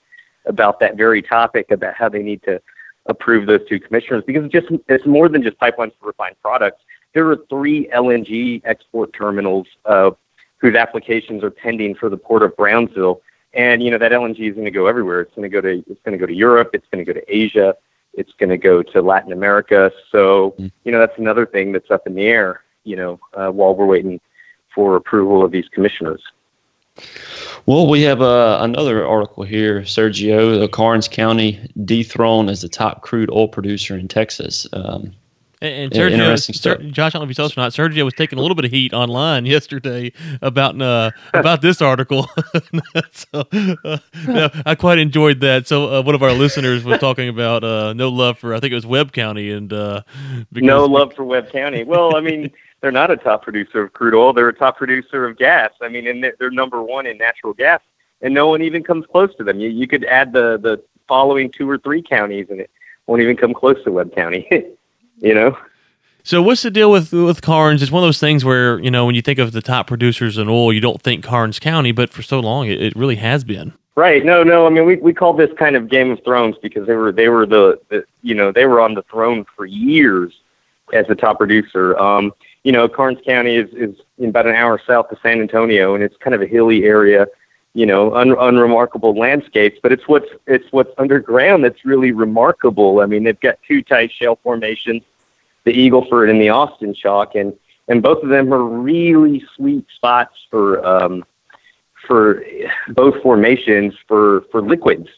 about 0.46 0.80
that 0.80 0.96
very 0.96 1.20
topic, 1.22 1.70
about 1.70 1.94
how 1.94 2.08
they 2.08 2.22
need 2.22 2.42
to 2.44 2.60
approve 3.06 3.46
those 3.46 3.60
two 3.68 3.78
commissioners, 3.78 4.22
because 4.26 4.50
just 4.50 4.68
it's 4.88 5.06
more 5.06 5.28
than 5.28 5.42
just 5.42 5.58
pipelines 5.58 5.92
for 6.00 6.06
refined 6.06 6.36
products. 6.40 6.82
There 7.14 7.28
are 7.28 7.36
three 7.48 7.88
LNG 7.88 8.62
export 8.64 9.12
terminals 9.12 9.66
uh, 9.84 10.12
whose 10.58 10.74
applications 10.74 11.42
are 11.42 11.50
pending 11.50 11.94
for 11.94 12.08
the 12.08 12.16
port 12.16 12.42
of 12.42 12.56
Brownsville, 12.56 13.22
and 13.54 13.82
you 13.82 13.90
know 13.90 13.98
that 13.98 14.12
LNG 14.12 14.48
is 14.48 14.54
going 14.54 14.64
to 14.64 14.70
go 14.70 14.86
everywhere. 14.86 15.20
It's 15.20 15.34
going 15.34 15.50
to 15.50 15.54
go 15.54 15.60
to 15.60 15.84
it's 15.90 16.00
going 16.04 16.12
to 16.12 16.18
go 16.18 16.26
to 16.26 16.34
Europe. 16.34 16.70
It's 16.74 16.86
going 16.90 17.04
to 17.04 17.12
go 17.12 17.18
to 17.18 17.34
Asia 17.34 17.76
it's 18.14 18.32
going 18.32 18.50
to 18.50 18.58
go 18.58 18.82
to 18.82 19.02
Latin 19.02 19.32
America. 19.32 19.92
So, 20.10 20.54
mm. 20.58 20.70
you 20.84 20.92
know, 20.92 20.98
that's 20.98 21.18
another 21.18 21.46
thing 21.46 21.72
that's 21.72 21.90
up 21.90 22.06
in 22.06 22.14
the 22.14 22.26
air, 22.26 22.62
you 22.84 22.96
know, 22.96 23.20
uh, 23.34 23.50
while 23.50 23.74
we're 23.74 23.86
waiting 23.86 24.20
for 24.74 24.96
approval 24.96 25.44
of 25.44 25.50
these 25.50 25.68
commissioners. 25.68 26.22
Well, 27.66 27.88
we 27.88 28.02
have 28.02 28.20
uh, 28.20 28.58
another 28.60 29.06
article 29.06 29.44
here, 29.44 29.82
Sergio. 29.82 30.58
The 30.58 30.68
Karnes 30.68 31.08
County 31.08 31.60
dethroned 31.84 32.50
as 32.50 32.62
the 32.62 32.68
top 32.68 33.02
crude 33.02 33.30
oil 33.30 33.48
producer 33.48 33.96
in 33.96 34.08
Texas. 34.08 34.66
Um, 34.72 35.12
and, 35.60 35.92
and 35.92 35.92
Sergio, 35.92 36.54
Ser- 36.54 36.76
Josh, 36.90 37.14
I 37.14 37.18
don't 37.18 37.20
know 37.20 37.24
if 37.24 37.28
you 37.30 37.34
saw 37.34 37.42
this 37.44 37.56
or 37.56 37.60
not. 37.60 37.72
Sergio 37.72 38.04
was 38.04 38.14
taking 38.14 38.38
a 38.38 38.42
little 38.42 38.54
bit 38.54 38.64
of 38.64 38.70
heat 38.70 38.94
online 38.94 39.44
yesterday 39.46 40.12
about 40.40 40.80
uh, 40.80 41.10
about 41.34 41.60
this 41.60 41.82
article. 41.82 42.28
so 43.12 43.44
uh, 43.84 43.98
yeah, 44.26 44.62
I 44.64 44.74
quite 44.74 44.98
enjoyed 44.98 45.40
that. 45.40 45.66
So 45.66 45.92
uh, 45.92 46.02
one 46.02 46.14
of 46.14 46.22
our 46.22 46.32
listeners 46.32 46.82
was 46.84 46.98
talking 46.98 47.28
about 47.28 47.62
uh, 47.62 47.92
no 47.92 48.08
love 48.08 48.38
for 48.38 48.54
I 48.54 48.60
think 48.60 48.72
it 48.72 48.76
was 48.76 48.86
Webb 48.86 49.12
County 49.12 49.50
and 49.50 49.72
uh, 49.72 50.02
no 50.52 50.86
love 50.86 51.14
for 51.14 51.24
Webb 51.24 51.50
County. 51.50 51.84
Well, 51.84 52.16
I 52.16 52.20
mean. 52.20 52.50
They're 52.80 52.90
not 52.90 53.10
a 53.10 53.16
top 53.18 53.42
producer 53.42 53.82
of 53.82 53.92
crude 53.92 54.14
oil. 54.14 54.32
They're 54.32 54.48
a 54.48 54.54
top 54.54 54.78
producer 54.78 55.26
of 55.26 55.36
gas. 55.36 55.70
I 55.82 55.90
mean, 55.90 56.06
and 56.06 56.24
they're, 56.24 56.34
they're 56.38 56.50
number 56.50 56.82
one 56.82 57.04
in 57.04 57.18
natural 57.18 57.52
gas, 57.52 57.82
and 58.22 58.32
no 58.32 58.48
one 58.48 58.62
even 58.62 58.82
comes 58.82 59.04
close 59.04 59.34
to 59.34 59.44
them. 59.44 59.60
You, 59.60 59.68
you 59.68 59.86
could 59.86 60.02
add 60.06 60.32
the 60.32 60.56
the 60.56 60.82
following 61.06 61.50
two 61.50 61.68
or 61.68 61.76
three 61.76 62.00
counties, 62.00 62.46
and 62.48 62.58
it 62.58 62.70
won't 63.06 63.20
even 63.20 63.36
come 63.36 63.52
close 63.52 63.76
to 63.84 63.92
Webb 63.92 64.14
County. 64.14 64.48
You 65.20 65.34
know. 65.34 65.56
So 66.22 66.42
what's 66.42 66.62
the 66.62 66.70
deal 66.70 66.90
with 66.90 67.12
with 67.12 67.40
Karnes? 67.40 67.82
It's 67.82 67.90
one 67.90 68.02
of 68.02 68.06
those 68.06 68.20
things 68.20 68.44
where 68.44 68.78
you 68.80 68.90
know 68.90 69.06
when 69.06 69.14
you 69.14 69.22
think 69.22 69.38
of 69.38 69.52
the 69.52 69.62
top 69.62 69.86
producers 69.86 70.38
in 70.38 70.48
oil, 70.48 70.72
you 70.72 70.80
don't 70.80 71.00
think 71.00 71.24
Karnes 71.24 71.58
County, 71.58 71.92
but 71.92 72.10
for 72.10 72.22
so 72.22 72.40
long 72.40 72.68
it, 72.68 72.80
it 72.82 72.96
really 72.96 73.16
has 73.16 73.44
been. 73.44 73.72
Right. 73.96 74.24
No, 74.24 74.42
no. 74.42 74.66
I 74.66 74.70
mean, 74.70 74.86
we 74.86 74.96
we 74.96 75.12
call 75.12 75.32
this 75.32 75.50
kind 75.58 75.76
of 75.76 75.88
Game 75.88 76.10
of 76.10 76.22
Thrones 76.24 76.56
because 76.62 76.86
they 76.86 76.94
were 76.94 77.12
they 77.12 77.28
were 77.28 77.46
the, 77.46 77.80
the 77.88 78.04
you 78.22 78.34
know 78.34 78.52
they 78.52 78.66
were 78.66 78.80
on 78.80 78.94
the 78.94 79.02
throne 79.02 79.44
for 79.56 79.66
years 79.66 80.32
as 80.92 81.06
the 81.06 81.14
top 81.14 81.38
producer. 81.38 81.98
Um, 81.98 82.32
you 82.64 82.72
know, 82.72 82.88
Karnes 82.88 83.20
County 83.24 83.56
is 83.56 83.68
is 83.72 83.96
about 84.22 84.46
an 84.46 84.54
hour 84.54 84.80
south 84.86 85.10
of 85.10 85.18
San 85.22 85.40
Antonio, 85.40 85.94
and 85.94 86.04
it's 86.04 86.16
kind 86.18 86.34
of 86.34 86.42
a 86.42 86.46
hilly 86.46 86.84
area. 86.84 87.26
You 87.72 87.86
know, 87.86 88.14
un, 88.14 88.36
unremarkable 88.36 89.14
landscapes, 89.14 89.78
but 89.80 89.92
it's 89.92 90.08
what's 90.08 90.28
it's 90.46 90.70
what's 90.72 90.90
underground 90.98 91.64
that's 91.64 91.84
really 91.84 92.10
remarkable. 92.10 93.00
I 93.00 93.06
mean, 93.06 93.22
they've 93.22 93.38
got 93.38 93.58
two 93.66 93.82
tight 93.82 94.10
shale 94.10 94.38
formations 94.42 95.02
the 95.64 95.72
Eagle 95.72 96.06
Ford 96.06 96.30
and 96.30 96.40
the 96.40 96.48
Austin 96.48 96.94
Chalk, 96.94 97.34
and 97.34 97.56
and 97.88 98.02
both 98.02 98.22
of 98.22 98.28
them 98.28 98.52
are 98.52 98.64
really 98.64 99.44
sweet 99.56 99.86
spots 99.94 100.36
for 100.50 100.84
um, 100.84 101.24
for 102.06 102.44
both 102.88 103.20
formations 103.22 103.94
for 104.08 104.42
for 104.50 104.62
liquids, 104.62 105.08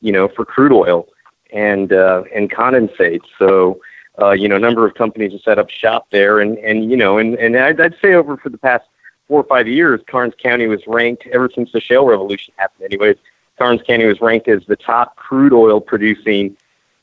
you 0.00 0.12
know, 0.12 0.28
for 0.28 0.44
crude 0.44 0.72
oil 0.72 1.08
and 1.52 1.92
uh, 1.92 2.24
and 2.34 2.50
condensate. 2.50 3.22
So. 3.38 3.80
Uh, 4.20 4.32
you 4.32 4.46
know, 4.46 4.56
a 4.56 4.58
number 4.58 4.86
of 4.86 4.92
companies 4.92 5.32
have 5.32 5.40
set 5.40 5.58
up 5.58 5.70
shop 5.70 6.06
there, 6.10 6.40
and 6.40 6.58
and 6.58 6.90
you 6.90 6.98
know, 6.98 7.16
and 7.16 7.34
and 7.36 7.56
I'd, 7.56 7.80
I'd 7.80 7.94
say 8.02 8.12
over 8.12 8.36
for 8.36 8.50
the 8.50 8.58
past 8.58 8.84
four 9.28 9.40
or 9.40 9.44
five 9.44 9.68
years, 9.68 10.00
Karnes 10.06 10.36
County 10.36 10.66
was 10.66 10.86
ranked 10.86 11.26
ever 11.28 11.50
since 11.54 11.72
the 11.72 11.80
shale 11.80 12.06
revolution 12.06 12.54
happened. 12.56 12.84
Anyways, 12.84 13.16
Karnes 13.58 13.82
County 13.86 14.06
was 14.06 14.20
ranked 14.20 14.48
as 14.48 14.64
the 14.66 14.76
top 14.76 15.16
crude 15.16 15.52
oil 15.52 15.80
producing 15.80 16.56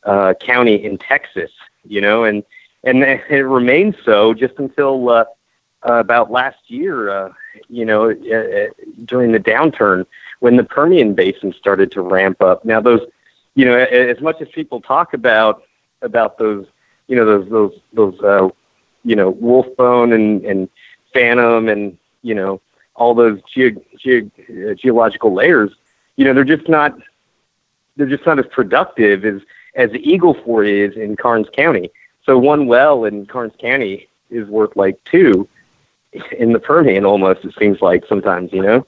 uh, 0.04 0.34
county 0.40 0.84
in 0.84 0.98
Texas. 0.98 1.52
You 1.86 2.02
know, 2.02 2.24
and 2.24 2.44
and 2.84 3.04
it 3.04 3.46
remained 3.46 3.98
so 4.04 4.34
just 4.34 4.58
until 4.58 5.10
uh, 5.10 5.26
uh, 5.88 5.94
about 5.94 6.32
last 6.32 6.70
year. 6.70 7.10
Uh, 7.10 7.34
you 7.68 7.86
know, 7.86 8.10
uh, 8.12 8.68
during 9.06 9.32
the 9.32 9.40
downturn 9.40 10.06
when 10.40 10.56
the 10.56 10.64
Permian 10.64 11.14
Basin 11.14 11.54
started 11.54 11.92
to 11.92 12.02
ramp 12.02 12.42
up. 12.42 12.64
Now, 12.66 12.80
those, 12.80 13.02
you 13.56 13.66
know, 13.66 13.76
as 13.76 14.22
much 14.22 14.42
as 14.42 14.48
people 14.50 14.82
talk 14.82 15.14
about 15.14 15.64
about 16.02 16.38
those, 16.38 16.66
you 17.08 17.16
know, 17.16 17.26
those 17.26 17.50
those 17.50 17.80
those, 17.94 18.20
uh, 18.22 18.50
you 19.04 19.16
know, 19.16 19.34
Wolfbone 19.34 20.14
and 20.14 20.46
and 20.46 20.70
Phantom 21.14 21.68
and 21.68 21.98
you 22.22 22.36
know 22.36 22.62
all 22.96 23.14
those 23.14 23.42
ge- 23.44 23.78
ge- 23.98 24.30
uh, 24.50 24.74
geological 24.76 25.34
layers, 25.34 25.72
you 26.18 26.26
know, 26.26 26.34
they're 26.34 26.44
just 26.44 26.68
not 26.68 26.98
they're 27.96 28.08
just 28.08 28.26
not 28.26 28.40
as 28.40 28.46
productive 28.48 29.26
as 29.26 29.42
as 29.76 29.92
Eagle 29.94 30.34
Ford 30.34 30.68
is 30.68 30.96
in 30.96 31.16
Karnes 31.16 31.50
County. 31.52 31.92
So 32.26 32.38
one 32.38 32.68
well 32.68 33.06
in 33.06 33.26
Karnes 33.26 33.58
County 33.60 34.08
is 34.30 34.48
worth 34.48 34.76
like 34.76 35.04
two 35.06 35.48
in 36.38 36.54
the 36.54 36.60
Permian 36.60 37.06
almost, 37.06 37.46
it 37.46 37.54
seems 37.58 37.82
like 37.82 38.06
sometimes, 38.08 38.52
you 38.52 38.62
know? 38.62 38.86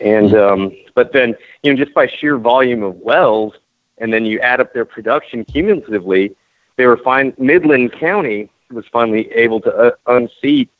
And, 0.00 0.34
um, 0.34 0.72
but 0.94 1.12
then, 1.12 1.34
you 1.62 1.72
know, 1.72 1.82
just 1.82 1.94
by 1.94 2.06
sheer 2.06 2.38
volume 2.38 2.82
of 2.82 2.96
wells, 2.96 3.54
and 3.98 4.12
then 4.12 4.24
you 4.24 4.40
add 4.40 4.60
up 4.60 4.72
their 4.72 4.86
production 4.86 5.44
cumulatively, 5.44 6.34
they 6.76 6.86
were 6.86 6.96
fine. 6.96 7.34
Midland 7.36 7.92
County 7.92 8.48
was 8.70 8.86
finally 8.86 9.30
able 9.32 9.60
to 9.60 9.74
uh, 9.74 9.90
unseat, 10.06 10.70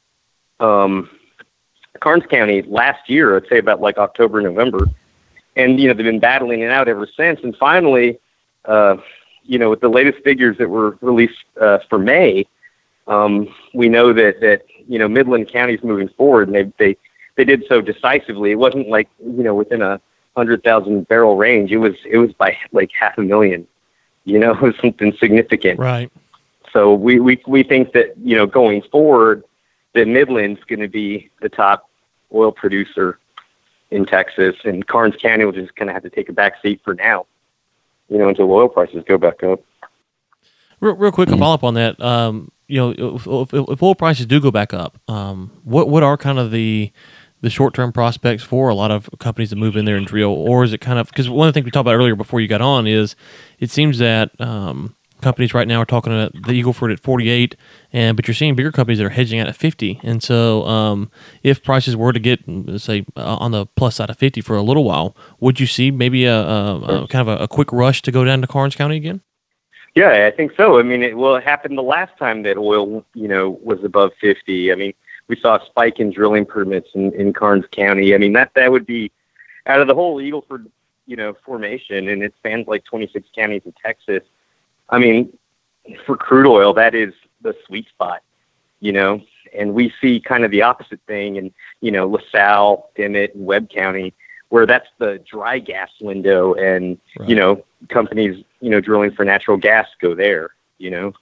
um, 0.58 1.10
Karnes 1.98 2.28
County 2.28 2.62
last 2.62 3.08
year, 3.10 3.36
I'd 3.36 3.48
say 3.48 3.58
about 3.58 3.80
like 3.80 3.98
October, 3.98 4.40
November. 4.40 4.86
And, 5.56 5.80
you 5.80 5.88
know, 5.88 5.94
they've 5.94 6.06
been 6.06 6.20
battling 6.20 6.60
it 6.60 6.70
out 6.70 6.88
ever 6.88 7.06
since. 7.16 7.40
And 7.42 7.56
finally, 7.56 8.18
uh, 8.64 8.96
you 9.42 9.58
know, 9.58 9.70
with 9.70 9.80
the 9.80 9.88
latest 9.88 10.22
figures 10.22 10.56
that 10.58 10.68
were 10.68 10.96
released 11.00 11.44
uh, 11.60 11.78
for 11.88 11.98
May, 11.98 12.46
um, 13.06 13.52
we 13.74 13.88
know 13.88 14.12
that 14.12 14.40
that 14.40 14.62
you 14.86 14.98
know 14.98 15.08
Midland 15.08 15.48
County 15.48 15.74
is 15.74 15.82
moving 15.82 16.08
forward, 16.10 16.48
and 16.48 16.54
they 16.54 16.72
they 16.78 16.96
they 17.36 17.44
did 17.44 17.64
so 17.68 17.80
decisively. 17.80 18.52
It 18.52 18.58
wasn't 18.58 18.88
like 18.88 19.08
you 19.18 19.42
know 19.42 19.54
within 19.54 19.82
a 19.82 20.00
hundred 20.36 20.62
thousand 20.62 21.08
barrel 21.08 21.36
range. 21.36 21.72
It 21.72 21.78
was 21.78 21.94
it 22.04 22.18
was 22.18 22.32
by 22.34 22.56
like 22.72 22.90
half 22.98 23.18
a 23.18 23.22
million. 23.22 23.66
You 24.24 24.38
know, 24.38 24.52
it 24.52 24.60
was 24.60 24.74
something 24.80 25.12
significant. 25.18 25.80
Right. 25.80 26.10
So 26.72 26.94
we 26.94 27.18
we 27.18 27.42
we 27.46 27.62
think 27.64 27.92
that 27.92 28.14
you 28.22 28.36
know 28.36 28.46
going 28.46 28.82
forward, 28.82 29.42
that 29.94 30.06
Midland's 30.06 30.62
going 30.64 30.80
to 30.80 30.88
be 30.88 31.30
the 31.40 31.48
top 31.48 31.88
oil 32.32 32.52
producer 32.52 33.18
in 33.90 34.06
Texas, 34.06 34.54
and 34.64 34.86
Karnes 34.86 35.16
County 35.20 35.44
will 35.44 35.52
just 35.52 35.74
kind 35.74 35.90
of 35.90 35.94
have 35.94 36.04
to 36.04 36.10
take 36.10 36.28
a 36.28 36.32
back 36.32 36.54
seat 36.62 36.80
for 36.84 36.94
now 36.94 37.26
you 38.10 38.18
know, 38.18 38.28
until 38.28 38.50
oil 38.52 38.68
prices 38.68 39.02
go 39.06 39.16
back 39.16 39.42
up. 39.42 39.60
Real, 40.80 40.94
real 40.96 41.12
quick, 41.12 41.30
a 41.30 41.36
follow 41.36 41.54
up 41.54 41.64
on 41.64 41.74
that. 41.74 42.00
Um, 42.02 42.50
you 42.66 42.76
know, 42.76 43.16
if, 43.16 43.26
if, 43.26 43.68
if, 43.68 43.82
oil 43.82 43.94
prices 43.94 44.26
do 44.26 44.40
go 44.40 44.50
back 44.50 44.74
up, 44.74 44.98
um, 45.08 45.50
what 45.64 45.88
what 45.88 46.02
are 46.02 46.16
kind 46.16 46.38
of 46.38 46.50
the 46.50 46.92
the 47.40 47.50
short 47.50 47.74
term 47.74 47.92
prospects 47.92 48.42
for 48.42 48.68
a 48.68 48.74
lot 48.74 48.90
of 48.90 49.08
companies 49.18 49.50
that 49.50 49.56
move 49.56 49.76
in 49.76 49.84
there 49.84 49.96
and 49.96 50.06
drill, 50.06 50.30
or 50.32 50.64
is 50.64 50.72
it 50.72 50.78
kind 50.78 50.98
of 50.98 51.08
because 51.08 51.28
one 51.30 51.48
of 51.48 51.54
the 51.54 51.58
things 51.58 51.64
we 51.64 51.70
talked 51.70 51.82
about 51.82 51.94
earlier 51.94 52.16
before 52.16 52.40
you 52.40 52.48
got 52.48 52.60
on 52.60 52.86
is 52.86 53.14
it 53.58 53.70
seems 53.70 53.98
that 53.98 54.38
um, 54.40 54.96
companies 55.20 55.54
right 55.54 55.68
now 55.68 55.80
are 55.80 55.86
talking 55.86 56.12
about 56.12 56.32
the 56.46 56.52
Eagle 56.52 56.72
Ford 56.72 56.90
at 56.90 57.00
48, 57.00 57.56
and 57.92 58.16
but 58.16 58.26
you're 58.26 58.34
seeing 58.34 58.54
bigger 58.54 58.72
companies 58.72 58.98
that 58.98 59.06
are 59.06 59.10
hedging 59.10 59.38
out 59.38 59.48
at 59.48 59.56
50. 59.56 60.00
And 60.02 60.22
so, 60.22 60.64
um, 60.66 61.10
if 61.42 61.62
prices 61.62 61.96
were 61.96 62.12
to 62.12 62.20
get 62.20 62.40
say 62.78 63.04
uh, 63.16 63.36
on 63.36 63.50
the 63.52 63.66
plus 63.66 63.96
side 63.96 64.10
of 64.10 64.18
50 64.18 64.40
for 64.40 64.56
a 64.56 64.62
little 64.62 64.84
while, 64.84 65.16
would 65.38 65.60
you 65.60 65.66
see 65.66 65.90
maybe 65.90 66.24
a, 66.24 66.40
a, 66.40 67.02
a 67.02 67.08
kind 67.08 67.28
of 67.28 67.40
a, 67.40 67.44
a, 67.44 67.48
quick 67.48 67.72
rush 67.72 68.02
to 68.02 68.12
go 68.12 68.24
down 68.24 68.40
to 68.40 68.46
Karnes 68.46 68.76
County 68.76 68.96
again? 68.96 69.20
Yeah, 69.94 70.26
I 70.26 70.36
think 70.36 70.52
so. 70.56 70.78
I 70.78 70.82
mean, 70.82 71.02
it 71.02 71.16
well, 71.16 71.36
it 71.36 71.44
happened 71.44 71.76
the 71.76 71.82
last 71.82 72.16
time 72.18 72.42
that 72.44 72.56
oil, 72.56 73.04
you 73.14 73.28
know, 73.28 73.58
was 73.62 73.82
above 73.82 74.12
50. 74.20 74.70
I 74.70 74.74
mean, 74.74 74.94
we 75.28 75.36
saw 75.36 75.56
a 75.56 75.66
spike 75.66 75.98
in 76.00 76.10
drilling 76.10 76.46
permits 76.46 76.90
in, 76.94 77.12
in 77.14 77.32
Karnes 77.32 77.66
County. 77.70 78.14
I 78.14 78.18
mean, 78.18 78.32
that 78.34 78.52
that 78.54 78.70
would 78.70 78.86
be 78.86 79.10
out 79.66 79.80
of 79.80 79.88
the 79.88 79.94
whole 79.94 80.20
Eagle 80.20 80.42
Ford, 80.42 80.70
you 81.06 81.16
know, 81.16 81.34
formation, 81.44 82.08
and 82.08 82.22
it 82.22 82.34
spans 82.38 82.66
like 82.66 82.84
26 82.84 83.28
counties 83.34 83.62
in 83.64 83.72
Texas. 83.82 84.22
I 84.90 84.98
mean, 84.98 85.36
for 86.04 86.16
crude 86.16 86.46
oil, 86.46 86.72
that 86.74 86.94
is 86.94 87.14
the 87.42 87.54
sweet 87.66 87.88
spot, 87.88 88.22
you 88.80 88.92
know. 88.92 89.22
And 89.56 89.74
we 89.74 89.92
see 90.00 90.20
kind 90.20 90.44
of 90.44 90.50
the 90.50 90.62
opposite 90.62 91.00
thing 91.06 91.36
in, 91.36 91.52
you 91.80 91.90
know, 91.90 92.08
LaSalle, 92.08 92.90
Dimmit, 92.96 93.34
and 93.34 93.46
Webb 93.46 93.70
County, 93.70 94.14
where 94.50 94.66
that's 94.66 94.88
the 94.98 95.22
dry 95.28 95.58
gas 95.58 95.90
window, 96.00 96.54
and 96.54 96.98
right. 97.18 97.28
you 97.28 97.34
know, 97.34 97.64
companies, 97.88 98.44
you 98.60 98.70
know, 98.70 98.80
drilling 98.80 99.12
for 99.12 99.24
natural 99.24 99.56
gas 99.56 99.88
go 100.00 100.14
there, 100.14 100.50
you 100.78 100.90
know. 100.90 101.12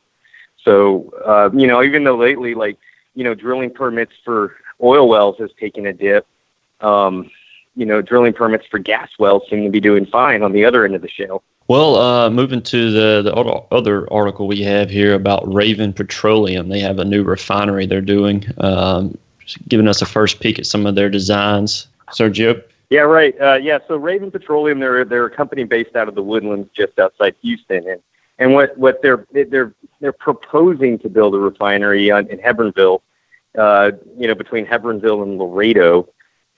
So, 0.64 1.12
uh, 1.24 1.50
you 1.54 1.66
know, 1.66 1.82
even 1.82 2.04
though 2.04 2.16
lately, 2.16 2.54
like, 2.54 2.78
you 3.14 3.24
know, 3.24 3.34
drilling 3.34 3.70
permits 3.70 4.12
for 4.24 4.56
oil 4.82 5.08
wells 5.08 5.36
has 5.38 5.50
taken 5.58 5.86
a 5.86 5.92
dip, 5.92 6.26
um, 6.80 7.30
you 7.76 7.86
know, 7.86 8.02
drilling 8.02 8.32
permits 8.32 8.66
for 8.66 8.78
gas 8.78 9.08
wells 9.18 9.42
seem 9.48 9.64
to 9.64 9.70
be 9.70 9.80
doing 9.80 10.04
fine 10.06 10.42
on 10.42 10.52
the 10.52 10.64
other 10.64 10.84
end 10.84 10.94
of 10.94 11.02
the 11.02 11.08
shale. 11.08 11.42
Well, 11.68 11.96
uh, 11.96 12.30
moving 12.30 12.62
to 12.62 12.90
the, 12.90 13.22
the 13.22 13.34
other 13.34 14.10
article 14.10 14.46
we 14.46 14.62
have 14.62 14.88
here 14.88 15.12
about 15.12 15.52
Raven 15.52 15.92
Petroleum. 15.92 16.70
They 16.70 16.80
have 16.80 16.98
a 16.98 17.04
new 17.04 17.22
refinery 17.22 17.84
they're 17.84 18.00
doing, 18.00 18.46
um, 18.56 19.18
giving 19.68 19.86
us 19.86 20.00
a 20.00 20.06
first 20.06 20.40
peek 20.40 20.58
at 20.58 20.64
some 20.64 20.86
of 20.86 20.94
their 20.94 21.10
designs. 21.10 21.88
Sergio? 22.10 22.62
Yeah, 22.88 23.00
right. 23.00 23.38
Uh, 23.38 23.58
yeah, 23.62 23.80
so 23.86 23.96
Raven 23.96 24.30
Petroleum, 24.30 24.78
they're 24.78 25.04
they're 25.04 25.26
a 25.26 25.30
company 25.30 25.64
based 25.64 25.94
out 25.94 26.08
of 26.08 26.14
the 26.14 26.22
Woodlands, 26.22 26.70
just 26.74 26.98
outside 26.98 27.34
Houston, 27.42 27.86
and 27.86 28.00
and 28.38 28.54
what 28.54 28.76
what 28.78 29.02
they're 29.02 29.26
they're 29.30 29.74
they're 30.00 30.12
proposing 30.12 30.98
to 31.00 31.10
build 31.10 31.34
a 31.34 31.38
refinery 31.38 32.10
on, 32.10 32.28
in 32.28 32.38
Hebbronville, 32.38 33.02
uh, 33.58 33.90
you 34.16 34.26
know, 34.26 34.34
between 34.34 34.64
Hebbronville 34.64 35.22
and 35.22 35.36
Laredo, 35.36 36.08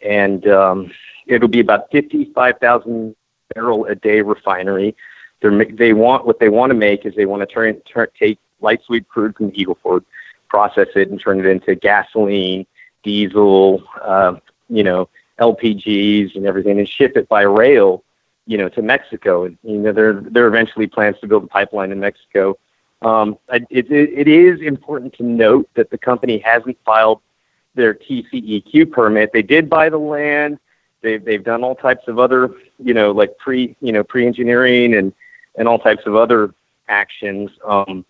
and 0.05 0.47
um, 0.47 0.93
it'll 1.27 1.49
be 1.49 1.59
about 1.59 1.91
fifty 1.91 2.27
five 2.27 2.59
thousand 2.61 3.17
barrel 3.55 3.85
a 3.87 3.95
day 3.95 4.21
refinery. 4.21 4.97
They're, 5.41 5.65
they 5.65 5.93
want 5.93 6.27
what 6.27 6.39
they 6.39 6.49
want 6.49 6.71
to 6.71 6.75
make 6.75 7.07
is 7.07 7.15
they 7.15 7.27
want 7.27 7.41
to 7.41 7.47
turn, 7.47 7.81
turn 7.83 8.09
take 8.19 8.39
light 8.61 8.83
sweet 8.85 9.09
crude 9.09 9.37
from 9.37 9.51
Eagle 9.55 9.79
Ford, 9.83 10.05
process 10.49 10.89
it, 10.95 11.11
and 11.11 11.21
turn 11.21 11.41
it 11.41 11.47
into 11.47 11.75
gasoline, 11.75 12.67
diesel, 13.03 13.83
uh, 14.03 14.37
you 14.69 14.83
know, 14.83 15.09
LPGs 15.39 16.37
and 16.37 16.47
everything, 16.47 16.79
and 16.79 16.89
ship 16.89 17.17
it 17.17 17.29
by 17.29 17.43
rail, 17.43 18.05
you 18.47 18.59
know, 18.59 18.69
to 18.69 18.83
Mexico. 18.83 19.45
And 19.45 19.57
you 19.63 19.79
know, 19.79 19.93
there 19.93 20.15
there 20.15 20.47
eventually 20.47 20.87
plans 20.87 21.17
to 21.21 21.27
build 21.27 21.45
a 21.45 21.49
pipeline 21.49 21.93
in 21.93 22.01
Mexico. 22.01 22.59
Um, 23.03 23.39
it, 23.49 23.67
it, 23.71 23.91
it 23.91 24.29
is 24.29 24.61
important 24.61 25.15
to 25.15 25.23
note 25.23 25.71
that 25.75 25.91
the 25.91 25.97
company 25.97 26.39
hasn't 26.39 26.77
filed 26.85 27.23
their 27.75 27.95
TCEQ 27.95 28.91
permit. 28.91 29.33
They 29.33 29.43
did 29.43 29.71
buy 29.71 29.89
the 29.89 29.99
land. 29.99 30.59
They've 31.03 31.25
they've 31.25 31.43
done 31.43 31.65
all 31.65 31.75
types 31.75 32.09
of 32.09 32.19
other, 32.19 32.51
you 32.79 32.95
know, 32.95 33.11
like 33.11 33.37
pre 33.39 33.77
you 33.81 33.93
know 33.93 34.05
pre 34.05 34.27
engineering 34.27 34.95
and 34.95 35.13
and 35.57 35.67
all 35.67 35.79
types 35.79 36.07
of 36.07 36.15
other 36.15 36.55
actions. 36.89 37.51
Um, 37.65 38.05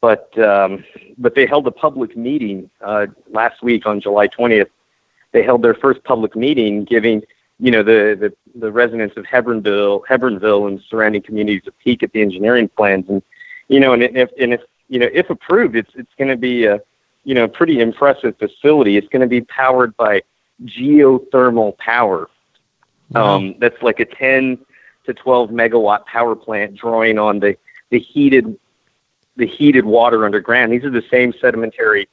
but 0.00 0.36
um, 0.38 0.84
but 1.16 1.34
they 1.34 1.46
held 1.46 1.66
a 1.66 1.70
public 1.70 2.16
meeting 2.16 2.68
uh, 2.82 3.06
last 3.30 3.62
week 3.62 3.86
on 3.86 4.00
July 4.00 4.28
20th. 4.28 4.68
They 5.32 5.42
held 5.42 5.62
their 5.62 5.74
first 5.74 6.04
public 6.04 6.36
meeting, 6.36 6.84
giving 6.84 7.22
you 7.58 7.70
know 7.70 7.82
the 7.82 8.16
the, 8.20 8.58
the 8.58 8.70
residents 8.70 9.16
of 9.16 9.24
Hebbronville, 9.24 10.04
Hebbronville, 10.06 10.68
and 10.68 10.80
surrounding 10.90 11.22
communities 11.22 11.62
a 11.66 11.72
peek 11.72 12.02
at 12.02 12.12
the 12.12 12.20
engineering 12.20 12.68
plans. 12.68 13.08
And 13.08 13.22
you 13.68 13.80
know, 13.80 13.92
and 13.92 14.02
if 14.02 14.30
and 14.38 14.52
if 14.52 14.60
you 14.88 14.98
know 14.98 15.08
if 15.12 15.30
approved, 15.30 15.76
it's 15.76 15.90
it's 15.94 16.12
going 16.18 16.28
to 16.28 16.36
be 16.36 16.66
a 16.66 16.80
you 17.24 17.34
know 17.34 17.48
pretty 17.48 17.80
impressive 17.80 18.36
facility. 18.38 18.96
It's 18.96 19.08
going 19.08 19.22
to 19.22 19.28
be 19.28 19.40
powered 19.40 19.96
by 19.96 20.22
geothermal 20.62 21.76
power. 21.78 22.28
Wow. 23.10 23.36
Um, 23.36 23.54
that's 23.58 23.82
like 23.82 24.00
a 24.00 24.04
10 24.04 24.58
to 25.06 25.14
12 25.14 25.50
megawatt 25.50 26.06
power 26.06 26.34
plant 26.34 26.74
drawing 26.74 27.18
on 27.18 27.40
the, 27.40 27.56
the 27.90 27.98
heated 27.98 28.58
the 29.36 29.46
heated 29.46 29.84
water 29.84 30.24
underground. 30.24 30.72
These 30.72 30.84
are 30.84 30.90
the 30.90 31.04
same 31.10 31.32
sedimentary, 31.40 32.08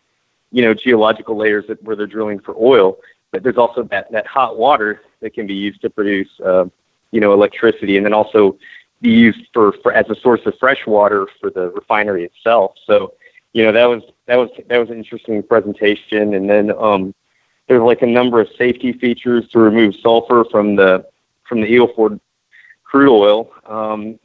you 0.51 0.61
know, 0.63 0.73
geological 0.73 1.37
layers 1.37 1.67
that 1.67 1.81
where 1.83 1.95
they're 1.95 2.07
drilling 2.07 2.39
for 2.39 2.55
oil. 2.57 2.97
But 3.31 3.43
there's 3.43 3.57
also 3.57 3.83
that 3.83 4.11
that 4.11 4.27
hot 4.27 4.57
water 4.57 5.01
that 5.21 5.33
can 5.33 5.47
be 5.47 5.53
used 5.53 5.81
to 5.81 5.89
produce, 5.89 6.29
uh, 6.43 6.65
you 7.11 7.21
know, 7.21 7.33
electricity, 7.33 7.97
and 7.97 8.05
then 8.05 8.13
also 8.13 8.57
be 9.01 9.11
used 9.11 9.47
for, 9.53 9.73
for 9.83 9.93
as 9.93 10.09
a 10.09 10.15
source 10.15 10.41
of 10.45 10.57
fresh 10.59 10.85
water 10.85 11.27
for 11.39 11.49
the 11.49 11.69
refinery 11.69 12.23
itself. 12.23 12.75
So, 12.85 13.13
you 13.53 13.63
know, 13.63 13.71
that 13.71 13.85
was 13.85 14.03
that 14.25 14.35
was 14.35 14.49
that 14.67 14.77
was 14.77 14.89
an 14.89 14.97
interesting 14.97 15.43
presentation. 15.43 16.33
And 16.33 16.49
then 16.49 16.71
um, 16.77 17.13
there's 17.71 17.81
like 17.81 18.01
a 18.01 18.05
number 18.05 18.41
of 18.41 18.49
safety 18.57 18.91
features 18.91 19.47
to 19.47 19.57
remove 19.57 19.95
sulfur 19.95 20.43
from 20.51 20.75
the 20.75 21.05
from 21.47 21.61
the 21.61 21.67
Eagle 21.67 21.87
Ford 21.95 22.19
crude 22.83 23.09
oil. 23.09 23.49
Um, 23.65 24.19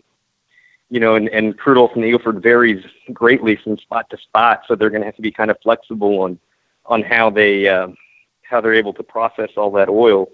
you 0.90 0.99
know, 0.99 1.14
and, 1.14 1.28
and 1.28 1.57
crude 1.57 1.78
oil 1.78 1.86
from 1.86 2.03
the 2.03 2.09
Eagle 2.09 2.18
Ford 2.18 2.42
varies 2.42 2.84
greatly 3.12 3.55
from 3.55 3.78
spot 3.78 4.11
to 4.11 4.18
spot, 4.18 4.62
so 4.66 4.74
they're 4.74 4.90
going 4.90 5.03
to 5.03 5.07
have 5.07 5.14
to 5.14 5.22
be 5.22 5.30
kind 5.30 5.53
of 5.53 5.59
flexible 5.62 6.22
on 6.22 6.40
on 6.86 7.03
how 7.03 7.30
they 7.30 7.68
uh, 7.68 7.86
how 8.42 8.61
they're 8.61 8.74
able 8.74 8.92
to 8.94 9.05
process 9.05 9.51
all 9.57 9.70
that 9.70 9.88
oil. 9.88 10.28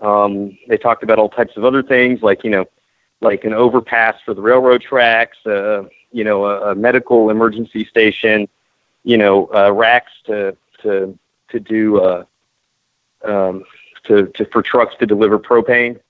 Um, 0.00 0.56
they 0.68 0.78
talked 0.78 1.02
about 1.02 1.18
all 1.18 1.28
types 1.28 1.56
of 1.56 1.64
other 1.64 1.82
things, 1.82 2.22
like 2.22 2.44
you 2.44 2.50
know, 2.50 2.66
like 3.20 3.42
an 3.44 3.52
overpass 3.52 4.14
for 4.24 4.32
the 4.32 4.42
railroad 4.42 4.80
tracks, 4.80 5.38
uh, 5.44 5.82
you 6.12 6.22
know, 6.22 6.44
a, 6.44 6.70
a 6.70 6.74
medical 6.76 7.30
emergency 7.30 7.84
station, 7.84 8.48
you 9.02 9.18
know, 9.18 9.52
uh, 9.52 9.72
racks 9.72 10.12
to 10.26 10.56
to 10.82 11.18
to 11.48 11.58
do 11.58 12.00
uh, 12.00 12.24
um, 13.24 13.64
to, 14.04 14.26
to 14.28 14.44
for 14.46 14.62
trucks 14.62 14.94
to 15.00 15.06
deliver 15.06 15.38
propane. 15.38 16.00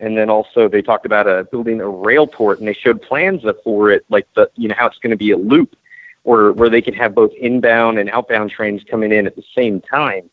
And 0.00 0.16
then 0.18 0.28
also 0.28 0.68
they 0.68 0.82
talked 0.82 1.06
about 1.06 1.28
uh, 1.28 1.44
building 1.44 1.80
a 1.80 1.88
rail 1.88 2.26
port, 2.26 2.58
and 2.58 2.66
they 2.66 2.74
showed 2.74 3.00
plans 3.00 3.42
for 3.62 3.90
it, 3.90 4.04
like 4.08 4.26
the 4.34 4.50
you 4.56 4.68
know 4.68 4.74
how 4.76 4.86
it's 4.86 4.98
going 4.98 5.12
to 5.12 5.16
be 5.16 5.30
a 5.30 5.36
loop, 5.36 5.76
where 6.24 6.52
where 6.52 6.68
they 6.68 6.82
can 6.82 6.94
have 6.94 7.14
both 7.14 7.32
inbound 7.34 7.98
and 7.98 8.10
outbound 8.10 8.50
trains 8.50 8.82
coming 8.90 9.12
in 9.12 9.26
at 9.26 9.36
the 9.36 9.44
same 9.54 9.80
time, 9.80 10.28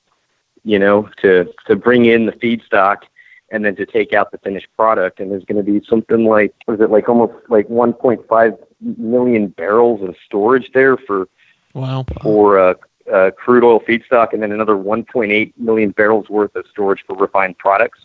you 0.64 0.80
know, 0.80 1.08
to 1.22 1.54
to 1.68 1.76
bring 1.76 2.06
in 2.06 2.26
the 2.26 2.32
feedstock 2.34 3.04
and 3.52 3.64
then 3.64 3.76
to 3.76 3.86
take 3.86 4.14
out 4.14 4.32
the 4.32 4.38
finished 4.40 4.68
product. 4.76 5.20
And 5.20 5.30
there's 5.30 5.46
going 5.46 5.64
to 5.64 5.72
be 5.72 5.86
something 5.86 6.26
like 6.26 6.56
was 6.68 6.80
it 6.80 6.90
like 6.90 7.08
almost 7.08 7.34
like 7.50 7.68
1.5 7.68 8.58
million 8.98 9.48
barrels 9.48 10.02
of 10.02 10.16
storage 10.26 10.72
there 10.74 10.98
for 10.98 11.28
wow 11.74 12.04
for 12.22 12.60
uh, 12.60 12.74
uh, 13.12 13.32
crude 13.32 13.64
oil 13.64 13.80
feedstock 13.80 14.34
and 14.34 14.42
then 14.42 14.52
another 14.52 14.76
1.8 14.76 15.54
million 15.58 15.92
barrels 15.92 16.30
worth 16.30 16.56
of 16.56 16.66
storage 16.72 17.04
for 17.06 17.16
refined 17.16 17.58
products. 17.58 18.00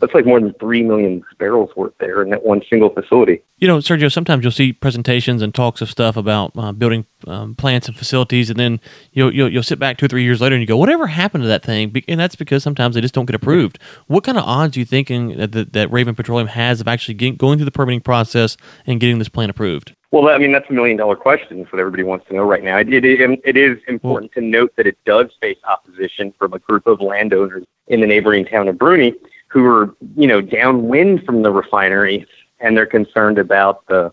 That's 0.00 0.14
like 0.14 0.24
more 0.24 0.40
than 0.40 0.54
3 0.54 0.82
million 0.82 1.22
barrels 1.38 1.70
worth 1.76 1.92
there 1.98 2.22
in 2.22 2.30
that 2.30 2.44
one 2.44 2.62
single 2.68 2.88
facility. 2.88 3.42
You 3.58 3.68
know, 3.68 3.78
Sergio, 3.78 4.10
sometimes 4.10 4.42
you'll 4.42 4.52
see 4.52 4.72
presentations 4.72 5.42
and 5.42 5.54
talks 5.54 5.82
of 5.82 5.90
stuff 5.90 6.16
about 6.16 6.52
uh, 6.56 6.72
building 6.72 7.04
um, 7.26 7.54
plants 7.54 7.86
and 7.86 7.96
facilities, 7.96 8.48
and 8.48 8.58
then 8.58 8.80
you'll, 9.12 9.34
you'll, 9.34 9.52
you'll 9.52 9.62
sit 9.62 9.78
back 9.78 9.98
two 9.98 10.06
or 10.06 10.08
three 10.08 10.22
years 10.22 10.40
later 10.40 10.54
and 10.54 10.62
you 10.62 10.66
go, 10.66 10.78
whatever 10.78 11.06
happened 11.06 11.42
to 11.42 11.48
that 11.48 11.62
thing? 11.62 11.94
And 12.08 12.18
that's 12.18 12.36
because 12.36 12.62
sometimes 12.62 12.94
they 12.94 13.02
just 13.02 13.14
don't 13.14 13.26
get 13.26 13.34
approved. 13.34 13.78
What 14.06 14.24
kind 14.24 14.38
of 14.38 14.44
odds 14.44 14.76
are 14.76 14.80
you 14.80 14.86
thinking 14.86 15.36
that, 15.36 15.52
that, 15.52 15.74
that 15.74 15.92
Raven 15.92 16.14
Petroleum 16.14 16.48
has 16.48 16.80
of 16.80 16.88
actually 16.88 17.14
getting, 17.14 17.36
going 17.36 17.58
through 17.58 17.66
the 17.66 17.70
permitting 17.70 18.00
process 18.00 18.56
and 18.86 19.00
getting 19.00 19.18
this 19.18 19.28
plant 19.28 19.50
approved? 19.50 19.94
Well, 20.12 20.28
I 20.28 20.38
mean, 20.38 20.50
that's 20.50 20.68
a 20.68 20.72
million 20.72 20.96
dollar 20.96 21.14
question. 21.14 21.58
That's 21.58 21.72
what 21.72 21.78
everybody 21.78 22.02
wants 22.02 22.26
to 22.28 22.34
know 22.34 22.42
right 22.42 22.64
now. 22.64 22.78
It, 22.78 22.92
it, 22.92 23.40
it 23.44 23.56
is 23.56 23.78
important 23.86 24.32
to 24.32 24.40
note 24.40 24.74
that 24.76 24.86
it 24.86 24.98
does 25.04 25.26
face 25.40 25.58
opposition 25.68 26.32
from 26.36 26.52
a 26.52 26.58
group 26.58 26.86
of 26.86 27.00
landowners 27.00 27.64
in 27.86 28.00
the 28.00 28.06
neighboring 28.06 28.44
town 28.44 28.66
of 28.66 28.76
Bruni 28.76 29.14
who 29.50 29.66
are, 29.66 29.94
you 30.16 30.26
know, 30.26 30.40
downwind 30.40 31.24
from 31.24 31.42
the 31.42 31.50
refinery 31.50 32.26
and 32.60 32.76
they're 32.76 32.86
concerned 32.86 33.38
about 33.38 33.86
the 33.86 34.12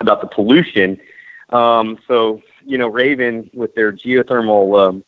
about 0.00 0.20
the 0.20 0.26
pollution. 0.26 1.00
Um, 1.50 1.98
so, 2.06 2.42
you 2.64 2.78
know, 2.78 2.88
Raven 2.88 3.50
with 3.54 3.74
their 3.74 3.92
geothermal 3.92 4.88
um, 4.88 5.04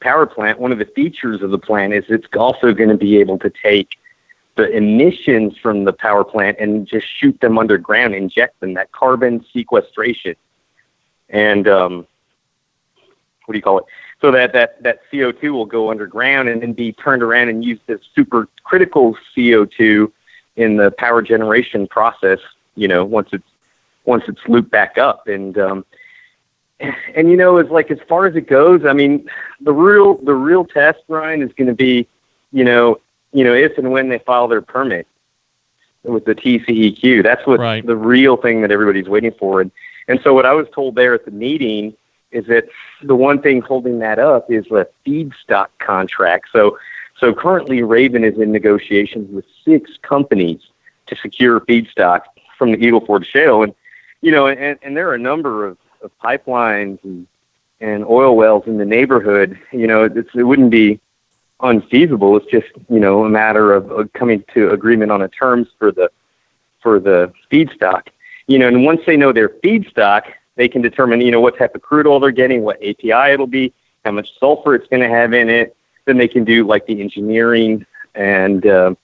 power 0.00 0.26
plant, 0.26 0.58
one 0.58 0.72
of 0.72 0.78
the 0.78 0.84
features 0.86 1.40
of 1.42 1.50
the 1.50 1.58
plant 1.58 1.92
is 1.94 2.04
it's 2.08 2.26
also 2.36 2.72
going 2.72 2.88
to 2.90 2.96
be 2.96 3.18
able 3.18 3.38
to 3.38 3.50
take 3.50 3.96
the 4.56 4.70
emissions 4.70 5.56
from 5.56 5.84
the 5.84 5.92
power 5.92 6.24
plant 6.24 6.58
and 6.58 6.86
just 6.86 7.06
shoot 7.06 7.40
them 7.40 7.58
underground, 7.58 8.14
inject 8.14 8.60
them, 8.60 8.74
that 8.74 8.92
carbon 8.92 9.44
sequestration. 9.52 10.34
And 11.30 11.66
um, 11.68 12.06
what 13.46 13.52
do 13.52 13.58
you 13.58 13.62
call 13.62 13.78
it? 13.78 13.84
So 14.22 14.30
that, 14.30 14.52
that, 14.52 14.80
that 14.84 15.00
CO2 15.12 15.50
will 15.50 15.66
go 15.66 15.90
underground 15.90 16.48
and 16.48 16.62
then 16.62 16.72
be 16.72 16.92
turned 16.92 17.24
around 17.24 17.48
and 17.48 17.64
used 17.64 17.82
as 17.88 17.98
super 18.14 18.48
critical 18.62 19.16
CO2 19.36 20.10
in 20.54 20.76
the 20.76 20.92
power 20.92 21.22
generation 21.22 21.88
process, 21.88 22.38
you 22.76 22.86
know, 22.86 23.04
once 23.04 23.30
it's 23.32 23.44
once 24.04 24.24
it's 24.28 24.40
looped 24.46 24.70
back 24.70 24.96
up. 24.96 25.26
And 25.26 25.58
um, 25.58 25.84
and 27.16 27.30
you 27.30 27.36
know, 27.36 27.56
as 27.56 27.68
like 27.68 27.90
as 27.90 27.98
far 28.08 28.26
as 28.26 28.36
it 28.36 28.46
goes, 28.46 28.84
I 28.84 28.92
mean, 28.92 29.28
the 29.60 29.72
real 29.72 30.18
the 30.18 30.34
real 30.34 30.64
test, 30.64 31.00
Ryan, 31.08 31.42
is 31.42 31.52
going 31.54 31.68
to 31.68 31.74
be, 31.74 32.06
you 32.52 32.62
know, 32.62 33.00
you 33.32 33.42
know, 33.42 33.54
if 33.54 33.76
and 33.76 33.90
when 33.90 34.08
they 34.08 34.18
file 34.20 34.46
their 34.46 34.62
permit 34.62 35.08
with 36.04 36.24
the 36.26 36.34
TCEQ. 36.34 37.24
That's 37.24 37.44
what 37.46 37.58
Right. 37.58 37.84
the 37.84 37.96
real 37.96 38.36
thing 38.36 38.60
that 38.62 38.70
everybody's 38.70 39.08
waiting 39.08 39.32
for. 39.36 39.60
And 39.60 39.72
and 40.06 40.20
so 40.22 40.32
what 40.32 40.46
I 40.46 40.52
was 40.52 40.68
told 40.72 40.94
there 40.94 41.12
at 41.12 41.24
the 41.24 41.32
meeting 41.32 41.96
is 42.32 42.46
that 42.46 42.68
the 43.02 43.14
one 43.14 43.40
thing 43.40 43.60
holding 43.60 43.98
that 44.00 44.18
up 44.18 44.50
is 44.50 44.64
the 44.66 44.88
feedstock 45.06 45.68
contract. 45.78 46.48
So 46.52 46.78
so 47.18 47.32
currently 47.32 47.82
Raven 47.82 48.24
is 48.24 48.38
in 48.38 48.50
negotiations 48.50 49.30
with 49.30 49.44
six 49.64 49.96
companies 50.02 50.60
to 51.06 51.16
secure 51.16 51.60
feedstock 51.60 52.22
from 52.58 52.72
the 52.72 52.78
Eagle 52.78 53.04
Ford 53.04 53.24
Shale. 53.26 53.62
And 53.62 53.74
you 54.22 54.32
know, 54.32 54.48
and, 54.48 54.78
and 54.82 54.96
there 54.96 55.08
are 55.08 55.14
a 55.14 55.18
number 55.18 55.66
of, 55.66 55.78
of 56.02 56.10
pipelines 56.18 57.02
and 57.04 57.26
and 57.80 58.04
oil 58.04 58.36
wells 58.36 58.64
in 58.66 58.78
the 58.78 58.84
neighborhood. 58.84 59.58
You 59.72 59.86
know, 59.86 60.04
it's, 60.04 60.30
it 60.34 60.44
wouldn't 60.44 60.70
be 60.70 61.00
unfeasible. 61.60 62.36
It's 62.36 62.50
just 62.50 62.68
you 62.88 63.00
know 63.00 63.24
a 63.24 63.28
matter 63.28 63.72
of, 63.72 63.90
of 63.90 64.12
coming 64.12 64.44
to 64.54 64.70
agreement 64.70 65.12
on 65.12 65.20
the 65.20 65.28
terms 65.28 65.68
for 65.78 65.92
the 65.92 66.10
for 66.80 66.98
the 66.98 67.32
feedstock. 67.50 68.08
You 68.46 68.58
know, 68.58 68.68
and 68.68 68.84
once 68.84 69.02
they 69.06 69.16
know 69.16 69.32
their 69.32 69.48
feedstock, 69.48 70.22
they 70.56 70.68
can 70.68 70.82
determine 70.82 71.20
you 71.20 71.30
know 71.30 71.40
what 71.40 71.58
type 71.58 71.74
of 71.74 71.82
crude 71.82 72.06
oil 72.06 72.20
they're 72.20 72.30
getting, 72.30 72.62
what 72.62 72.76
API 72.76 73.32
it'll 73.32 73.46
be, 73.46 73.72
how 74.04 74.10
much 74.10 74.28
sulfur 74.38 74.74
it's 74.74 74.86
going 74.88 75.02
to 75.02 75.08
have 75.08 75.32
in 75.32 75.48
it. 75.48 75.76
Then 76.04 76.18
they 76.18 76.28
can 76.28 76.44
do 76.44 76.66
like 76.66 76.86
the 76.86 77.00
engineering 77.00 77.86
and 78.14 78.66
uh, 78.66 78.94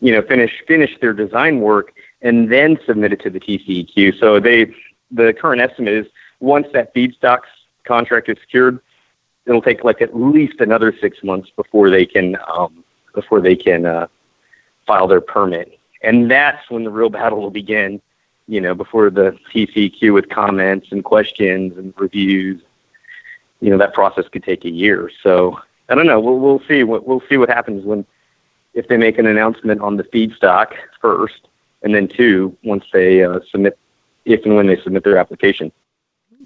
you 0.00 0.12
know 0.12 0.22
finish 0.22 0.62
finish 0.66 0.98
their 1.00 1.12
design 1.12 1.60
work 1.60 1.92
and 2.22 2.50
then 2.50 2.78
submit 2.86 3.12
it 3.12 3.20
to 3.22 3.30
the 3.30 3.40
TCEQ. 3.40 4.18
So 4.18 4.40
they 4.40 4.74
the 5.10 5.32
current 5.32 5.60
estimate 5.60 5.94
is 5.94 6.06
once 6.40 6.66
that 6.72 6.94
feedstocks 6.94 7.48
contract 7.84 8.28
is 8.28 8.36
secured, 8.40 8.80
it'll 9.46 9.62
take 9.62 9.84
like 9.84 10.02
at 10.02 10.16
least 10.16 10.60
another 10.60 10.94
six 11.00 11.22
months 11.22 11.50
before 11.56 11.90
they 11.90 12.06
can 12.06 12.36
um, 12.48 12.84
before 13.14 13.40
they 13.40 13.56
can 13.56 13.86
uh, 13.86 14.06
file 14.86 15.06
their 15.06 15.20
permit, 15.20 15.78
and 16.02 16.30
that's 16.30 16.70
when 16.70 16.84
the 16.84 16.90
real 16.90 17.10
battle 17.10 17.40
will 17.40 17.50
begin. 17.50 18.00
You 18.48 18.60
know, 18.60 18.74
before 18.74 19.10
the 19.10 19.38
TCQ 19.52 20.12
with 20.12 20.28
comments 20.30 20.88
and 20.90 21.04
questions 21.04 21.76
and 21.76 21.94
reviews. 21.96 22.60
You 23.60 23.70
know, 23.70 23.78
that 23.78 23.92
process 23.92 24.26
could 24.28 24.44
take 24.44 24.64
a 24.64 24.70
year. 24.70 25.10
So 25.22 25.60
I 25.88 25.94
don't 25.94 26.06
know. 26.06 26.20
We'll 26.20 26.38
we'll 26.38 26.62
see. 26.66 26.84
What 26.84 27.06
we'll 27.06 27.22
see 27.28 27.36
what 27.36 27.48
happens 27.48 27.84
when 27.84 28.06
if 28.74 28.88
they 28.88 28.96
make 28.96 29.18
an 29.18 29.26
announcement 29.26 29.80
on 29.80 29.96
the 29.96 30.04
feedstock 30.04 30.74
first, 31.00 31.48
and 31.82 31.94
then 31.94 32.08
two 32.08 32.56
once 32.62 32.84
they 32.92 33.22
uh, 33.24 33.40
submit 33.50 33.78
if 34.24 34.44
and 34.44 34.56
when 34.56 34.66
they 34.66 34.80
submit 34.80 35.04
their 35.04 35.18
application. 35.18 35.72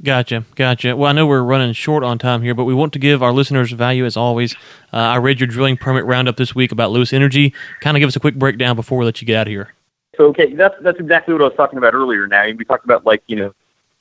Gotcha, 0.02 0.44
gotcha. 0.54 0.96
Well, 0.96 1.10
I 1.10 1.12
know 1.12 1.26
we're 1.26 1.42
running 1.42 1.72
short 1.74 2.02
on 2.02 2.18
time 2.18 2.42
here, 2.42 2.54
but 2.54 2.64
we 2.64 2.74
want 2.74 2.92
to 2.94 2.98
give 2.98 3.22
our 3.22 3.32
listeners 3.32 3.70
value 3.72 4.04
as 4.04 4.16
always. 4.16 4.54
Uh, 4.92 4.96
I 4.96 5.16
read 5.16 5.38
your 5.38 5.46
drilling 5.46 5.76
permit 5.76 6.04
roundup 6.06 6.36
this 6.36 6.54
week 6.54 6.72
about 6.72 6.90
Lewis 6.90 7.12
Energy. 7.12 7.52
Kind 7.80 7.96
of 7.96 8.00
give 8.00 8.08
us 8.08 8.16
a 8.16 8.20
quick 8.20 8.36
breakdown 8.36 8.74
before 8.74 8.98
we 8.98 9.04
let 9.04 9.20
you 9.20 9.26
get 9.26 9.36
out 9.36 9.46
of 9.46 9.50
here. 9.50 9.74
So 10.16 10.26
okay, 10.26 10.52
that's 10.52 10.74
that's 10.82 11.00
exactly 11.00 11.32
what 11.32 11.42
I 11.42 11.46
was 11.46 11.56
talking 11.56 11.78
about 11.78 11.94
earlier. 11.94 12.26
Now 12.26 12.44
we 12.44 12.64
talked 12.64 12.84
about 12.84 13.06
like 13.06 13.22
you 13.28 13.36
know 13.36 13.54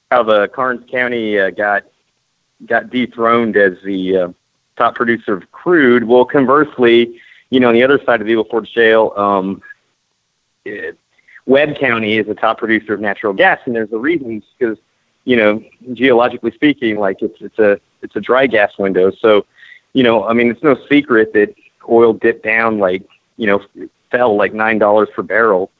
how 0.09 0.23
the 0.23 0.49
Karnes 0.49 0.85
County 0.89 1.39
uh, 1.39 1.51
got 1.51 1.83
got 2.65 2.89
dethroned 2.89 3.55
as 3.55 3.73
the 3.85 4.17
uh, 4.17 4.27
top 4.75 4.95
producer 4.95 5.33
of 5.33 5.51
crude. 5.51 6.03
Well, 6.03 6.25
conversely, 6.25 7.21
you 7.49 7.59
know 7.61 7.69
on 7.69 7.75
the 7.75 7.83
other 7.83 7.99
side 8.05 8.19
of 8.19 8.27
the 8.27 8.33
Eagle 8.33 8.43
Ford 8.43 8.67
Shale, 8.67 9.13
um, 9.15 9.61
it, 10.65 10.97
Webb 11.45 11.77
County 11.79 12.17
is 12.17 12.27
the 12.27 12.35
top 12.35 12.57
producer 12.57 12.93
of 12.93 12.99
natural 12.99 13.33
gas, 13.33 13.59
and 13.65 13.73
there's 13.73 13.93
a 13.93 13.97
reason 13.97 14.43
because 14.59 14.77
you 15.23 15.37
know 15.37 15.63
geologically 15.93 16.51
speaking, 16.51 16.97
like 16.97 17.21
it's 17.21 17.39
it's 17.39 17.59
a 17.59 17.79
it's 18.01 18.17
a 18.17 18.21
dry 18.21 18.47
gas 18.47 18.77
window. 18.77 19.11
So 19.11 19.45
you 19.93 20.03
know, 20.03 20.25
I 20.25 20.33
mean, 20.33 20.51
it's 20.51 20.63
no 20.63 20.77
secret 20.89 21.31
that 21.33 21.55
oil 21.89 22.11
dipped 22.11 22.43
down 22.43 22.79
like 22.79 23.03
you 23.37 23.47
know 23.47 23.61
fell 24.11 24.35
like 24.35 24.53
nine 24.53 24.77
dollars 24.77 25.07
per 25.15 25.21
barrel 25.21 25.71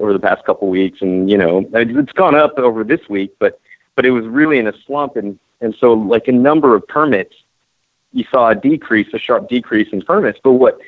over 0.00 0.12
the 0.12 0.18
past 0.18 0.44
couple 0.44 0.68
weeks, 0.68 1.02
and 1.02 1.30
you 1.30 1.38
know 1.38 1.68
it's 1.72 2.12
gone 2.12 2.34
up 2.34 2.58
over 2.58 2.82
this 2.82 3.00
week, 3.08 3.34
but 3.38 3.60
but 3.94 4.06
it 4.06 4.10
was 4.10 4.26
really 4.26 4.58
in 4.58 4.66
a 4.66 4.72
slump, 4.86 5.16
and 5.16 5.38
and 5.60 5.74
so 5.78 5.92
like 5.92 6.26
a 6.26 6.32
number 6.32 6.74
of 6.74 6.86
permits, 6.88 7.34
you 8.12 8.24
saw 8.32 8.48
a 8.48 8.54
decrease, 8.54 9.08
a 9.12 9.18
sharp 9.18 9.48
decrease 9.48 9.88
in 9.92 10.02
permits. 10.02 10.40
But 10.42 10.52
what, 10.52 10.80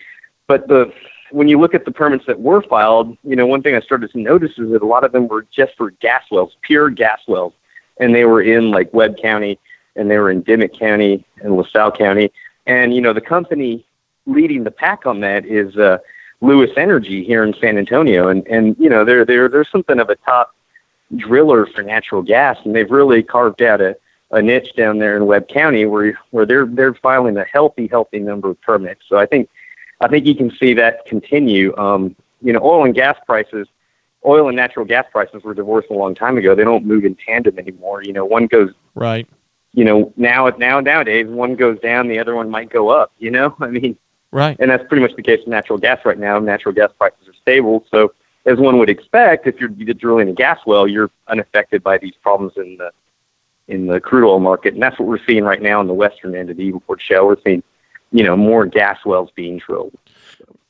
but 0.46 0.66
the 0.66 0.92
when 1.30 1.48
you 1.48 1.60
look 1.60 1.74
at 1.74 1.84
the 1.84 1.92
permits 1.92 2.26
that 2.26 2.40
were 2.40 2.62
filed, 2.62 3.16
you 3.22 3.36
know 3.36 3.46
one 3.46 3.62
thing 3.62 3.74
I 3.74 3.80
started 3.80 4.10
to 4.12 4.18
notice 4.18 4.52
is 4.58 4.70
that 4.72 4.82
a 4.82 4.86
lot 4.86 5.04
of 5.04 5.12
them 5.12 5.28
were 5.28 5.46
just 5.50 5.76
for 5.76 5.90
gas 5.90 6.24
wells, 6.30 6.56
pure 6.62 6.90
gas 6.90 7.20
wells, 7.28 7.52
and 7.98 8.14
they 8.14 8.24
were 8.24 8.42
in 8.42 8.70
like 8.70 8.92
Webb 8.94 9.18
County, 9.18 9.58
and 9.94 10.10
they 10.10 10.18
were 10.18 10.30
in 10.30 10.42
Dimmit 10.42 10.78
County 10.78 11.24
and 11.42 11.56
LaSalle 11.56 11.92
County, 11.92 12.32
and 12.66 12.94
you 12.94 13.02
know 13.02 13.12
the 13.12 13.20
company 13.20 13.84
leading 14.24 14.64
the 14.64 14.70
pack 14.70 15.06
on 15.06 15.20
that 15.20 15.44
is. 15.44 15.76
uh 15.76 15.98
Lewis 16.43 16.70
Energy 16.76 17.24
here 17.24 17.45
in 17.45 17.55
San 17.61 17.78
Antonio, 17.78 18.28
and 18.28 18.47
and 18.49 18.76
you 18.78 18.90
know 18.90 19.05
they're 19.05 19.24
they're 19.24 19.49
they're 19.49 19.64
something 19.64 19.99
of 20.01 20.11
a 20.11 20.16
top 20.16 20.55
driller 21.16 21.66
for 21.66 21.82
natural 21.82 22.20
gas, 22.20 22.59
and 22.64 22.74
they've 22.74 22.90
really 22.90 23.22
carved 23.22 23.62
out 23.62 23.80
a, 23.80 23.97
a 24.32 24.43
niche 24.43 24.74
down 24.76 24.99
there 24.99 25.16
in 25.16 25.26
Webb 25.26 25.49
County 25.49 25.86
where 25.86 26.18
where 26.32 26.45
they're 26.45 26.66
they're 26.66 26.95
filing 26.95 27.36
a 27.36 27.45
healthy 27.45 27.86
healthy 27.86 28.18
number 28.18 28.51
of 28.51 28.61
permits. 28.61 29.03
So 29.09 29.16
I 29.18 29.26
think 29.26 29.49
I 30.01 30.09
think 30.09 30.26
you 30.26 30.34
can 30.34 30.51
see 30.51 30.74
that 30.74 31.07
continue. 31.07 31.74
Um, 31.76 32.16
you 32.43 32.53
know, 32.53 32.61
oil 32.61 32.84
and 32.84 32.93
gas 32.93 33.16
prices, 33.24 33.68
oil 34.26 34.49
and 34.49 34.57
natural 34.57 34.84
gas 34.84 35.07
prices 35.12 35.45
were 35.45 35.55
divorced 35.55 35.90
a 35.90 35.95
long 35.95 36.12
time 36.12 36.36
ago. 36.36 36.57
They 36.57 36.64
don't 36.64 36.84
move 36.84 37.05
in 37.05 37.14
tandem 37.14 37.57
anymore. 37.57 38.03
You 38.03 38.12
know, 38.12 38.24
one 38.24 38.47
goes 38.47 38.70
Right. 38.97 39.28
you 39.72 39.84
know 39.84 40.12
now 40.16 40.49
now 40.59 40.80
nowadays 40.80 41.28
one 41.28 41.55
goes 41.55 41.78
down, 41.78 42.09
the 42.09 42.18
other 42.18 42.34
one 42.34 42.51
might 42.51 42.68
go 42.68 42.88
up. 42.88 43.12
You 43.20 43.30
know, 43.30 43.55
I 43.61 43.68
mean 43.68 43.97
Right. 44.33 44.57
and 44.59 44.70
that's 44.70 44.83
pretty 44.89 45.03
much 45.03 45.14
the 45.14 45.22
case 45.22 45.41
with 45.41 45.49
natural 45.49 45.78
gas 45.78 46.01
right 46.05 46.18
now. 46.18 46.39
Natural 46.39 46.74
gas 46.74 46.91
prices 46.99 47.28
are 47.28 47.35
stable, 47.35 47.85
so 47.91 48.12
as 48.45 48.59
one 48.59 48.78
would 48.78 48.91
expect, 48.91 49.47
if 49.47 49.61
you're 49.61 49.68
drilling 49.68 50.28
a 50.28 50.33
gas 50.33 50.59
well, 50.66 50.89
you're 50.89 51.11
unaffected 51.28 51.83
by 51.83 51.99
these 51.99 52.14
problems 52.22 52.55
in 52.57 52.76
the 52.78 52.91
in 53.68 53.87
the 53.87 54.01
crude 54.01 54.26
oil 54.26 54.41
market, 54.41 54.74
and 54.74 54.83
that's 54.83 54.99
what 54.99 55.07
we're 55.09 55.24
seeing 55.26 55.45
right 55.45 55.62
now 55.62 55.80
in 55.80 55.87
the 55.87 55.95
western 55.95 56.35
end 56.35 56.51
of 56.51 56.57
the 56.57 56.64
Eagle 56.64 56.83
Ford 56.87 57.01
Shale. 57.01 57.26
We're 57.26 57.37
seeing, 57.45 57.62
you 58.11 58.24
know, 58.24 58.37
more 58.37 58.66
gas 58.66 58.99
wells 59.07 59.30
being 59.37 59.59
drilled, 59.59 59.95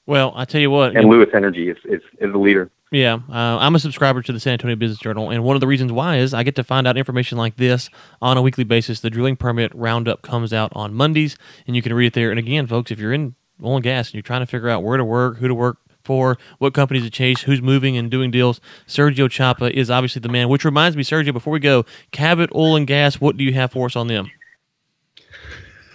Well, 0.07 0.33
I 0.37 0.45
tell 0.45 0.61
you 0.61 0.71
what. 0.71 0.95
and 0.95 1.09
Lewis 1.09 1.31
Energy 1.33 1.71
is 1.71 1.79
is, 1.85 2.03
is 2.21 2.33
the 2.33 2.39
leader. 2.39 2.71
Yeah, 2.91 3.15
uh, 3.31 3.57
I'm 3.59 3.75
a 3.75 3.79
subscriber 3.79 4.21
to 4.21 4.33
the 4.33 4.39
San 4.39 4.53
Antonio 4.53 4.77
Business 4.77 4.99
Journal, 4.99 5.31
and 5.31 5.43
one 5.43 5.57
of 5.57 5.61
the 5.61 5.67
reasons 5.67 5.93
why 5.93 6.19
is 6.19 6.35
I 6.35 6.43
get 6.43 6.57
to 6.57 6.65
find 6.65 6.87
out 6.87 6.99
information 6.99 7.39
like 7.39 7.57
this 7.57 7.89
on 8.21 8.37
a 8.37 8.43
weekly 8.43 8.65
basis. 8.65 9.01
The 9.01 9.09
drilling 9.09 9.37
permit 9.37 9.75
roundup 9.75 10.21
comes 10.21 10.53
out 10.53 10.71
on 10.75 10.93
Mondays, 10.93 11.39
and 11.67 11.75
you 11.75 11.81
can 11.81 11.95
read 11.95 12.09
it 12.09 12.13
there. 12.13 12.29
And 12.29 12.39
again, 12.39 12.67
folks, 12.67 12.91
if 12.91 12.99
you're 12.99 13.15
in 13.15 13.35
oil 13.65 13.77
and 13.77 13.83
gas 13.85 14.09
and 14.09 14.15
you're 14.15 14.23
trying 14.23 14.41
to 14.41 14.47
figure 14.47 14.69
out 14.69 14.83
where 14.83 14.97
to 14.97 15.05
work, 15.05 15.39
who 15.39 15.49
to 15.49 15.55
work 15.55 15.79
for, 16.03 16.37
what 16.59 16.75
companies 16.75 17.05
to 17.05 17.11
chase, 17.11 17.43
who's 17.43 17.63
moving 17.63 17.97
and 17.97 18.11
doing 18.11 18.31
deals, 18.31 18.61
Sergio 18.89 19.31
Chapa 19.31 19.77
is 19.77 19.91
obviously 19.91 20.21
the 20.21 20.29
man. 20.29 20.49
Which 20.49 20.65
reminds 20.65 20.97
me, 20.97 21.03
Sergio, 21.05 21.33
before 21.33 21.53
we 21.53 21.61
go, 21.61 21.85
Cabot 22.11 22.51
Oil 22.55 22.77
and 22.77 22.87
Gas, 22.87 23.21
what 23.21 23.37
do 23.37 23.45
you 23.45 23.53
have 23.53 23.73
for 23.73 23.87
us 23.87 23.97
on 23.97 24.09
them? 24.09 24.31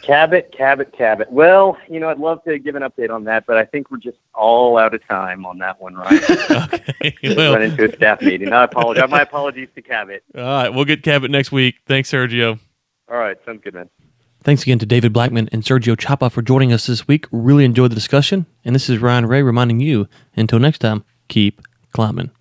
Cabot, 0.03 0.53
Cabot, 0.57 0.93
Cabot. 0.97 1.29
Well, 1.29 1.77
you 1.89 1.99
know, 1.99 2.07
I'd 2.09 2.17
love 2.17 2.41
to 2.45 2.57
give 2.59 2.75
an 2.75 2.81
update 2.83 3.09
on 3.09 3.25
that, 3.25 3.45
but 3.45 3.57
I 3.57 3.65
think 3.65 3.91
we're 3.91 3.97
just 3.97 4.17
all 4.33 4.77
out 4.77 4.93
of 4.93 5.05
time 5.05 5.45
on 5.45 5.57
that 5.57 5.81
one, 5.81 5.95
right? 5.95 6.21
Okay, 6.99 7.35
well, 7.35 7.53
Run 7.53 7.61
into 7.63 7.89
a 7.91 7.95
staff 7.95 8.21
meeting. 8.21 8.53
I 8.53 8.63
apologize. 8.63 9.09
My 9.09 9.21
apologies 9.21 9.67
to 9.75 9.81
Cabot. 9.81 10.23
all 10.35 10.41
right, 10.41 10.69
we'll 10.69 10.85
get 10.85 11.03
Cabot 11.03 11.29
next 11.29 11.51
week. 11.51 11.75
Thanks, 11.85 12.09
Sergio. 12.09 12.57
All 13.09 13.17
right, 13.17 13.37
sounds 13.45 13.61
good, 13.61 13.73
man. 13.73 13.89
Thanks 14.47 14.63
again 14.63 14.79
to 14.79 14.85
David 14.85 15.11
Blackman 15.11 15.49
and 15.51 15.61
Sergio 15.61 15.99
Chapa 15.99 16.29
for 16.29 16.41
joining 16.41 16.71
us 16.71 16.87
this 16.87 17.05
week. 17.05 17.25
Really 17.33 17.65
enjoyed 17.65 17.91
the 17.91 17.95
discussion. 17.95 18.45
And 18.63 18.73
this 18.73 18.89
is 18.89 18.99
Ryan 18.99 19.25
Ray 19.25 19.41
reminding 19.41 19.81
you 19.81 20.07
until 20.37 20.57
next 20.57 20.79
time, 20.79 21.03
keep 21.27 21.61
climbing. 21.91 22.31